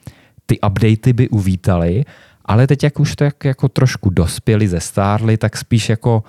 ty 0.50 0.60
updaty 0.60 1.14
by 1.14 1.30
uvítali, 1.30 2.06
ale 2.46 2.68
teď 2.68 2.84
jak 2.84 3.00
už 3.00 3.16
tak 3.16 3.46
jako 3.46 3.70
trošku 3.70 4.10
dospěli, 4.10 4.68
zestárli, 4.68 5.38
tak 5.38 5.58
spíš 5.58 5.90
jako 5.90 6.24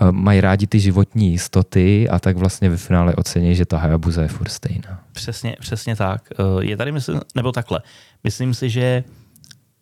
eh, 0.00 0.12
mají 0.12 0.40
rádi 0.40 0.66
ty 0.66 0.80
životní 0.80 1.30
jistoty 1.30 2.08
a 2.08 2.18
tak 2.18 2.36
vlastně 2.36 2.70
ve 2.70 2.76
finále 2.76 3.14
ocení, 3.14 3.54
že 3.54 3.64
ta 3.64 3.78
Hayabusa 3.78 4.22
je 4.22 4.28
furt 4.28 4.48
stejná. 4.48 5.00
Přesně, 5.12 5.56
přesně 5.60 5.96
tak. 5.96 6.28
Eh, 6.32 6.64
Je 6.64 6.76
tady, 6.76 6.92
myslím, 6.92 7.20
nebo 7.34 7.52
takhle, 7.52 7.80
myslím 8.24 8.54
si, 8.54 8.70
že 8.70 9.04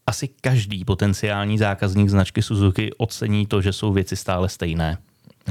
asi 0.07 0.29
každý 0.41 0.85
potenciální 0.85 1.59
zákazník 1.59 2.09
značky 2.09 2.43
Suzuki 2.43 2.91
ocení 2.99 3.47
to, 3.47 3.63
že 3.63 3.73
jsou 3.73 3.93
věci 3.93 4.17
stále 4.17 4.49
stejné. 4.49 4.99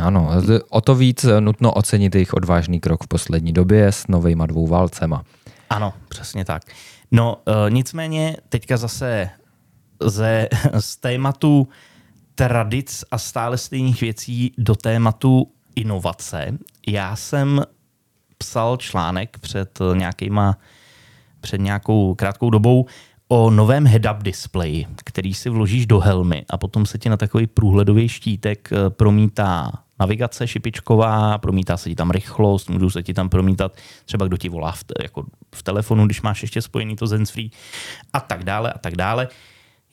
Ano, 0.01 0.29
o 0.69 0.81
to 0.81 0.95
víc 0.95 1.23
eh, 1.23 1.41
nutno 1.41 1.73
ocenit 1.73 2.15
jejich 2.15 2.33
odvážný 2.33 2.79
krok 2.79 3.03
v 3.03 3.07
poslední 3.07 3.53
době 3.53 3.87
s 3.87 4.07
novejma 4.07 4.45
dvou 4.45 4.67
válcema. 4.67 5.23
Ano, 5.69 5.93
přesně 6.09 6.45
tak. 6.45 6.63
No, 7.11 7.41
e, 7.47 7.71
nicméně 7.71 8.37
teďka 8.49 8.77
zase 8.77 9.29
ze, 10.01 10.47
z 10.79 10.97
tématu 10.97 11.67
tradic 12.35 13.03
a 13.11 13.17
stále 13.17 13.57
stejných 13.57 14.01
věcí 14.01 14.53
do 14.57 14.75
tématu 14.75 15.51
inovace. 15.75 16.57
Já 16.87 17.15
jsem 17.15 17.61
psal 18.37 18.77
článek 18.77 19.39
před 19.39 19.79
eh, 19.81 19.97
nějakýma, 19.97 20.57
před 21.41 21.61
nějakou 21.61 22.15
krátkou 22.15 22.49
dobou 22.49 22.85
o 23.27 23.49
novém 23.49 23.85
head-up 23.85 24.21
displeji, 24.21 24.87
který 25.05 25.33
si 25.33 25.49
vložíš 25.49 25.85
do 25.85 25.99
helmy 25.99 26.45
a 26.49 26.57
potom 26.57 26.85
se 26.85 26.97
ti 26.97 27.09
na 27.09 27.17
takový 27.17 27.47
průhledový 27.47 28.09
štítek 28.09 28.69
eh, 28.71 28.89
promítá 28.89 29.71
navigace 29.99 30.47
šipičková, 30.47 31.37
promítá 31.37 31.77
se 31.77 31.89
ti 31.89 31.95
tam 31.95 32.11
rychlost, 32.11 32.69
můžou 32.69 32.89
se 32.89 33.03
ti 33.03 33.13
tam 33.13 33.29
promítat 33.29 33.77
třeba 34.05 34.27
kdo 34.27 34.37
ti 34.37 34.49
volá 34.49 34.71
v, 34.71 34.83
te, 34.83 34.93
jako 35.03 35.25
v 35.55 35.63
telefonu, 35.63 36.05
když 36.05 36.21
máš 36.21 36.41
ještě 36.41 36.61
spojený 36.61 36.95
to 36.95 37.07
Zensfree 37.07 37.49
a 38.13 38.19
tak 38.19 38.43
dále 38.43 38.73
a 38.73 38.77
tak 38.77 38.95
dále. 38.95 39.27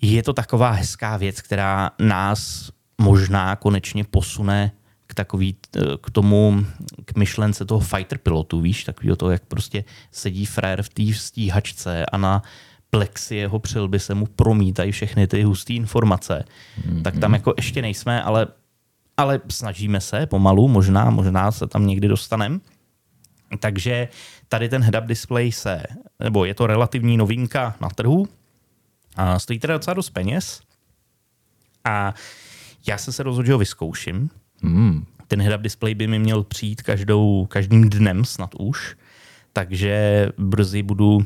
Je 0.03 0.23
to 0.23 0.33
taková 0.33 0.71
hezká 0.71 1.17
věc, 1.17 1.41
která 1.41 1.91
nás 1.99 2.71
možná 3.01 3.57
konečně 3.57 4.05
posune 4.05 4.73
k 5.07 5.15
takový, 5.15 5.57
k 6.01 6.11
tomu, 6.11 6.67
k 7.05 7.17
myšlence 7.17 7.65
toho 7.65 7.81
fighter 7.81 8.19
pilotu, 8.19 8.61
víš, 8.61 8.85
takového 8.85 9.17
toho, 9.17 9.31
jak 9.31 9.45
prostě 9.45 9.85
sedí 10.11 10.47
frér 10.47 10.83
v 10.83 10.89
té 10.89 11.15
stíhačce 11.15 12.07
a 12.07 12.17
na 12.19 12.43
plexi 12.91 13.37
jeho 13.37 13.59
přilby 13.59 14.01
se 14.01 14.15
mu 14.15 14.27
promítají 14.27 14.93
všechny 14.93 15.27
ty 15.27 15.43
husté 15.43 15.73
informace. 15.73 16.45
Mm-hmm. 16.81 17.03
Tak 17.03 17.19
tam 17.19 17.33
jako 17.33 17.55
ještě 17.57 17.83
nejsme, 17.83 18.23
ale, 18.23 18.47
ale 19.17 19.41
snažíme 19.49 20.01
se 20.01 20.27
pomalu, 20.27 20.69
možná, 20.69 21.11
možná 21.11 21.53
se 21.53 21.67
tam 21.67 21.87
někdy 21.87 22.09
dostaneme. 22.09 22.59
Takže 23.61 24.09
tady 24.49 24.69
ten 24.69 24.83
head-up 24.83 25.07
display 25.07 25.53
se, 25.53 25.83
nebo 26.21 26.45
je 26.45 26.55
to 26.55 26.67
relativní 26.67 27.17
novinka 27.17 27.77
na 27.81 27.89
trhu, 27.89 28.29
a 29.17 29.39
stojí 29.39 29.59
teda 29.59 29.75
docela 29.75 29.95
dost 29.95 30.11
peněz. 30.11 30.61
A 31.85 32.15
já 32.89 32.99
jsem 32.99 33.13
se 33.13 33.23
rozhodl, 33.23 33.47
že 33.47 33.53
ho 33.53 33.59
vyzkouším. 33.59 34.31
Hmm. 34.63 35.07
Ten 35.29 35.43
head-up 35.43 35.61
display 35.61 35.95
by 35.95 36.07
mi 36.07 36.19
měl 36.19 36.45
přijít 36.45 36.83
každou, 36.83 37.47
každým 37.47 37.91
dnem 37.91 38.25
snad 38.25 38.51
už. 38.59 38.97
Takže 39.53 40.29
brzy 40.39 40.83
budu 40.83 41.19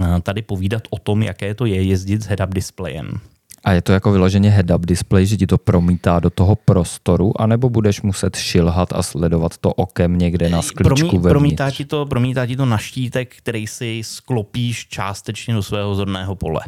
eh, 0.00 0.20
tady 0.20 0.42
povídat 0.42 0.82
o 0.90 0.98
tom, 0.98 1.22
jaké 1.22 1.54
to 1.54 1.66
je 1.66 1.82
jezdit 1.82 2.22
s 2.22 2.26
head-up 2.26 2.48
displejem. 2.48 3.20
A 3.64 3.72
je 3.72 3.82
to 3.82 3.92
jako 3.92 4.12
vyloženě 4.12 4.50
head-up 4.50 4.86
display, 4.86 5.26
že 5.26 5.36
ti 5.36 5.46
to 5.46 5.58
promítá 5.58 6.20
do 6.20 6.30
toho 6.30 6.56
prostoru, 6.56 7.40
anebo 7.40 7.70
budeš 7.70 8.02
muset 8.02 8.36
šilhat 8.36 8.92
a 8.92 9.02
sledovat 9.02 9.56
to 9.58 9.72
okem 9.72 10.18
někde 10.18 10.48
na 10.48 10.62
sklíčku 10.62 11.08
Promí, 11.08 11.22
promítá, 11.22 11.70
ti 11.70 11.84
to, 11.84 12.06
promítá 12.06 12.46
ti 12.46 12.56
to 12.56 12.66
na 12.66 12.78
štítek, 12.78 13.36
který 13.36 13.66
si 13.66 14.00
sklopíš 14.04 14.86
částečně 14.88 15.54
do 15.54 15.62
svého 15.62 15.94
zorného 15.94 16.34
pole. 16.34 16.60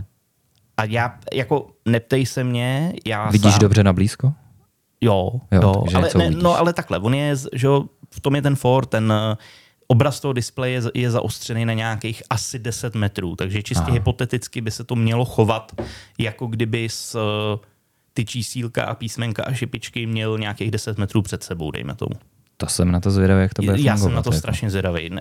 A 0.77 0.85
já, 0.85 1.19
jako, 1.33 1.67
neptej 1.87 2.27
se 2.27 2.45
mě, 2.45 2.93
já 3.07 3.31
Vidíš 3.31 3.53
sám, 3.53 3.61
dobře 3.61 3.85
na 3.85 3.93
blízko? 3.93 4.33
Jo, 5.01 5.31
Jo, 5.53 5.61
jo, 5.63 5.85
ale, 5.95 6.11
ne, 6.17 6.31
no, 6.31 6.59
ale 6.59 6.73
takhle, 6.73 6.99
on 6.99 7.15
je, 7.15 7.37
že 7.53 7.67
jo, 7.67 7.85
v 8.11 8.21
tom 8.21 8.35
je 8.35 8.43
ten 8.43 8.57
Ford, 8.57 8.89
ten 8.89 9.13
eh, 9.13 9.37
obraz 9.89 10.21
toho 10.21 10.33
displeje 10.33 10.83
je, 10.95 11.11
zaostřený 11.11 11.65
na 11.65 11.73
nějakých 11.73 12.23
asi 12.31 12.59
10 12.59 12.95
metrů, 12.95 13.37
takže 13.37 13.63
čistě 13.63 13.85
Aha. 13.85 13.93
hypoteticky 13.93 14.61
by 14.61 14.71
se 14.71 14.85
to 14.85 14.97
mělo 14.97 15.25
chovat, 15.25 15.73
jako 16.19 16.47
kdyby 16.47 16.89
s 16.89 17.15
eh, 17.15 17.67
ty 18.15 18.25
čísílka 18.25 18.85
a 18.85 18.95
písmenka 18.95 19.45
a 19.45 19.53
šipičky 19.53 20.07
měl 20.07 20.39
nějakých 20.39 20.71
10 20.71 20.99
metrů 20.99 21.23
před 21.23 21.43
sebou, 21.43 21.71
dejme 21.71 21.95
tomu. 21.95 22.15
To 22.57 22.67
jsem 22.67 22.91
na 22.93 23.01
to 23.01 23.11
zvědavý, 23.11 23.41
jak 23.43 23.55
to 23.55 23.63
bude 23.63 23.81
Já 23.81 23.93
fungovat. 23.97 23.99
jsem 23.99 24.15
na 24.15 24.23
to 24.23 24.31
jako. 24.31 24.39
strašně 24.39 24.71
zvědavý. 24.71 25.11
Eh, 25.17 25.21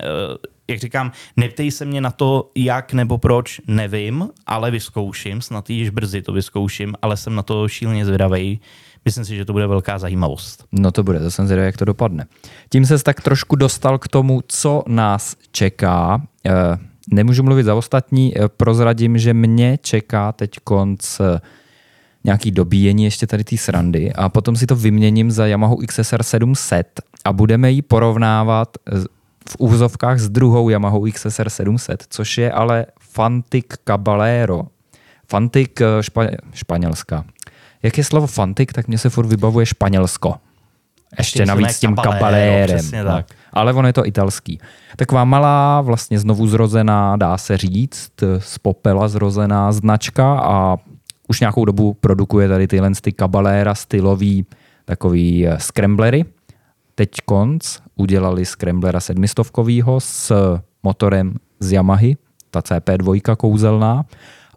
Jak 0.68 0.78
říkám, 0.80 1.12
neptej 1.36 1.70
se 1.70 1.84
mě 1.84 2.00
na 2.00 2.10
to, 2.10 2.50
jak 2.54 2.92
nebo 2.92 3.18
proč, 3.18 3.60
nevím, 3.66 4.28
ale 4.46 4.70
vyzkouším, 4.70 5.40
snad 5.42 5.70
již 5.70 5.90
brzy 5.90 6.22
to 6.22 6.32
vyzkouším, 6.32 6.94
ale 7.02 7.16
jsem 7.16 7.34
na 7.34 7.42
to 7.42 7.68
šíleně 7.68 8.06
zvědavý. 8.06 8.60
Myslím 9.04 9.24
si, 9.24 9.36
že 9.36 9.44
to 9.44 9.52
bude 9.52 9.66
velká 9.66 9.98
zajímavost. 9.98 10.64
No 10.72 10.92
to 10.92 11.02
bude, 11.02 11.20
to 11.20 11.30
jsem 11.30 11.46
zvědavý, 11.46 11.66
jak 11.66 11.76
to 11.76 11.84
dopadne. 11.84 12.26
Tím 12.68 12.86
se 12.86 12.98
tak 12.98 13.20
trošku 13.20 13.56
dostal 13.56 13.98
k 13.98 14.08
tomu, 14.08 14.40
co 14.48 14.82
nás 14.86 15.36
čeká. 15.52 16.22
Eh, 16.46 16.52
Nemůžu 17.10 17.42
mluvit 17.42 17.62
za 17.64 17.74
ostatní, 17.74 18.38
eh, 18.38 18.48
prozradím, 18.48 19.18
že 19.18 19.34
mě 19.34 19.78
čeká 19.82 20.32
teď 20.32 20.50
konc 20.64 21.20
eh, 21.20 21.40
nějaký 22.24 22.50
dobíjení 22.50 23.04
ještě 23.04 23.26
tady 23.26 23.44
té 23.44 23.56
srandy 23.56 24.12
a 24.12 24.28
potom 24.28 24.56
si 24.56 24.66
to 24.66 24.76
vyměním 24.76 25.30
za 25.30 25.46
Yamaha 25.46 25.74
XSR 25.86 26.22
700 26.22 27.00
a 27.24 27.32
budeme 27.32 27.70
ji 27.70 27.82
porovnávat 27.82 28.68
v 29.48 29.56
úvozovkách 29.58 30.18
s 30.18 30.28
druhou 30.28 30.68
Yamaha 30.68 30.98
XSR 31.12 31.50
700, 31.50 32.04
což 32.10 32.38
je 32.38 32.52
ale 32.52 32.86
Fantic 33.00 33.66
Caballero. 33.88 34.62
Fantic 35.28 35.70
špa- 36.00 36.36
španělská. 36.52 37.24
Jak 37.82 37.98
je 37.98 38.04
slovo 38.04 38.26
Fantic, 38.26 38.68
tak 38.72 38.88
mě 38.88 38.98
se 38.98 39.10
furt 39.10 39.26
vybavuje 39.26 39.66
Španělsko. 39.66 40.34
Ještě 41.18 41.46
navíc 41.46 41.68
s 41.68 41.80
tím 41.80 41.96
přesně 42.66 43.04
no. 43.04 43.10
tak. 43.10 43.26
Ale 43.52 43.72
ono 43.72 43.86
je 43.86 43.92
to 43.92 44.06
italský. 44.06 44.60
Taková 44.96 45.24
malá, 45.24 45.80
vlastně 45.80 46.18
znovu 46.18 46.46
zrozená, 46.46 47.16
dá 47.16 47.38
se 47.38 47.56
říct, 47.56 48.12
z 48.38 48.58
popela 48.58 49.08
zrozená 49.08 49.72
značka 49.72 50.40
a 50.40 50.76
už 51.28 51.40
nějakou 51.40 51.64
dobu 51.64 51.94
produkuje 51.94 52.48
tady 52.48 52.68
tyhle 52.68 52.90
ty 53.00 53.12
kabaléra 53.12 53.74
stylový 53.74 54.46
takový 54.84 55.46
eh, 55.46 55.56
scramblery. 55.58 56.24
Teď 56.94 57.10
konc 57.24 57.78
udělali 57.96 58.44
scramblera 58.44 59.00
sedmistovkovýho 59.00 60.00
s 60.00 60.32
motorem 60.82 61.34
z 61.60 61.72
Yamahy, 61.72 62.16
ta 62.50 62.60
CP2 62.60 63.36
kouzelná. 63.36 64.04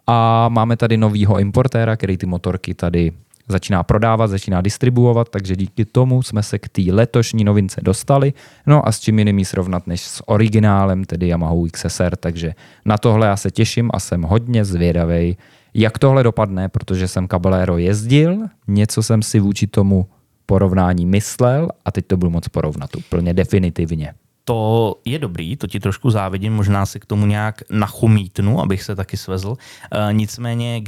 A 0.06 0.48
máme 0.48 0.76
tady 0.76 0.96
novýho 0.96 1.38
importéra, 1.38 1.96
který 1.96 2.16
ty 2.16 2.26
motorky 2.26 2.74
tady 2.74 3.12
začíná 3.48 3.82
prodávat, 3.82 4.26
začíná 4.26 4.60
distribuovat, 4.60 5.28
takže 5.28 5.56
díky 5.56 5.84
tomu 5.84 6.22
jsme 6.22 6.42
se 6.42 6.58
k 6.58 6.68
té 6.68 6.82
letošní 6.90 7.44
novince 7.44 7.80
dostali. 7.84 8.32
No 8.66 8.88
a 8.88 8.92
s 8.92 9.00
čím 9.00 9.18
jiným 9.18 9.38
ji 9.38 9.44
srovnat 9.44 9.86
než 9.86 10.00
s 10.00 10.28
originálem, 10.28 11.04
tedy 11.04 11.28
Yamaha 11.28 11.54
XSR, 11.72 12.16
takže 12.16 12.54
na 12.84 12.98
tohle 12.98 13.26
já 13.26 13.36
se 13.36 13.50
těším 13.50 13.90
a 13.94 14.00
jsem 14.00 14.22
hodně 14.22 14.64
zvědavý, 14.64 15.36
jak 15.74 15.98
tohle 15.98 16.22
dopadne, 16.22 16.68
protože 16.68 17.08
jsem 17.08 17.28
Caballero 17.28 17.78
jezdil, 17.78 18.38
něco 18.68 19.02
jsem 19.02 19.22
si 19.22 19.40
vůči 19.40 19.66
tomu 19.66 20.06
porovnání 20.46 21.06
myslel 21.06 21.68
a 21.84 21.92
teď 21.92 22.06
to 22.06 22.16
budu 22.16 22.30
moc 22.30 22.48
porovnat 22.48 22.96
úplně 22.96 23.34
definitivně. 23.34 24.14
To 24.44 25.00
je 25.04 25.18
dobrý, 25.18 25.56
to 25.56 25.66
ti 25.66 25.80
trošku 25.80 26.10
závidím, 26.10 26.54
možná 26.54 26.86
si 26.86 27.00
k 27.00 27.06
tomu 27.06 27.26
nějak 27.26 27.62
nachomítnu, 27.70 28.60
abych 28.60 28.82
se 28.82 28.96
taky 28.96 29.16
svezl. 29.16 29.54
E, 29.90 30.12
nicméně, 30.12 30.82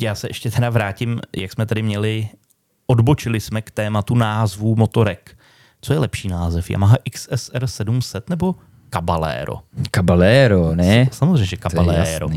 já 0.00 0.14
se 0.14 0.28
ještě 0.30 0.50
teda 0.50 0.70
vrátím, 0.70 1.20
jak 1.36 1.52
jsme 1.52 1.66
tady 1.66 1.82
měli, 1.82 2.28
odbočili 2.86 3.40
jsme 3.40 3.62
k 3.62 3.70
tématu 3.70 4.14
názvů 4.14 4.76
motorek. 4.76 5.38
Co 5.80 5.92
je 5.92 5.98
lepší 5.98 6.28
název? 6.28 6.70
Yamaha 6.70 6.96
XSR 7.12 7.66
700 7.66 8.30
nebo 8.30 8.54
Caballero? 8.94 9.54
Caballero, 9.94 10.74
ne? 10.74 11.08
Samozřejmě, 11.12 11.44
že 11.44 11.56
Caballero. 11.56 12.28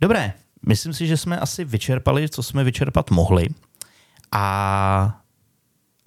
Dobré, 0.00 0.32
myslím 0.66 0.92
si, 0.92 1.06
že 1.06 1.16
jsme 1.16 1.38
asi 1.38 1.64
vyčerpali, 1.64 2.28
co 2.28 2.42
jsme 2.42 2.64
vyčerpat 2.64 3.10
mohli. 3.10 3.48
A 4.32 5.20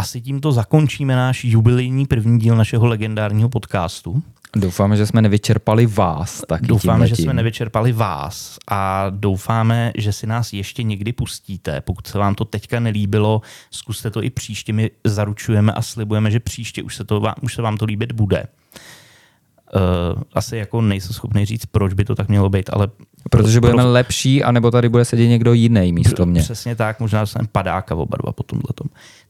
asi 0.03 0.21
tímto 0.21 0.51
zakončíme 0.51 1.15
náš 1.15 1.43
jubilejní 1.45 2.05
první 2.05 2.39
díl 2.39 2.55
našeho 2.55 2.85
legendárního 2.85 3.49
podcastu. 3.49 4.23
Doufáme, 4.55 4.97
že 4.97 5.05
jsme 5.05 5.21
nevyčerpali 5.21 5.85
vás 5.85 6.41
taky 6.47 6.67
Doufáme, 6.67 7.07
že 7.07 7.15
jsme 7.15 7.33
nevyčerpali 7.33 7.91
vás 7.91 8.57
a 8.67 9.05
doufáme, 9.09 9.91
že 9.97 10.13
si 10.13 10.27
nás 10.27 10.53
ještě 10.53 10.83
někdy 10.83 11.13
pustíte. 11.13 11.81
Pokud 11.81 12.07
se 12.07 12.17
vám 12.17 12.35
to 12.35 12.45
teďka 12.45 12.79
nelíbilo, 12.79 13.41
zkuste 13.71 14.09
to 14.09 14.23
i 14.23 14.29
příště. 14.29 14.73
My 14.73 14.91
zaručujeme 15.03 15.73
a 15.73 15.81
slibujeme, 15.81 16.31
že 16.31 16.39
příště 16.39 16.83
už 16.83 16.95
se, 16.95 17.03
to 17.03 17.21
už 17.41 17.53
se 17.53 17.61
vám 17.61 17.77
to 17.77 17.85
líbit 17.85 18.11
bude. 18.11 18.47
Uh, 19.75 20.21
asi 20.33 20.57
jako 20.57 20.81
nejsem 20.81 21.13
schopný 21.13 21.45
říct, 21.45 21.65
proč 21.65 21.93
by 21.93 22.05
to 22.05 22.15
tak 22.15 22.29
mělo 22.29 22.49
být, 22.49 22.69
ale 22.73 22.87
Protože 23.29 23.59
budeme 23.59 23.83
lepší, 23.83 24.43
anebo 24.43 24.71
tady 24.71 24.89
bude 24.89 25.05
sedět 25.05 25.27
někdo 25.27 25.53
jiný 25.53 25.93
místo 25.93 26.25
mě. 26.25 26.41
Přesně 26.41 26.75
tak, 26.75 26.99
možná 26.99 27.25
jsem 27.25 27.47
padáka 27.51 27.95
oba 27.95 28.17
dva 28.21 28.31
po 28.31 28.43
tomhle. 28.43 28.63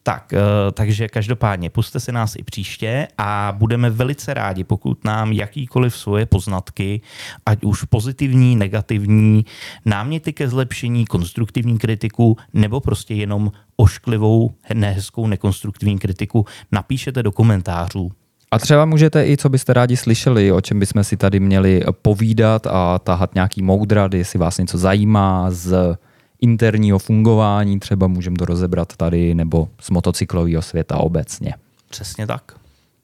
Tak, 0.04 0.34
eh, 0.34 0.38
takže 0.72 1.08
každopádně 1.08 1.70
puste 1.70 2.00
si 2.00 2.12
nás 2.12 2.36
i 2.36 2.44
příště 2.44 3.08
a 3.18 3.54
budeme 3.58 3.90
velice 3.90 4.34
rádi, 4.34 4.64
pokud 4.64 5.04
nám 5.04 5.32
jakýkoliv 5.32 5.98
svoje 5.98 6.26
poznatky, 6.26 7.02
ať 7.46 7.64
už 7.64 7.84
pozitivní, 7.84 8.56
negativní, 8.56 9.46
náměty 9.86 10.34
ke 10.34 10.48
zlepšení, 10.50 11.06
konstruktivní 11.06 11.78
kritiku, 11.78 12.38
nebo 12.54 12.80
prostě 12.80 13.14
jenom 13.14 13.52
ošklivou, 13.76 14.54
nehezkou, 14.74 15.28
nekonstruktivní 15.28 16.00
kritiku, 16.00 16.46
napíšete 16.72 17.24
do 17.24 17.32
komentářů. 17.32 18.12
A 18.54 18.60
třeba 18.60 18.86
můžete 18.86 19.28
i, 19.28 19.38
co 19.38 19.50
byste 19.50 19.74
rádi 19.74 19.98
slyšeli, 19.98 20.52
o 20.52 20.62
čem 20.62 20.80
bychom 20.80 21.04
si 21.04 21.18
tady 21.18 21.40
měli 21.40 21.84
povídat 22.02 22.68
a 22.68 23.00
tahat 23.00 23.36
nějaký 23.36 23.62
moudrat, 23.62 24.14
jestli 24.14 24.40
vás 24.40 24.58
něco 24.58 24.78
zajímá 24.78 25.52
z 25.52 25.98
interního 26.42 27.00
fungování, 27.00 27.80
třeba 27.80 28.08
můžeme 28.08 28.36
to 28.36 28.46
rozebrat 28.46 28.96
tady, 28.98 29.36
nebo 29.36 29.68
z 29.82 29.90
motocyklového 29.90 30.62
světa 30.62 30.98
obecně. 30.98 31.54
Přesně 31.90 32.28
tak. 32.28 32.52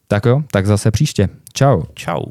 Tak 0.08 0.26
jo, 0.26 0.44
tak 0.52 0.66
zase 0.66 0.92
příště. 0.92 1.30
Čau. 1.54 1.84
Čau. 1.94 2.24